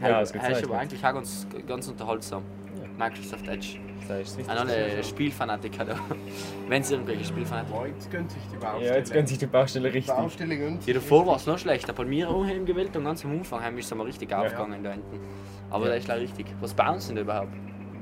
Ja, 0.02 0.20
das 0.20 0.32
das 0.32 0.32
gibt's 0.32 0.58
ist 0.58 0.64
aber 0.64 0.78
eigentlich 0.78 1.04
auch 1.04 1.14
ganz, 1.14 1.46
ganz 1.66 1.88
unterhaltsam. 1.88 2.42
Microsoft 3.00 3.48
Edge. 3.48 3.78
Das 4.06 4.20
ist 4.20 4.38
wichtig. 4.38 4.50
An 4.52 4.58
alle 4.58 5.02
Spielfanatiker 5.04 5.84
da. 5.84 5.94
Wenn 6.68 6.82
es 6.82 6.90
irgendwelche 6.90 7.24
Spielfanatiker 7.24 7.76
Boah, 7.78 7.86
jetzt 7.86 8.10
gönnt 8.10 8.30
sich 8.30 8.42
die 8.52 8.56
Baustelle. 8.56 8.86
Ja, 8.90 8.96
jetzt 8.96 9.12
gönnt 9.12 9.28
sich 9.28 9.38
die 9.38 9.46
Baustelle 9.46 9.90
Die 9.90 9.98
richtig. 9.98 10.14
Baustelle 10.14 10.56
gönnt 10.58 10.86
Ja, 10.86 10.94
davor 10.94 11.26
war 11.26 11.36
es 11.36 11.46
noch 11.46 11.58
schlechter. 11.58 11.92
Bei 11.92 12.04
mir 12.04 12.28
auch 12.28 12.44
im 12.46 12.66
gewählt 12.66 12.96
und 12.96 13.04
ganz 13.04 13.24
am 13.24 13.32
Anfang 13.32 13.62
haben 13.62 13.76
wir 13.76 13.82
es 13.82 13.94
mal 13.94 14.04
richtig 14.04 14.32
aufgegangen 14.34 14.82
da 14.82 14.92
hinten. 14.92 15.20
Aber 15.70 15.84
Ja. 15.84 15.90
da 15.92 15.96
ist 15.96 16.08
leider 16.08 16.22
richtig. 16.22 16.46
Was 16.60 16.74
bauen 16.74 16.98
sie 17.00 17.14
denn 17.14 17.24
überhaupt? 17.24 17.54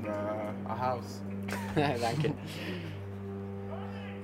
Äh, 0.03 0.69
ein 0.69 0.81
Haus. 0.81 1.23
Danke. 1.75 2.33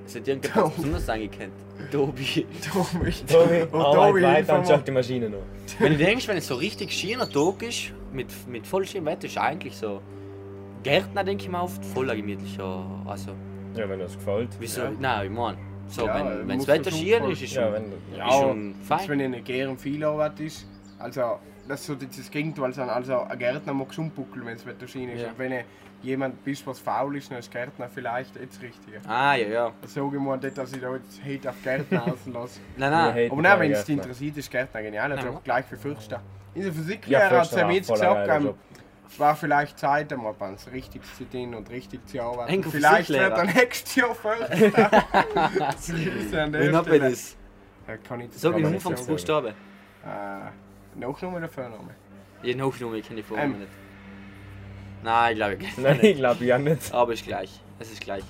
Es 0.07 0.15
hat 0.15 0.27
irgendjemand 0.27 0.75
besonders 0.75 1.09
angekannt. 1.09 1.53
Tobi. 1.91 2.45
Tobi. 2.71 3.11
Tobi, 3.27 3.61
Und 3.71 3.81
Arbeit 3.81 4.09
Tobi, 4.11 4.21
weiter 4.23 4.59
und 4.59 4.67
schalt 4.67 4.87
die 4.87 4.91
Maschine 4.91 5.29
noch. 5.29 5.39
Wenn 5.79 5.93
du 5.93 5.97
denkst, 5.97 6.27
wenn 6.27 6.37
es 6.37 6.47
so 6.47 6.55
richtig 6.55 6.91
schöner 6.91 7.27
Tag 7.29 7.63
ist, 7.63 7.91
mit, 8.13 8.27
mit 8.47 8.67
voll 8.67 8.85
schönem 8.85 9.05
Wetter, 9.07 9.25
ist 9.25 9.37
eigentlich 9.37 9.75
so. 9.75 10.01
Gärtner 10.85 11.23
denke 11.23 11.43
ich 11.45 11.49
mir 11.49 11.61
oft, 11.63 11.83
voller 11.83 12.15
gemütlicher. 12.15 12.85
Also, 13.07 13.31
Ja, 13.75 13.89
wenn 13.89 13.97
dir 13.97 14.05
das 14.05 14.13
gefällt. 14.15 14.49
Wieso? 14.59 14.81
Ja. 14.83 14.91
Nein, 14.99 15.25
ich 15.25 15.31
meine, 15.31 15.57
so, 15.87 16.05
Ja, 16.05 16.13
wenn, 16.15 16.47
wenn 16.47 16.57
muss 16.57 16.65
das 16.67 16.77
Wetter 16.79 16.91
schier 16.91 17.17
schon 17.17 17.31
ist, 17.31 17.41
ist 17.41 17.53
Ja, 17.55 17.63
schon, 17.63 17.73
wenn 17.73 18.17
Ja, 18.17 18.27
ist 18.27 18.33
schon 18.35 18.75
fein. 18.83 19.09
wenn 19.19 19.31
nicht 19.31 19.45
gern 19.45 19.77
viel 19.79 20.03
Arbeit 20.03 20.39
ist, 20.41 20.67
also 20.99 21.39
das 21.67 21.79
ist 21.81 21.87
so 21.87 21.95
dieses 21.95 22.29
Gegenteil, 22.29 22.65
also, 22.65 22.83
also 22.83 23.19
ein 23.21 23.39
Gärtner 23.39 23.73
mag 23.73 23.87
umbuckeln, 23.97 24.45
wenn 24.45 24.55
es 24.57 24.65
Wetter 24.67 24.87
schien 24.87 25.09
ist. 25.09 25.23
Ja. 25.23 25.29
Und 25.29 25.39
wenn 25.39 25.63
jemand 26.03 26.43
bist, 26.43 26.67
was 26.67 26.77
faul 26.77 27.17
ist, 27.17 27.31
dann 27.31 27.39
ist 27.39 27.51
Gärtner 27.51 27.89
vielleicht 27.91 28.35
jetzt 28.39 28.61
richtig. 28.61 28.93
Ah, 29.07 29.33
ja, 29.33 29.47
ja. 29.47 29.71
Das 29.81 29.91
sage 29.95 30.07
ich 30.17 30.21
mal 30.21 30.37
nicht, 30.37 30.55
dass 30.55 30.71
ich 30.71 30.81
da 30.81 30.93
jetzt 30.93 31.19
Hate 31.25 31.49
auf 31.49 31.55
Gärtner 31.63 32.03
auslasse. 32.13 32.59
Nein, 32.77 32.91
nein. 32.91 33.31
Aber 33.31 33.41
nein, 33.41 33.59
wenn 33.59 33.71
es 33.71 33.85
dich 33.85 33.95
interessiert, 33.97 34.37
ist 34.37 34.51
Gärtner 34.51 34.83
genial. 34.83 35.11
Also 35.13 35.27
Ja. 35.29 35.41
gleich 35.43 35.65
wie 35.71 35.77
Fürster. 35.77 36.21
In 36.53 36.61
der 36.61 36.69
Ja, 36.69 36.75
Physiklehrer 36.77 37.23
hat 37.23 37.31
Förster 37.31 37.61
er 37.61 37.67
mir 37.67 37.73
jetzt 37.73 37.87
voll 37.87 37.97
gesagt. 37.97 38.27
Es 39.09 39.19
war 39.19 39.35
vielleicht 39.35 39.79
Zeit, 39.79 40.11
einmal 40.11 40.33
ganz 40.33 40.67
richtig 40.71 41.01
zu 41.17 41.25
dienen 41.25 41.55
und 41.55 41.69
richtig 41.69 42.07
zu 42.07 42.21
arbeiten. 42.21 42.51
Enkel 42.51 42.71
Vielleicht 42.71 43.09
wird 43.09 43.19
er 43.37 43.43
nächstes 43.45 43.95
Jahr 43.95 44.15
Förster. 44.15 44.81
Hat 44.83 45.07
man 46.71 46.83
Stelle. 46.85 46.99
das? 46.99 47.35
Ja, 47.87 47.97
kann 47.97 48.21
ich 48.21 48.29
Sag 48.33 48.53
Kann 48.53 48.63
den. 48.63 48.73
Anfangsbuchstaben. 48.73 49.51
Äh, 49.51 50.99
Nachname 50.99 51.37
oder 51.37 51.49
Vorname? 51.49 51.91
Je 52.41 52.55
Nachname 52.55 53.01
kenne 53.01 53.19
ich 53.19 53.25
vorher 53.25 53.45
Ähm. 53.45 53.59
nicht. 53.59 53.71
Nein, 55.03 55.31
ich 55.33 55.37
glaube 55.37 55.53
ich 55.59 55.77
Nein, 55.77 55.99
ich 56.01 56.17
glaube 56.17 56.45
ja 56.45 56.57
nicht. 56.57 56.91
Aber 56.93 57.13
ist 57.13 57.25
gleich. 57.25 57.61
Es 57.79 57.91
ist 57.91 58.01
gleich. 58.01 58.23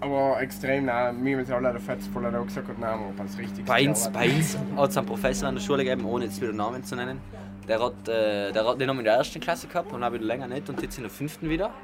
Aber 0.00 0.40
extrem 0.40 0.86
nah. 0.86 1.12
Mir 1.12 1.34
haben 1.36 1.40
jetzt 1.40 1.52
alle 1.52 1.72
der 1.72 1.80
Fetzvoller 1.80 2.30
da 2.30 2.40
gesagt, 2.40 2.68
nein, 2.78 2.90
aber 2.90 3.12
ganz 3.16 3.36
richtig. 3.38 3.64
Bei 3.64 3.88
uns, 3.88 4.10
bei 4.12 4.28
uns 4.30 4.56
hat 4.76 4.90
es 4.90 4.96
einen 4.96 5.06
Professor 5.06 5.48
an 5.48 5.54
der 5.56 5.62
Schule 5.62 5.84
gegeben, 5.84 6.04
ohne 6.04 6.24
jetzt 6.26 6.40
wieder 6.40 6.52
Namen 6.52 6.82
zu 6.84 6.94
nennen. 6.96 7.20
Der 7.68 7.82
hat, 7.82 8.08
äh, 8.08 8.50
der 8.50 8.66
hat 8.66 8.80
den 8.80 8.88
haben 8.88 8.96
wir 8.96 9.00
in 9.00 9.04
der 9.04 9.14
ersten 9.14 9.40
Klasse 9.40 9.68
gehabt 9.68 9.92
und 9.92 10.02
auch 10.02 10.12
wieder 10.12 10.24
länger 10.24 10.46
nicht 10.46 10.68
und 10.70 10.80
jetzt 10.80 10.96
in 10.96 11.02
der 11.02 11.10
fünften 11.10 11.50
wieder. 11.50 11.74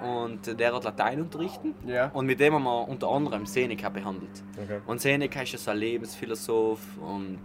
Und 0.00 0.46
äh, 0.46 0.54
der 0.54 0.72
hat 0.72 0.84
Latein 0.84 1.20
unterrichten. 1.20 1.74
Ja. 1.86 2.10
Und 2.12 2.26
mit 2.26 2.38
dem 2.38 2.54
haben 2.54 2.64
wir 2.64 2.88
unter 2.88 3.08
anderem 3.08 3.44
Seneca 3.44 3.88
behandelt. 3.88 4.42
Okay. 4.62 4.80
Und 4.86 5.00
Seneca 5.00 5.42
ist 5.42 5.52
ja 5.52 5.58
so 5.58 5.72
ein 5.72 5.78
Lebensphilosoph 5.78 6.80
und 7.00 7.40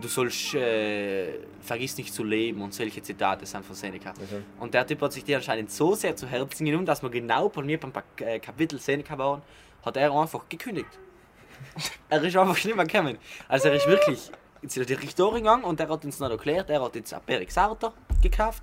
du 0.00 0.08
sollst, 0.08 0.54
äh, 0.54 1.40
vergiss 1.60 1.96
nicht 1.96 2.12
zu 2.12 2.24
leben 2.24 2.60
und 2.62 2.74
solche 2.74 3.02
Zitate 3.02 3.46
sind 3.46 3.64
von 3.64 3.74
Seneca. 3.74 4.10
Okay. 4.10 4.42
Und 4.58 4.74
der 4.74 4.86
Typ 4.86 5.00
hat 5.02 5.12
sich 5.12 5.24
die 5.24 5.34
anscheinend 5.34 5.70
so 5.70 5.94
sehr 5.94 6.16
zu 6.16 6.26
Herzen 6.26 6.64
genommen, 6.64 6.86
dass 6.86 7.02
wir 7.02 7.10
genau 7.10 7.48
bei 7.48 7.62
mir 7.62 7.78
beim 7.78 7.92
äh, 8.18 8.38
Kapitel 8.38 8.78
Seneca 8.78 9.16
waren, 9.16 9.42
hat 9.84 9.96
er 9.96 10.12
einfach 10.12 10.48
gekündigt. 10.48 10.98
er 12.08 12.22
ist 12.22 12.36
einfach 12.36 12.64
nicht 12.64 12.76
mehr 12.76 12.86
gekommen. 12.86 13.18
Also 13.48 13.68
er 13.68 13.74
ist 13.74 13.86
wirklich 13.86 14.30
zu 14.66 14.84
der 14.84 15.00
Richterin 15.02 15.34
gegangen 15.36 15.64
und 15.64 15.80
er 15.80 15.88
hat 15.88 16.04
uns 16.04 16.18
noch 16.20 16.30
erklärt, 16.30 16.70
er 16.70 16.82
hat 16.82 16.94
jetzt 16.94 17.12
ein 17.14 17.20
Perixarter 17.24 17.92
gekauft, 18.22 18.62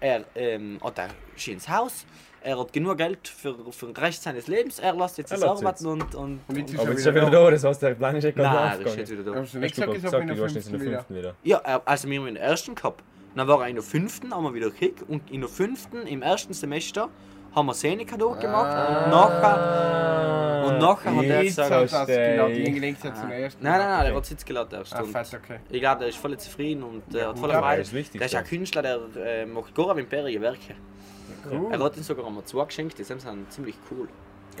er 0.00 0.24
ähm, 0.34 0.78
hat 0.82 0.98
ein 1.00 1.10
schönes 1.36 1.68
Haus, 1.68 2.04
er 2.42 2.58
hat 2.58 2.72
genug 2.72 2.96
Geld 2.98 3.26
für, 3.28 3.54
für 3.72 3.86
den 3.86 3.96
Rest 3.96 4.22
seines 4.22 4.46
Lebens, 4.46 4.78
er 4.78 4.94
lässt 4.94 5.18
jetzt 5.18 5.32
das 5.32 5.42
arbeiten 5.42 5.86
und... 5.86 6.14
und, 6.14 6.40
Und 6.48 6.56
jetzt 6.56 6.74
Aber 6.74 6.84
er 6.84 6.90
jetzt 6.90 7.00
ist 7.00 7.06
er 7.06 7.14
wieder 7.14 7.30
da. 7.30 7.44
da, 7.44 7.50
das 7.50 7.64
heißt, 7.64 7.82
der 7.82 7.94
Plan 7.94 8.16
ist 8.16 8.24
ja 8.24 8.30
gerade 8.30 8.54
Nein, 8.56 8.78
das 8.84 8.92
ist 8.92 8.98
jetzt 8.98 9.10
wieder 9.12 9.24
da. 9.32 9.40
Hast 9.40 9.54
du 9.54 9.58
nicht 9.58 9.74
gesagt, 9.74 9.92
gesagt, 9.94 10.10
sag 10.12 10.22
in 10.22 10.28
du 10.28 10.38
warst 10.40 10.54
jetzt 10.54 10.66
in 10.68 10.72
der 10.78 10.80
fünften 10.80 11.16
wieder. 11.16 11.34
Ja, 11.42 11.58
er- 11.58 11.82
also 11.84 12.08
wir 12.08 12.18
haben 12.20 12.26
in 12.28 12.34
der 12.34 12.44
ersten 12.44 12.74
gehabt. 12.74 13.02
Dann 13.34 13.46
war 13.46 13.60
er 13.62 13.68
in 13.68 13.76
der 13.76 13.84
fünften, 13.84 14.34
haben 14.34 14.44
wir 14.44 14.54
wieder 14.54 14.70
gekriegt. 14.70 15.02
Und 15.06 15.30
in 15.30 15.40
der 15.40 15.48
fünften, 15.50 16.06
im 16.06 16.22
ersten 16.22 16.52
Semester, 16.52 17.08
haben 17.54 17.66
wir 17.66 17.74
Seneca 17.74 18.16
durchgemacht. 18.16 18.66
Ah. 18.66 19.04
Und 19.04 19.10
nachher, 19.10 20.66
und 20.68 20.78
nachher 20.78 21.16
hat 21.16 21.24
er 21.24 21.42
Jetzt 21.42 21.58
hat 21.58 21.82
gesagt... 21.82 22.08
das 22.08 22.52
die 22.52 22.72
gelenkt 22.72 23.04
hat 23.04 23.16
zum 23.16 23.30
ersten. 23.30 23.62
Nein, 23.62 23.78
nein, 23.78 23.88
nein, 23.88 24.00
der 24.00 24.10
Okay. 24.10 24.16
hat 24.16 24.26
Sitz 24.26 24.44
gelassen 24.44 24.74
erst. 24.74 24.94
Ah, 24.94 25.04
fett, 25.04 25.40
okay. 25.42 25.60
ich 25.68 25.80
glaube, 25.80 26.00
der 26.00 26.08
ist 26.08 26.18
voll 26.18 26.36
zufrieden 26.38 26.82
und 26.82 27.14
äh, 27.14 27.24
hat 27.24 27.38
voll 27.38 27.50
Freude. 27.50 27.82
Der 27.82 27.82
ist 28.02 28.14
ein 28.14 28.30
ja. 28.30 28.42
Künstler, 28.42 28.82
der 28.82 29.00
äh, 29.24 29.46
macht 29.46 29.74
Gora 29.74 29.98
Imperie 29.98 30.40
Werke. 30.40 30.74
Cool. 31.50 31.72
Er 31.72 31.78
hat 31.78 31.96
ihn 31.96 32.02
sogar 32.02 32.26
einmal 32.26 32.44
zugeschenkt, 32.44 32.98
die 32.98 33.04
sind 33.04 33.22
ziemlich 33.50 33.76
cool. 33.90 34.08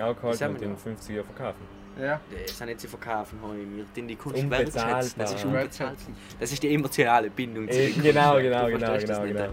Auch 0.00 0.14
gehalten 0.16 0.28
Das 0.30 0.42
haben 0.42 0.54
und 0.54 0.60
wir 0.60 0.66
in 0.66 0.72
noch. 0.72 0.80
50 0.80 1.16
Jahren 1.16 1.26
verkaufen. 1.26 1.80
Ja. 2.00 2.20
Die 2.30 2.50
sind 2.50 2.66
nicht 2.68 2.80
zu 2.80 2.88
verkaufen, 2.88 3.38
habe 3.42 3.58
ich 3.58 3.66
mir 3.66 3.84
den 3.94 4.08
die 4.08 4.16
Kunst 4.16 4.48
wertschätzen. 4.48 5.18
Das 5.18 5.34
ist 5.34 5.44
unbezahlt. 5.44 5.98
Das 6.38 6.52
ist 6.52 6.62
die 6.62 6.72
emotionale 6.74 7.28
Bindung 7.30 7.68
zu 7.68 7.78
Äh, 7.78 7.90
den 7.90 8.02
genau, 8.02 8.36
genau, 8.36 8.66
genau, 8.68 8.94
das 8.94 9.04
genau, 9.04 9.22
genau. 9.24 9.48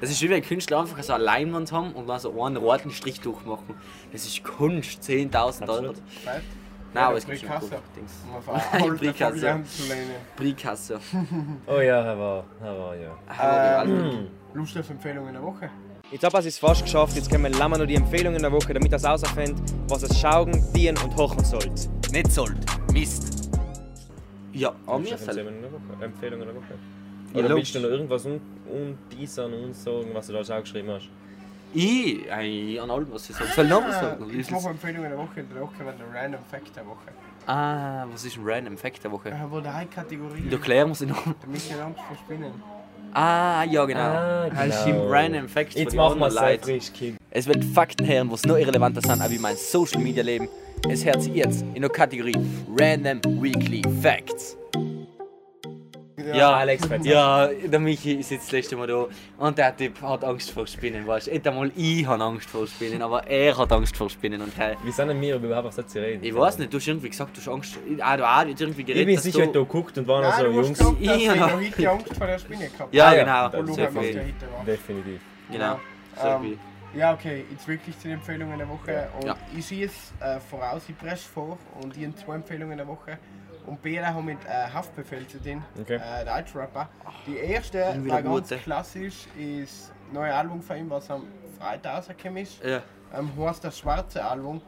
Das 0.00 0.10
ist 0.10 0.22
wie 0.22 0.30
wenn 0.30 0.42
Künstler 0.42 0.80
einfach 0.80 1.02
so 1.02 1.14
eine 1.14 1.24
Leinwand 1.24 1.72
haben 1.72 1.92
und 1.92 2.06
dann 2.06 2.20
so 2.20 2.42
einen 2.42 2.56
roten 2.58 2.90
Strich 2.90 3.20
durchmachen. 3.20 3.74
Das 4.12 4.24
ist 4.26 4.44
Kunst, 4.44 5.02
10.000 5.02 5.34
Euro. 5.34 5.48
Absolut. 5.48 5.96
Fett. 5.96 6.42
Nein, 6.94 7.04
aber 7.04 7.16
es 7.18 7.26
gibt 7.26 7.40
schon 7.40 7.48
Dings. 7.96 8.12
Zu 9.76 9.82
lehnen. 9.92 10.10
Bricasso. 10.36 10.94
Oh 11.66 11.80
ja, 11.80 12.02
er 12.02 12.18
war, 12.18 12.44
er 12.62 12.78
war, 12.78 12.96
ja. 12.96 13.82
Ähm, 13.84 14.28
Lust 14.54 14.78
auf 14.78 14.88
Empfehlungen 14.88 15.32
der 15.34 15.42
Woche? 15.42 15.68
Jetzt 16.10 16.24
habe 16.24 16.38
ich 16.40 16.46
es 16.46 16.58
fast 16.58 16.82
geschafft. 16.84 17.14
Jetzt 17.16 17.30
können 17.30 17.44
wir 17.52 17.68
noch 17.68 17.84
die 17.86 17.94
Empfehlungen 17.94 18.40
der 18.40 18.50
Woche, 18.50 18.72
damit 18.72 18.90
ihr 18.90 18.98
herausfindet, 18.98 19.56
was 19.88 20.02
es 20.04 20.18
schauen, 20.18 20.52
dienen 20.74 20.96
und 20.98 21.14
hochen 21.16 21.44
sollt. 21.44 21.88
Nicht 22.10 22.32
sollt. 22.32 22.56
Mist. 22.92 23.50
Ja, 24.52 24.72
mir 24.86 25.12
Empfehlungen 25.12 25.18
fällt. 25.18 25.36
der 25.64 25.72
Woche. 25.72 26.04
Empfehlungen 26.04 26.46
der 26.46 26.54
Woche. 26.56 26.74
Ja, 27.34 27.40
Oder 27.40 27.48
logisch. 27.50 27.56
willst 27.56 27.74
du 27.74 27.80
noch 27.80 27.88
irgendwas 27.90 28.24
un 28.24 28.40
unteasern, 28.72 29.52
unsagen, 29.52 30.14
was 30.14 30.26
du 30.28 30.32
da 30.32 30.40
auch 30.40 30.60
geschrieben 30.62 30.88
hast? 30.90 31.08
Ich, 31.74 32.32
eigentlich 32.32 32.80
an 32.80 32.90
allem, 32.90 33.12
was 33.12 33.28
ich 33.28 33.36
sage. 33.36 33.50
Soll 33.54 33.64
ich 33.66 33.70
noch 33.70 33.84
was 33.86 34.00
sagen? 34.00 34.30
Äh, 34.30 34.40
Ich 34.40 34.50
mache 34.50 34.68
Empfehlungen 34.70 35.10
der 35.10 35.18
Woche. 35.18 35.44
Der 35.44 35.60
Woche 35.60 35.84
wird 35.84 35.94
der 36.00 36.22
Random 36.22 36.40
Fact 36.50 36.74
der 36.74 36.86
Woche. 36.86 37.08
Ah, 37.46 38.06
was 38.10 38.24
ist 38.24 38.38
ein 38.38 38.42
Random 38.46 38.78
Fact 38.78 39.04
der 39.04 39.12
Woche? 39.12 39.28
Äh, 39.28 39.34
wo 39.50 39.60
drei 39.60 39.84
Kategorien. 39.84 40.48
Du 40.48 40.56
erklären 40.56 40.98
wir 40.98 41.06
noch. 41.06 41.22
Da 41.22 41.46
müssen 41.46 41.76
wir 41.76 41.84
Angst 41.84 42.00
vor 42.00 42.16
Spinnen. 42.16 42.52
Ah, 43.12 43.64
ja, 43.64 43.84
genau. 43.84 44.00
Ah, 44.00 44.48
Das 44.50 44.84
genau. 44.84 45.08
Random 45.08 45.48
Facts 45.48 45.74
Jetzt 45.74 45.94
machen 45.94 46.18
wir 46.18 46.26
es 46.28 46.34
frisch. 46.62 46.92
Es 47.30 47.46
wird 47.46 47.64
Fakten 47.64 48.06
hören, 48.06 48.30
was 48.30 48.44
noch 48.44 48.56
irrelevanter 48.56 49.00
sind, 49.00 49.20
als 49.20 49.30
wie 49.32 49.38
mein 49.38 49.56
Social 49.56 50.00
Media 50.00 50.22
Leben. 50.22 50.48
Es 50.88 51.04
hört 51.04 51.22
sich 51.22 51.34
jetzt 51.34 51.64
in 51.74 51.82
der 51.82 51.90
Kategorie 51.90 52.36
Random 52.78 53.20
Weekly 53.42 53.82
Facts. 54.02 54.56
Ja, 56.36 56.50
Alex, 56.56 56.86
verzeih. 56.86 57.08
ja, 57.10 57.46
der 57.46 57.78
Michi 57.80 58.22
sitzt 58.22 58.46
das 58.46 58.52
letzte 58.52 58.76
Mal 58.76 58.86
da 58.86 59.06
und 59.38 59.56
der 59.58 59.76
Typ 59.76 60.00
hat 60.02 60.24
Angst 60.24 60.50
vor 60.50 60.66
Spinnen, 60.66 61.06
weißt 61.06 61.28
du. 61.28 61.30
Nicht 61.32 61.46
einmal 61.46 61.70
ich 61.76 62.06
habe 62.06 62.22
Angst 62.22 62.48
vor 62.50 62.66
Spinnen, 62.66 63.02
aber 63.02 63.26
er 63.26 63.56
hat 63.56 63.72
Angst 63.72 63.96
vor 63.96 64.08
Spinnen 64.10 64.40
und 64.42 64.52
hey, 64.56 64.76
Wie 64.84 64.90
sind 64.90 65.08
denn 65.08 65.20
wir 65.20 65.36
überhaupt 65.36 65.68
auf 65.68 65.74
das 65.76 65.86
zu 65.86 66.00
reden? 66.00 66.22
ich 66.24 66.34
weiß 66.34 66.58
nicht, 66.58 66.72
du 66.72 66.78
hast 66.78 66.86
irgendwie 66.88 67.08
gesagt, 67.10 67.36
du 67.36 67.40
hast 67.40 67.48
Angst. 67.48 67.78
Ah, 68.00 68.16
du 68.16 68.26
hast 68.26 68.60
irgendwie 68.60 68.80
Ich 68.80 68.86
geredet, 68.86 69.06
bin 69.06 69.14
dass 69.16 69.24
sicher, 69.24 69.46
du... 69.46 69.52
du 69.52 69.64
geguckt 69.66 69.96
und 69.98 70.06
waren 70.08 70.22
Nein, 70.22 70.32
so, 70.38 70.46
Jungs. 70.46 70.68
gesagt, 70.78 70.96
Ja. 71.00 71.14
ich 71.14 71.26
noch 71.36 71.52
heute 71.52 71.90
Angst 71.90 72.14
vor 72.16 72.26
der 72.26 72.38
Spinne 72.38 72.68
gehabt 72.68 72.94
Ja, 72.94 73.06
Ah, 73.06 73.14
ja, 73.14 73.50
genau. 73.50 73.62
macht 73.74 73.98
viel. 74.04 74.14
ja. 74.16 74.64
Definitiv. 74.66 75.20
Genau. 75.50 75.80
Ähm. 76.24 76.58
Ja, 76.96 77.12
okay, 77.12 77.44
jetzt 77.50 77.68
wirklich 77.68 77.96
zu 77.98 78.08
den 78.08 78.14
Empfehlungen 78.14 78.56
der 78.58 78.68
Woche. 78.68 79.08
Und 79.20 79.26
Ja. 79.26 79.36
ich 79.56 79.66
sehe 79.66 79.86
es 79.86 79.92
äh, 80.20 80.40
voraus, 80.40 80.82
ich 80.88 80.96
presse 80.98 81.28
vor 81.28 81.58
und 81.82 81.94
ich 81.96 82.04
habe 82.04 82.14
zwei 82.16 82.34
Empfehlungen 82.36 82.78
der 82.78 82.86
Woche. 82.88 83.18
Und 83.68 83.82
beide 83.82 84.06
haben 84.06 84.24
mit 84.24 84.38
äh, 84.46 84.68
Haftbefehl 84.72 85.26
zu 85.26 85.38
tun, 85.42 85.62
Okay. 85.80 85.96
äh, 85.96 86.24
Deutschrapper. 86.24 86.88
Die 87.26 87.36
erste 87.36 87.78
war 88.06 88.22
ganz 88.22 88.48
klassisch, 88.64 89.26
ist 89.38 89.90
das 89.90 89.92
neue 90.14 90.34
Album 90.34 90.62
von 90.62 90.76
ihm, 90.78 90.90
was 90.90 91.10
am 91.10 91.24
Freitag 91.58 91.96
rausgekommen 91.98 92.42
ist. 92.42 92.64
Ja. 92.64 92.82
Ähm, 93.16 93.30
heißt 93.38 93.62
das 93.64 93.78
schwarze 93.78 94.24
Album. 94.24 94.60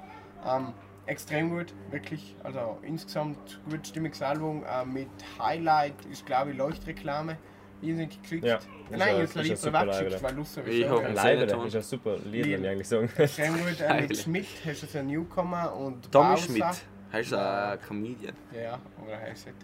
Ähm, 0.46 0.68
extrem 1.06 1.50
gut, 1.50 1.72
wirklich. 1.90 2.36
Also 2.42 2.78
insgesamt 2.82 3.60
gut 3.68 3.86
stimmiges 3.86 4.22
Album 4.22 4.64
äh, 4.64 4.84
mit 4.84 5.08
Highlight 5.38 5.94
ist 6.10 6.26
glaube 6.26 6.50
ich 6.52 6.56
Leuchtreklame. 6.58 7.36
Ich 7.82 7.94
nicht 7.94 8.22
geklickt. 8.22 8.44
Ja, 8.44 8.58
Nein, 8.90 9.16
ist 9.22 9.34
jetzt 9.34 9.36
ein- 9.38 9.42
lieber 9.44 9.54
ist 9.54 9.66
ein 9.66 9.72
privat 9.72 9.88
geschickt, 10.04 10.22
weil 10.22 10.34
Lust 10.34 10.58
Ich 10.58 10.64
sowieso. 10.64 10.90
hoffe, 10.90 11.02
ja. 11.04 11.08
es- 11.08 11.14
Leider, 11.14 11.46
Ton. 11.48 11.66
ist 11.66 11.76
ein 11.76 11.82
super 11.82 12.16
Lied, 12.26 12.44
wenn 12.46 12.64
ich 12.64 12.68
eigentlich 12.70 12.88
sagen. 12.88 13.10
Extrem 13.16 13.54
gut. 13.54 13.80
Äh, 13.80 14.00
mit 14.02 14.16
Schmidt 14.18 14.46
hast 14.66 14.94
du 14.94 14.98
einen 14.98 15.08
Newcomer 15.08 15.74
und 15.74 16.12
Tommy 16.12 16.34
Bowser. 16.34 16.72
Schmidt, 17.10 17.12
heißt 17.12 17.34
ein 17.34 17.80
Comedian. 17.86 18.36
Ja, 18.52 18.78
oder 19.04 19.18
heißt 19.20 19.48
es. 19.48 19.54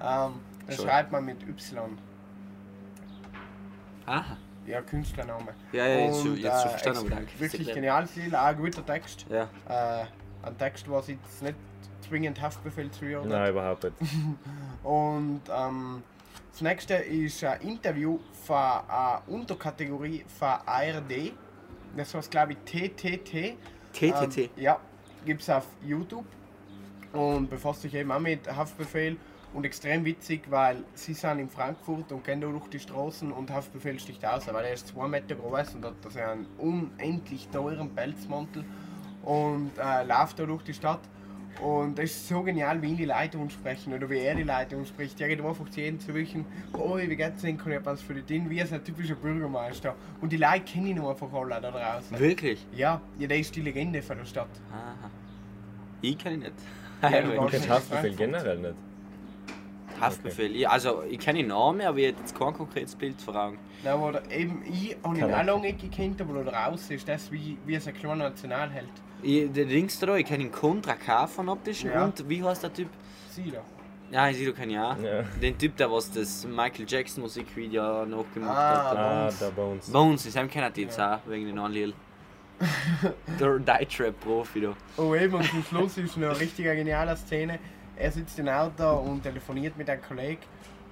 Ähm, 0.00 0.40
das 0.66 0.76
Schon. 0.76 0.86
schreibt 0.86 1.12
man 1.12 1.24
mit 1.24 1.42
Y. 1.42 1.98
Aha. 4.06 4.36
Ja, 4.66 4.80
Künstlername. 4.80 5.54
Ja, 5.72 5.86
ja, 5.86 6.06
jetzt, 6.06 6.24
Und, 6.24 6.36
jetzt 6.36 6.60
schon 6.60 6.66
äh, 6.66 6.70
verstanden, 6.70 6.98
aber 7.00 7.10
danke. 7.10 7.40
Wirklich 7.40 7.74
geniales 7.74 8.14
Lied, 8.14 8.34
auch 8.34 8.44
ein 8.44 8.56
guter 8.56 8.86
Text. 8.86 9.26
Ja. 9.28 9.48
Äh, 9.68 10.04
ein 10.46 10.58
Text, 10.58 10.88
was 10.88 11.08
jetzt 11.08 11.42
nicht 11.42 11.56
zwingend 12.08 12.40
Haftbefehl 12.40 12.90
zu 12.90 13.06
hören 13.06 13.28
Nein, 13.28 13.50
überhaupt 13.50 13.84
nicht. 13.84 13.96
Und 14.84 15.40
ähm, 15.52 16.02
das 16.52 16.60
nächste 16.60 16.94
ist 16.94 17.42
ein 17.44 17.60
Interview 17.62 18.18
von 18.44 18.56
einer 18.56 19.22
Unterkategorie 19.26 20.24
von 20.38 20.48
ARD. 20.66 21.32
Das 21.96 22.14
heißt, 22.14 22.30
glaube 22.30 22.52
ich, 22.52 22.58
TTT. 22.58 23.56
TTT. 23.92 24.38
Ähm, 24.38 24.50
ja, 24.56 24.78
gibt 25.24 25.42
es 25.42 25.50
auf 25.50 25.66
YouTube 25.82 26.26
und 27.12 27.50
befasst 27.50 27.82
sich 27.82 27.94
eben 27.94 28.10
auch 28.10 28.20
mit 28.20 28.46
Haftbefehl 28.54 29.16
und 29.54 29.64
extrem 29.64 30.04
witzig, 30.04 30.50
weil 30.50 30.82
sie 30.94 31.14
sind 31.14 31.38
in 31.38 31.48
Frankfurt 31.48 32.10
und 32.10 32.24
gehen 32.24 32.40
da 32.40 32.48
durch 32.48 32.68
die 32.68 32.80
Straßen 32.80 33.30
und 33.32 33.50
Haftbefehl 33.50 33.98
sticht 33.98 34.24
aus, 34.24 34.46
weil 34.52 34.64
er 34.64 34.72
ist 34.72 34.88
zwei 34.88 35.08
Meter 35.08 35.34
groß 35.34 35.74
und 35.74 35.84
hat 35.84 35.94
das 36.02 36.16
einen 36.16 36.46
unendlich 36.58 37.48
teuren 37.48 37.94
Pelzmantel 37.94 38.64
und 39.22 39.72
äh, 39.78 40.04
läuft 40.04 40.38
da 40.38 40.46
durch 40.46 40.62
die 40.62 40.74
Stadt 40.74 41.00
Und 41.60 41.98
das 41.98 42.06
ist 42.06 42.28
so 42.28 42.42
genial, 42.42 42.80
wie 42.80 42.88
ihn 42.88 42.96
die 42.96 43.04
Leute 43.04 43.38
ansprechen 43.38 43.92
oder 43.92 44.08
wie 44.08 44.18
er 44.18 44.34
die 44.34 44.42
Leute 44.42 44.76
anspricht. 44.76 45.20
Er 45.20 45.28
geht 45.28 45.40
einfach 45.40 45.68
zu 45.68 45.80
jedem 45.80 46.00
zu 46.00 46.14
wissen, 46.14 46.46
oh, 46.72 46.96
wie 46.96 47.14
geht's 47.14 47.42
denn, 47.42 47.58
kann 47.58 47.72
ich 47.72 47.78
etwas 47.78 48.00
für 48.00 48.14
dich 48.14 48.24
tun, 48.24 48.48
wie 48.48 48.60
ist 48.60 48.72
ein 48.72 48.82
typischer 48.82 49.14
Bürgermeister. 49.14 49.94
Und 50.20 50.32
die 50.32 50.38
Leute 50.38 50.60
kennen 50.60 50.86
ihn 50.86 51.00
einfach 51.00 51.32
alle 51.32 51.60
da 51.60 51.70
draußen. 51.70 52.18
Wirklich? 52.18 52.66
Ja, 52.72 53.00
ja, 53.18 53.28
der 53.28 53.38
ist 53.38 53.54
die 53.54 53.60
Legende 53.60 54.02
von 54.02 54.18
der 54.18 54.24
Stadt. 54.24 54.48
Aha. 54.72 55.10
Ich 56.00 56.18
kenne 56.18 56.36
ihn 56.36 56.40
nicht. 56.40 56.54
Ja, 57.02 57.20
du 57.20 57.32
Ich 57.32 57.36
warst 57.38 57.50
kenn 57.50 57.60
nicht 57.60 57.70
Haftbefehl 57.70 58.14
generell 58.16 58.58
nicht. 58.58 58.74
Haftbefehl. 60.00 60.56
Ja, 60.56 60.70
also 60.70 61.02
ich 61.08 61.18
kenne 61.18 61.38
den 61.40 61.48
Namen, 61.48 61.80
aber 61.82 61.98
ich 61.98 62.06
hätte 62.06 62.20
jetzt 62.20 62.36
kein 62.36 62.52
konkretes 62.52 62.94
Bild 62.96 63.20
vor 63.20 63.36
Augen. 63.36 63.58
Nein, 63.84 63.92
aber 63.92 64.12
da- 64.12 64.22
eben, 64.30 64.62
ich 64.66 64.96
habe 65.04 65.16
ihn 65.16 65.20
Kann 65.20 65.32
auch 65.34 65.44
lange 65.44 65.60
nicht 65.72 65.80
gekannt, 65.80 66.20
aber 66.20 66.42
da 66.42 66.50
draußen 66.50 66.96
ist 66.96 67.08
das 67.08 67.30
wie, 67.30 67.56
wie 67.66 67.78
so 67.78 67.90
ein 67.90 67.96
kleiner 67.96 68.24
Nationalheld. 68.30 68.88
Ich, 69.22 69.52
der 69.52 69.64
Dings 69.66 69.98
da, 70.00 70.16
ich 70.16 70.26
kenne 70.26 70.44
ihn 70.44 70.50
Contra 70.52 70.94
K 70.94 71.26
von 71.28 71.48
optischen 71.48 71.90
Ja. 71.92 72.04
und 72.04 72.28
wie 72.28 72.42
heißt 72.42 72.64
der 72.64 72.72
Typ? 72.72 72.88
Sie 73.30 73.50
da. 73.50 73.60
Ja, 74.10 74.28
ich 74.28 74.36
sehe, 74.36 74.50
ich 74.50 74.78
auch. 74.78 74.98
Ja. 74.98 75.22
Den 75.40 75.56
Typ, 75.56 75.76
der 75.76 75.90
was 75.90 76.10
das 76.10 76.44
Michael 76.46 76.84
Jackson 76.86 77.22
Musikvideo 77.22 78.04
nachgemacht 78.04 78.56
Ah. 78.58 78.90
hat. 78.90 78.96
Ah, 78.98 79.20
Bones. 79.22 79.38
der 79.38 79.50
Bones. 79.50 79.90
Bones, 79.90 80.24
das 80.24 80.36
haben 80.36 80.48
kennt 80.50 80.76
jetzt 80.76 81.00
auch, 81.00 81.18
wegen 81.26 81.46
den 81.46 81.58
Anliel. 81.58 81.94
der 83.40 83.58
Deutschrap-Profi 83.58 84.60
da. 84.60 84.74
Oh 84.96 85.14
eben, 85.14 85.34
und 85.34 85.44
zum 85.44 85.64
Schluss 85.64 85.98
ist 85.98 86.16
noch 86.16 86.30
eine 86.30 86.40
richtig 86.40 86.64
geniale 86.64 87.16
Szene. 87.16 87.58
Er 87.96 88.10
sitzt 88.10 88.38
im 88.38 88.48
Auto 88.48 88.88
und 88.98 89.22
telefoniert 89.22 89.76
mit 89.76 89.88
einem 89.88 90.02
Kollegen 90.02 90.40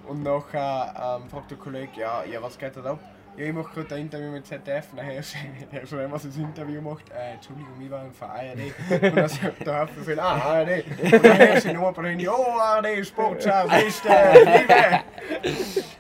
und 0.07 0.23
nachher 0.23 1.19
ähm, 1.21 1.29
fragt 1.31 1.51
der 1.51 1.59
Kollege, 1.59 2.01
ja, 2.01 2.25
ja, 2.25 2.43
was 2.43 2.59
geht 2.59 2.77
da 2.77 2.85
ab? 2.85 3.01
Ja, 3.37 3.47
ich 3.47 3.53
mache 3.53 3.73
gerade 3.73 3.95
ein 3.95 4.03
Interview 4.03 4.33
mit 4.33 4.47
ZDF. 4.47 4.89
Und 4.91 4.99
dann 4.99 5.07
hörst 5.07 5.35
du, 5.35 5.77
hörst 5.77 5.93
du, 5.93 5.97
wenn 5.97 6.11
man 6.11 6.21
das 6.21 6.37
Interview 6.37 6.81
macht, 6.81 7.11
äh, 7.11 7.35
Entschuldigung, 7.35 7.81
ich 7.81 7.91
war 7.91 8.05
von 8.11 8.29
ARD. 8.29 9.03
Und 9.03 9.17
dann 9.17 9.29
sagt 9.29 9.67
der 9.67 9.75
Haftbefehl, 9.75 10.21
ah, 10.21 10.35
ARD. 10.35 10.85
Und 11.03 11.25
dann 11.25 11.39
hörst 11.39 11.67
du 11.67 11.73
nur 11.73 11.93
bei 11.93 12.03
denen, 12.03 12.29
oh, 12.29 12.59
ARD, 12.59 13.07
Sportschau, 13.07 13.69
beste, 13.69 14.09
Liebe. 14.09 15.55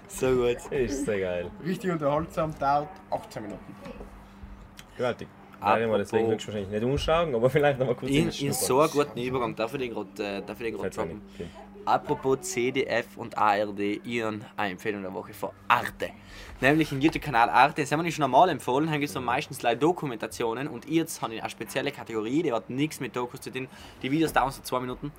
So 0.08 0.34
gut. 0.34 0.72
Ist 0.72 1.04
sehr 1.06 1.20
geil. 1.20 1.50
Richtig 1.64 1.90
unterhaltsam, 1.90 2.52
dauert 2.58 2.88
18 3.10 3.42
Minuten. 3.42 3.74
Gewaltig. 4.96 5.28
Werden 5.60 5.90
wir 5.90 5.98
deswegen 5.98 6.24
Apropos- 6.24 6.34
höchstwahrscheinlich 6.34 6.70
nicht 6.70 6.84
umschauen, 6.84 7.34
aber 7.34 7.50
vielleicht 7.50 7.78
noch 7.78 7.86
mal 7.86 7.94
kurz 7.94 8.10
Ich, 8.10 8.44
ich 8.44 8.54
so 8.54 8.80
einen 8.80 8.90
guten 8.90 9.18
Übergang, 9.18 9.54
darf 9.54 9.74
ich 9.74 9.80
den 9.80 9.94
gerade 9.94 10.86
äh, 10.86 10.90
droppen? 10.90 11.22
Apropos 11.84 12.40
CDF 12.42 13.16
und 13.16 13.36
ARD, 13.38 14.04
ihren 14.04 14.44
Empfehlung 14.56 15.02
der 15.02 15.14
Woche 15.14 15.32
von 15.32 15.50
Arte. 15.66 16.10
Nämlich 16.60 16.92
im 16.92 17.00
YouTube-Kanal 17.00 17.48
Arte, 17.48 17.80
das 17.82 17.90
haben 17.90 18.00
wir 18.00 18.04
nicht 18.04 18.14
schon 18.16 18.24
einmal 18.24 18.48
empfohlen, 18.50 18.90
haben 18.90 19.06
so 19.06 19.20
meistens 19.20 19.62
leider 19.62 19.80
Dokumentationen 19.80 20.68
und 20.68 20.88
jetzt 20.88 21.22
habe 21.22 21.34
ich 21.34 21.40
eine 21.40 21.50
spezielle 21.50 21.90
Kategorie, 21.90 22.42
die 22.42 22.52
hat 22.52 22.68
nichts 22.68 23.00
mit 23.00 23.16
Dokus 23.16 23.40
zu 23.40 23.50
tun. 23.50 23.66
Die 24.02 24.10
Videos 24.10 24.32
dauern 24.32 24.50
so 24.52 24.60
zwei 24.62 24.80
Minuten 24.80 25.10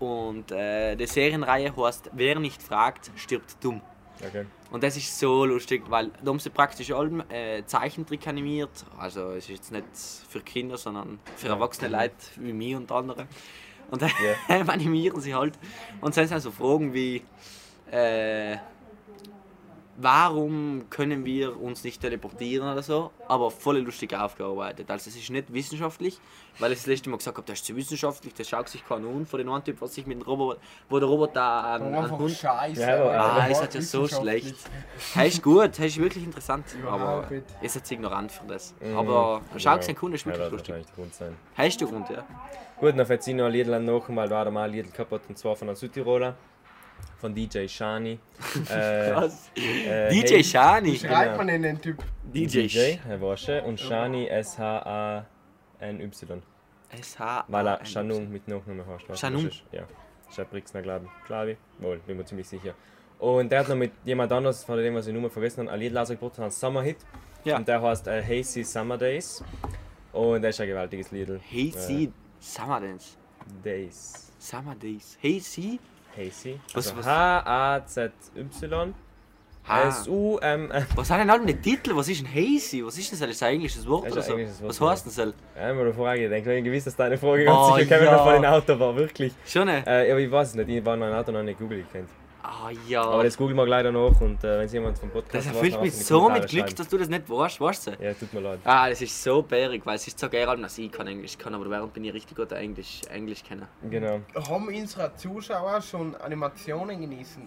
und 0.00 0.50
äh, 0.50 0.96
die 0.96 1.06
Serienreihe 1.06 1.74
heißt 1.76 2.10
Wer 2.12 2.40
nicht 2.40 2.62
fragt, 2.62 3.10
stirbt 3.16 3.56
dumm. 3.62 3.80
Okay. 4.26 4.46
Und 4.70 4.82
das 4.82 4.96
ist 4.96 5.18
so 5.18 5.44
lustig, 5.44 5.84
weil 5.88 6.10
da 6.22 6.30
haben 6.30 6.38
sie 6.38 6.50
praktisch 6.50 6.90
allem 6.90 7.22
äh, 7.30 7.64
Zeichentrick 7.64 8.26
animiert. 8.26 8.84
Also 8.98 9.30
es 9.30 9.44
ist 9.44 9.48
jetzt 9.48 9.72
nicht 9.72 9.86
für 10.28 10.40
Kinder, 10.40 10.76
sondern 10.76 11.18
für 11.36 11.48
erwachsene 11.48 11.88
Leute 11.88 12.14
wie 12.36 12.52
mich 12.52 12.74
und 12.74 12.90
andere. 12.90 13.26
Und 13.90 14.02
dann 14.48 14.68
animieren 14.68 15.20
sie 15.20 15.34
halt. 15.34 15.54
Und 16.00 16.16
dann 16.16 16.26
sind 16.26 16.40
so 16.40 16.50
Fragen 16.50 16.92
wie, 16.92 17.22
äh, 17.90 18.56
warum 20.00 20.84
können 20.90 21.24
wir 21.24 21.60
uns 21.60 21.82
nicht 21.82 22.00
teleportieren 22.00 22.70
oder 22.70 22.82
so, 22.82 23.10
aber 23.26 23.50
voll 23.50 23.78
lustig 23.78 24.14
aufgearbeitet. 24.14 24.88
Also 24.90 25.10
es 25.10 25.16
ist 25.16 25.28
nicht 25.30 25.52
wissenschaftlich, 25.52 26.18
weil 26.60 26.70
ich 26.72 26.78
das 26.78 26.86
letzte 26.86 27.10
Mal 27.10 27.16
gesagt 27.16 27.36
habe, 27.36 27.46
das 27.46 27.58
ist 27.58 27.66
zu 27.66 27.74
wissenschaftlich, 27.74 28.32
das 28.34 28.48
schaut 28.48 28.68
sich 28.68 28.86
keiner 28.86 29.08
an 29.08 29.26
von 29.26 29.38
den 29.38 29.48
einen 29.48 29.64
Typ, 29.64 29.80
was 29.80 29.94
sich 29.94 30.06
mit 30.06 30.18
dem 30.20 30.22
Roboter, 30.22 30.60
wo 30.88 30.98
der 31.00 31.08
Roboter 31.08 31.42
an, 31.42 31.82
an 31.82 31.94
Einfach 31.96 32.18
Hund 32.18 32.30
scheiße. 32.30 32.80
Ja, 32.80 32.94
aber- 33.02 33.18
Ah, 33.42 33.48
es 33.50 33.60
hat 33.60 33.74
ja 33.74 33.82
so 33.82 34.06
schlecht. 34.06 34.54
Er 35.16 35.26
ist 35.26 35.42
gut, 35.42 35.78
er 35.78 35.86
ist 35.86 35.98
wirklich 35.98 36.24
interessant, 36.24 36.64
aber 36.88 37.28
ist 37.60 37.74
jetzt 37.74 37.90
ignorant 37.90 38.30
für 38.30 38.46
das. 38.46 38.74
Mhm. 38.80 38.96
Aber 38.96 39.42
schau 39.56 39.74
Ja. 39.76 39.82
seinen 39.82 39.96
Kunden 39.96 40.14
ist 40.14 40.24
Ja, 40.24 40.32
wirklich 40.32 40.44
das 40.44 40.52
lustig. 40.52 40.68
wahrscheinlich 40.68 40.86
der 40.86 40.94
Grund 40.96 41.14
sein. 41.14 41.36
Hast 41.56 41.80
du 41.80 41.88
Grund, 41.88 42.08
ja? 42.10 42.24
Gut, 42.78 42.96
dann 42.96 43.06
ich 43.30 43.36
noch 43.36 43.46
ein 43.46 43.52
Lied 43.52 43.66
nach, 43.66 44.02
weil 44.08 44.28
da 44.28 44.48
mal 44.52 44.64
ein 44.68 44.70
Lied 44.72 44.96
hat, 44.96 45.28
und 45.28 45.36
zwar 45.36 45.56
von 45.56 45.68
einem 45.68 45.76
Südtiroler, 45.76 46.36
von 47.18 47.34
DJ 47.34 47.66
Shani. 47.66 48.12
äh, 48.70 49.14
Was? 49.14 49.50
äh, 49.56 50.08
DJ 50.10 50.34
hey, 50.34 50.44
Shani. 50.44 50.96
Schreibt 50.96 51.24
Genau. 51.24 51.36
man 51.36 51.46
denn 51.48 51.62
den 51.62 51.80
Typ? 51.80 52.02
DJ. 52.24 52.66
DJ, 52.66 52.98
Herr 53.04 53.20
Wasche, 53.20 53.62
und 53.62 53.78
Shani 53.80 54.28
S-H-A-N-Y. 54.28 56.42
SH. 57.02 57.44
Weil 57.48 57.66
er 57.66 57.84
Shanung 57.84 58.30
mit 58.30 58.48
Nachnamen 58.48 58.84
heißt. 58.86 59.18
Shanung? 59.20 59.50
Ja. 59.72 59.82
Ein 60.36 60.46
Brixner, 60.50 60.82
glaube 60.82 61.06
ich. 61.06 61.26
Glaube 61.26 61.50
ich. 61.52 61.58
Wohl, 61.78 61.98
bin 62.06 62.16
mir 62.16 62.24
ziemlich 62.24 62.48
sicher. 62.48 62.74
Und 63.18 63.50
der 63.50 63.60
hat 63.60 63.68
noch 63.68 63.76
mit 63.76 63.92
jemand 64.04 64.30
anderes, 64.32 64.64
von 64.64 64.78
dem, 64.78 64.94
was 64.94 65.06
ich 65.06 65.12
nur 65.12 65.22
mal 65.22 65.30
vergessen 65.30 65.62
habe, 65.62 65.72
ein 65.72 65.80
Lied 65.80 65.94
rausgebracht, 65.94 66.38
ein 66.38 66.50
Summer-Hit. 66.50 66.98
Ja. 67.44 67.56
Und 67.56 67.66
der 67.66 67.82
heißt 67.82 68.06
äh, 68.06 68.22
Hazy 68.22 68.62
Summer 68.62 68.96
Days. 68.96 69.42
Und 70.12 70.42
das 70.42 70.54
ist 70.56 70.60
ein 70.60 70.68
gewaltiges 70.68 71.10
Lied. 71.10 71.40
Hey, 71.48 71.72
sie. 71.76 72.12
Summer 72.40 72.80
Dance. 72.80 73.16
Days. 73.64 74.32
Summer 74.38 74.74
Days. 74.74 75.18
Sie. 75.20 75.80
Hazy. 76.18 76.58
Was- 76.74 76.94
Also 76.94 77.08
H-A-Z-Y. 77.08 78.94
Ah. 79.70 79.86
S-U-M. 79.88 80.70
Was 80.96 81.10
hat 81.10 81.20
denn 81.20 81.28
all 81.28 81.44
der 81.44 81.60
Titel? 81.60 81.94
Was 81.94 82.08
ist 82.08 82.22
ein 82.22 82.34
Hazy? 82.34 82.82
Was 82.84 82.96
ist 82.96 83.12
denn 83.12 83.20
das? 83.20 83.28
Ist 83.30 83.42
ein 83.42 83.54
englisches 83.56 83.86
Wort 83.86 84.06
Das 84.06 84.12
oder 84.12 84.20
ist 84.22 84.26
so? 84.28 84.32
ein 84.32 84.38
englisches 84.38 84.62
Wort, 84.62 84.70
Was 84.70 84.80
heißt 85.04 85.18
denn 85.18 85.34
das? 85.54 85.62
Einmal 85.62 85.84
eine 85.84 85.92
Frage, 85.94 86.24
ich 86.24 86.30
denke, 86.30 86.56
ich 86.56 86.64
gewiss, 86.64 86.84
dass 86.84 86.96
deine 86.96 87.18
Frage 87.18 87.44
ganz 87.44 87.58
Oh, 87.58 87.76
sicher 87.76 87.98
kommen 87.98 88.08
ja. 88.10 88.24
von 88.24 88.32
den 88.32 88.46
Auto 88.46 88.78
war, 88.80 88.96
wirklich. 88.96 89.32
Schon 89.46 89.66
ne? 89.66 89.82
Aber 89.86 90.18
ich 90.18 90.30
weiß 90.30 90.48
es 90.48 90.54
nicht, 90.54 90.70
ich 90.70 90.82
war 90.84 90.96
noch 90.96 91.06
ein 91.06 91.12
Auto 91.12 91.32
noch 91.32 91.42
nicht 91.42 91.58
Google 91.58 91.82
gekannt. 91.82 92.08
Ah 92.50 92.70
ja. 92.88 93.02
Aber 93.02 93.24
das 93.24 93.36
googeln 93.36 93.58
wir 93.58 93.66
gleich 93.66 93.84
noch 93.92 94.18
und 94.22 94.42
äh, 94.42 94.58
wenn 94.58 94.64
es 94.64 94.72
jemand 94.72 94.98
vom 94.98 95.10
Podcast 95.10 95.46
das 95.46 95.54
erfüllt 95.54 95.82
mich 95.82 95.94
so 95.94 96.30
mit 96.30 96.48
Glück, 96.48 96.74
dass 96.74 96.88
du 96.88 96.96
das 96.96 97.08
nicht 97.08 97.28
weißt, 97.28 97.60
weißt 97.60 97.86
du? 97.88 97.90
Ja, 98.02 98.14
tut 98.14 98.32
mir 98.32 98.40
leid. 98.40 98.60
Ah, 98.64 98.88
das 98.88 99.02
ist 99.02 99.22
so 99.22 99.42
bärig, 99.42 99.84
weil 99.84 99.96
es 99.96 100.06
ist 100.06 100.18
so 100.18 100.30
geil, 100.30 100.46
dass 100.46 100.78
ich 100.78 100.90
kann 100.90 101.06
Englisch 101.06 101.36
kann, 101.36 101.54
aber 101.54 101.68
während 101.68 101.92
bin 101.92 102.04
ich 102.04 102.14
richtig 102.14 102.38
gut 102.38 102.50
Englisch, 102.52 103.02
Englisch 103.10 103.44
kennen. 103.44 103.66
Genau. 103.90 104.20
Haben 104.34 104.68
unsere 104.68 105.14
Zuschauer 105.14 105.82
schon 105.82 106.14
Animationen 106.16 106.98
genießen 106.98 107.42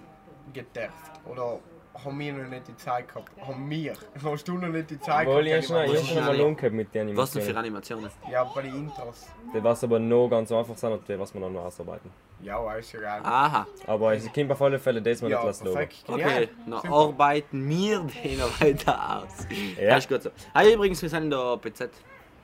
gedurft? 0.54 1.20
Oder 1.26 1.60
haben 1.94 2.20
wir 2.20 2.34
noch 2.34 2.50
nicht 2.50 2.68
die 2.68 2.76
Zeit 2.78 3.08
gehabt? 3.08 3.30
Haben 3.46 3.70
wir? 3.70 3.94
Hast 4.24 4.48
du 4.48 4.58
noch 4.58 4.68
nicht 4.70 4.89
die 4.89 5.00
Zeit 5.00 5.28
Obwohl, 5.28 5.48
ich 5.48 5.54
habe 5.54 5.62
gehabt? 5.62 5.66
schon, 5.68 5.76
ich 5.78 5.82
hab 5.82 5.88
Animationen? 5.89 6.08
schon 6.08 6.26
mal 6.26 6.38
Lohn 6.38 6.56
gehabt 6.56 6.74
mit 6.76 6.94
den 6.96 7.18
Was 7.18 7.32
denn 7.32 7.42
für 7.44 7.58
Animationen. 7.58 8.06
Animationen? 8.06 8.32
Ja, 8.34 8.44
bei 8.46 8.62
den 8.62 8.76
Intros. 8.76 9.28
Das 9.54 9.64
was 9.64 9.84
aber 9.84 10.00
noch 10.00 10.30
ganz 10.30 10.52
einfach 10.52 10.78
sind 10.78 10.92
und 10.94 11.08
das, 11.10 11.20
was 11.20 11.34
wir 11.34 11.42
dann 11.42 11.54
noch 11.54 11.66
ausarbeiten. 11.66 12.10
Ja, 12.42 12.64
weiß 12.64 12.92
ja 12.94 13.00
gar 13.02 13.18
nicht. 13.20 13.28
Aha, 13.28 13.68
Aber 13.86 14.14
es 14.16 14.34
kommt 14.34 14.52
auf 14.52 14.62
alle 14.62 14.80
Fälle 14.80 15.02
das 15.02 15.22
mal 15.22 15.30
ja, 15.30 15.38
nicht 15.38 15.48
was 15.48 15.60
loben. 15.64 15.74
perfekt. 15.76 16.04
okay. 16.08 16.22
Genial. 16.22 16.50
Dann 16.82 16.92
arbeiten 16.94 17.70
wir 17.70 18.00
den 18.24 18.39
noch 18.39 18.62
weiter 18.62 19.18
aus. 19.24 19.48
Ja. 19.80 19.89
Das 19.89 20.00
ist 20.06 20.10
gut 20.10 20.24
so. 20.24 20.30
Ah, 20.54 20.64
übrigens, 20.66 21.02
wir 21.02 21.10
sind 21.10 21.24
in 21.26 21.30
der 21.30 21.58
BZ, 21.58 21.89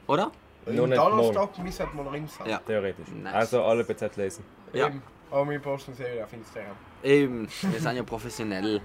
oder? 0.06 0.32
Noch 0.68 0.86
nicht 0.86 0.98
Donnerstag 1.00 1.58
müssen 1.60 1.88
wir 1.94 2.04
noch 2.04 2.14
rein 2.14 2.28
sein. 2.28 2.50
Ja. 2.50 2.60
theoretisch. 2.60 3.08
Nice. 3.24 3.34
Also 3.34 3.64
alle 3.64 3.84
BZ 3.86 4.16
lesen. 4.18 4.44
Ja. 4.74 4.88
Eben. 4.88 5.02
Aber 5.32 5.50
wir 5.50 5.60
posten 5.60 5.94
sie 5.94 6.04
wieder 6.04 6.26
auf 6.26 6.34
Instagram. 6.34 6.76
Eben, 7.04 7.48
wir 7.62 7.80
sind 7.80 7.96
ja 7.96 8.04
professionell. 8.04 8.82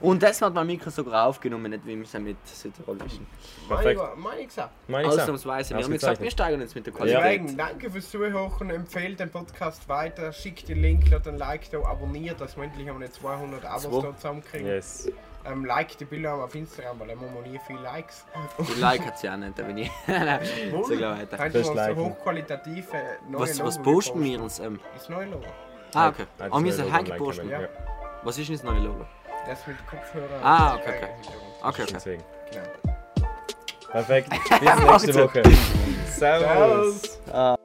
Und 0.00 0.22
das 0.22 0.40
hat 0.40 0.54
mein 0.54 0.66
Mikro 0.66 0.88
sogar 0.90 1.26
aufgenommen, 1.26 1.70
nicht 1.70 1.84
wie 1.86 1.96
wir 1.96 2.04
es 2.04 2.12
mit 2.14 2.36
Südtirolischen. 2.46 3.26
Perfekt. 3.68 4.00
Meine, 4.16 4.46
gesagt. 4.46 4.70
Meine. 4.88 5.08
Ausnahmsweise. 5.08 5.76
Wir 5.76 5.84
haben 5.84 5.92
gesagt, 5.92 6.20
wir 6.22 6.30
steigern 6.30 6.60
jetzt 6.60 6.74
mit 6.74 6.86
der 6.86 6.92
Ja. 6.92 6.98
Qualität. 6.98 7.22
Deswegen, 7.42 7.56
danke 7.58 7.90
fürs 7.90 8.10
Zuhören, 8.10 8.70
empfehlt 8.70 9.20
den 9.20 9.30
Podcast 9.30 9.88
weiter, 9.88 10.32
schickt 10.32 10.68
den 10.68 10.80
Link, 10.80 11.10
lasst 11.10 11.28
ein 11.28 11.36
Like 11.38 11.70
da, 11.70 11.78
abonniert, 11.82 12.40
dass 12.40 12.56
wir 12.56 12.64
endlich 12.64 12.88
einmal 12.88 13.10
200 13.10 13.64
Abos 13.64 13.82
Zwei. 13.82 14.02
da 14.02 14.16
zusammenkriegen. 14.16 14.66
Yes. 14.66 15.10
Ähm, 15.44 15.64
like 15.64 15.96
die 15.96 16.04
Bilder 16.04 16.34
auf 16.34 16.54
Instagram, 16.54 17.00
weil 17.00 17.08
dann 17.08 17.20
haben 17.20 17.34
wir 17.34 17.50
nie 17.50 17.58
viele 17.66 17.80
Likes. 17.80 18.26
Die 18.58 18.80
Like 18.80 19.04
hat 19.06 19.18
sie 19.18 19.28
auch 19.30 19.36
nicht, 19.38 19.58
da 19.58 19.62
bin 19.62 19.78
ich. 19.78 19.90
so 20.06 20.96
gleich 20.96 21.20
weiter. 21.20 21.38
Haben 21.38 21.54
wir 21.54 21.64
so 21.64 21.72
Liken. 21.74 21.96
hochqualitative 22.04 22.86
neue 23.28 23.40
Was, 23.40 23.58
was 23.64 23.76
Logo 23.78 23.90
posten 23.92 24.22
wir 24.22 24.36
gepostet. 24.36 24.66
uns? 24.66 24.78
Ähm? 24.78 24.80
Das 24.94 25.08
neue 25.08 25.26
Logo. 25.26 25.46
Ah, 25.94 26.08
okay. 26.08 26.24
Ah, 26.38 26.44
das 26.44 26.52
Oh, 26.52 26.64
wir 26.64 26.72
liken 26.72 27.48
wir, 27.48 27.60
Ja. 27.60 27.68
Was 28.22 28.36
ist 28.38 28.48
denn 28.48 28.56
das 28.56 28.64
neue 28.64 28.80
Logo? 28.80 29.06
Das 29.46 29.66
mit 29.66 29.76
Kopfhörer. 29.86 30.40
Ah, 30.42 30.74
okay, 30.76 30.96
okay. 30.96 31.08
Okay, 31.62 31.82
okay. 31.82 31.92
Deswegen. 31.94 32.24
Genau. 32.50 32.96
Perfekt. 33.90 34.30
Bis 34.60 34.60
nächste 34.60 35.14
Woche. 35.24 35.42
Servus. 36.06 37.02
Servus. 37.26 37.59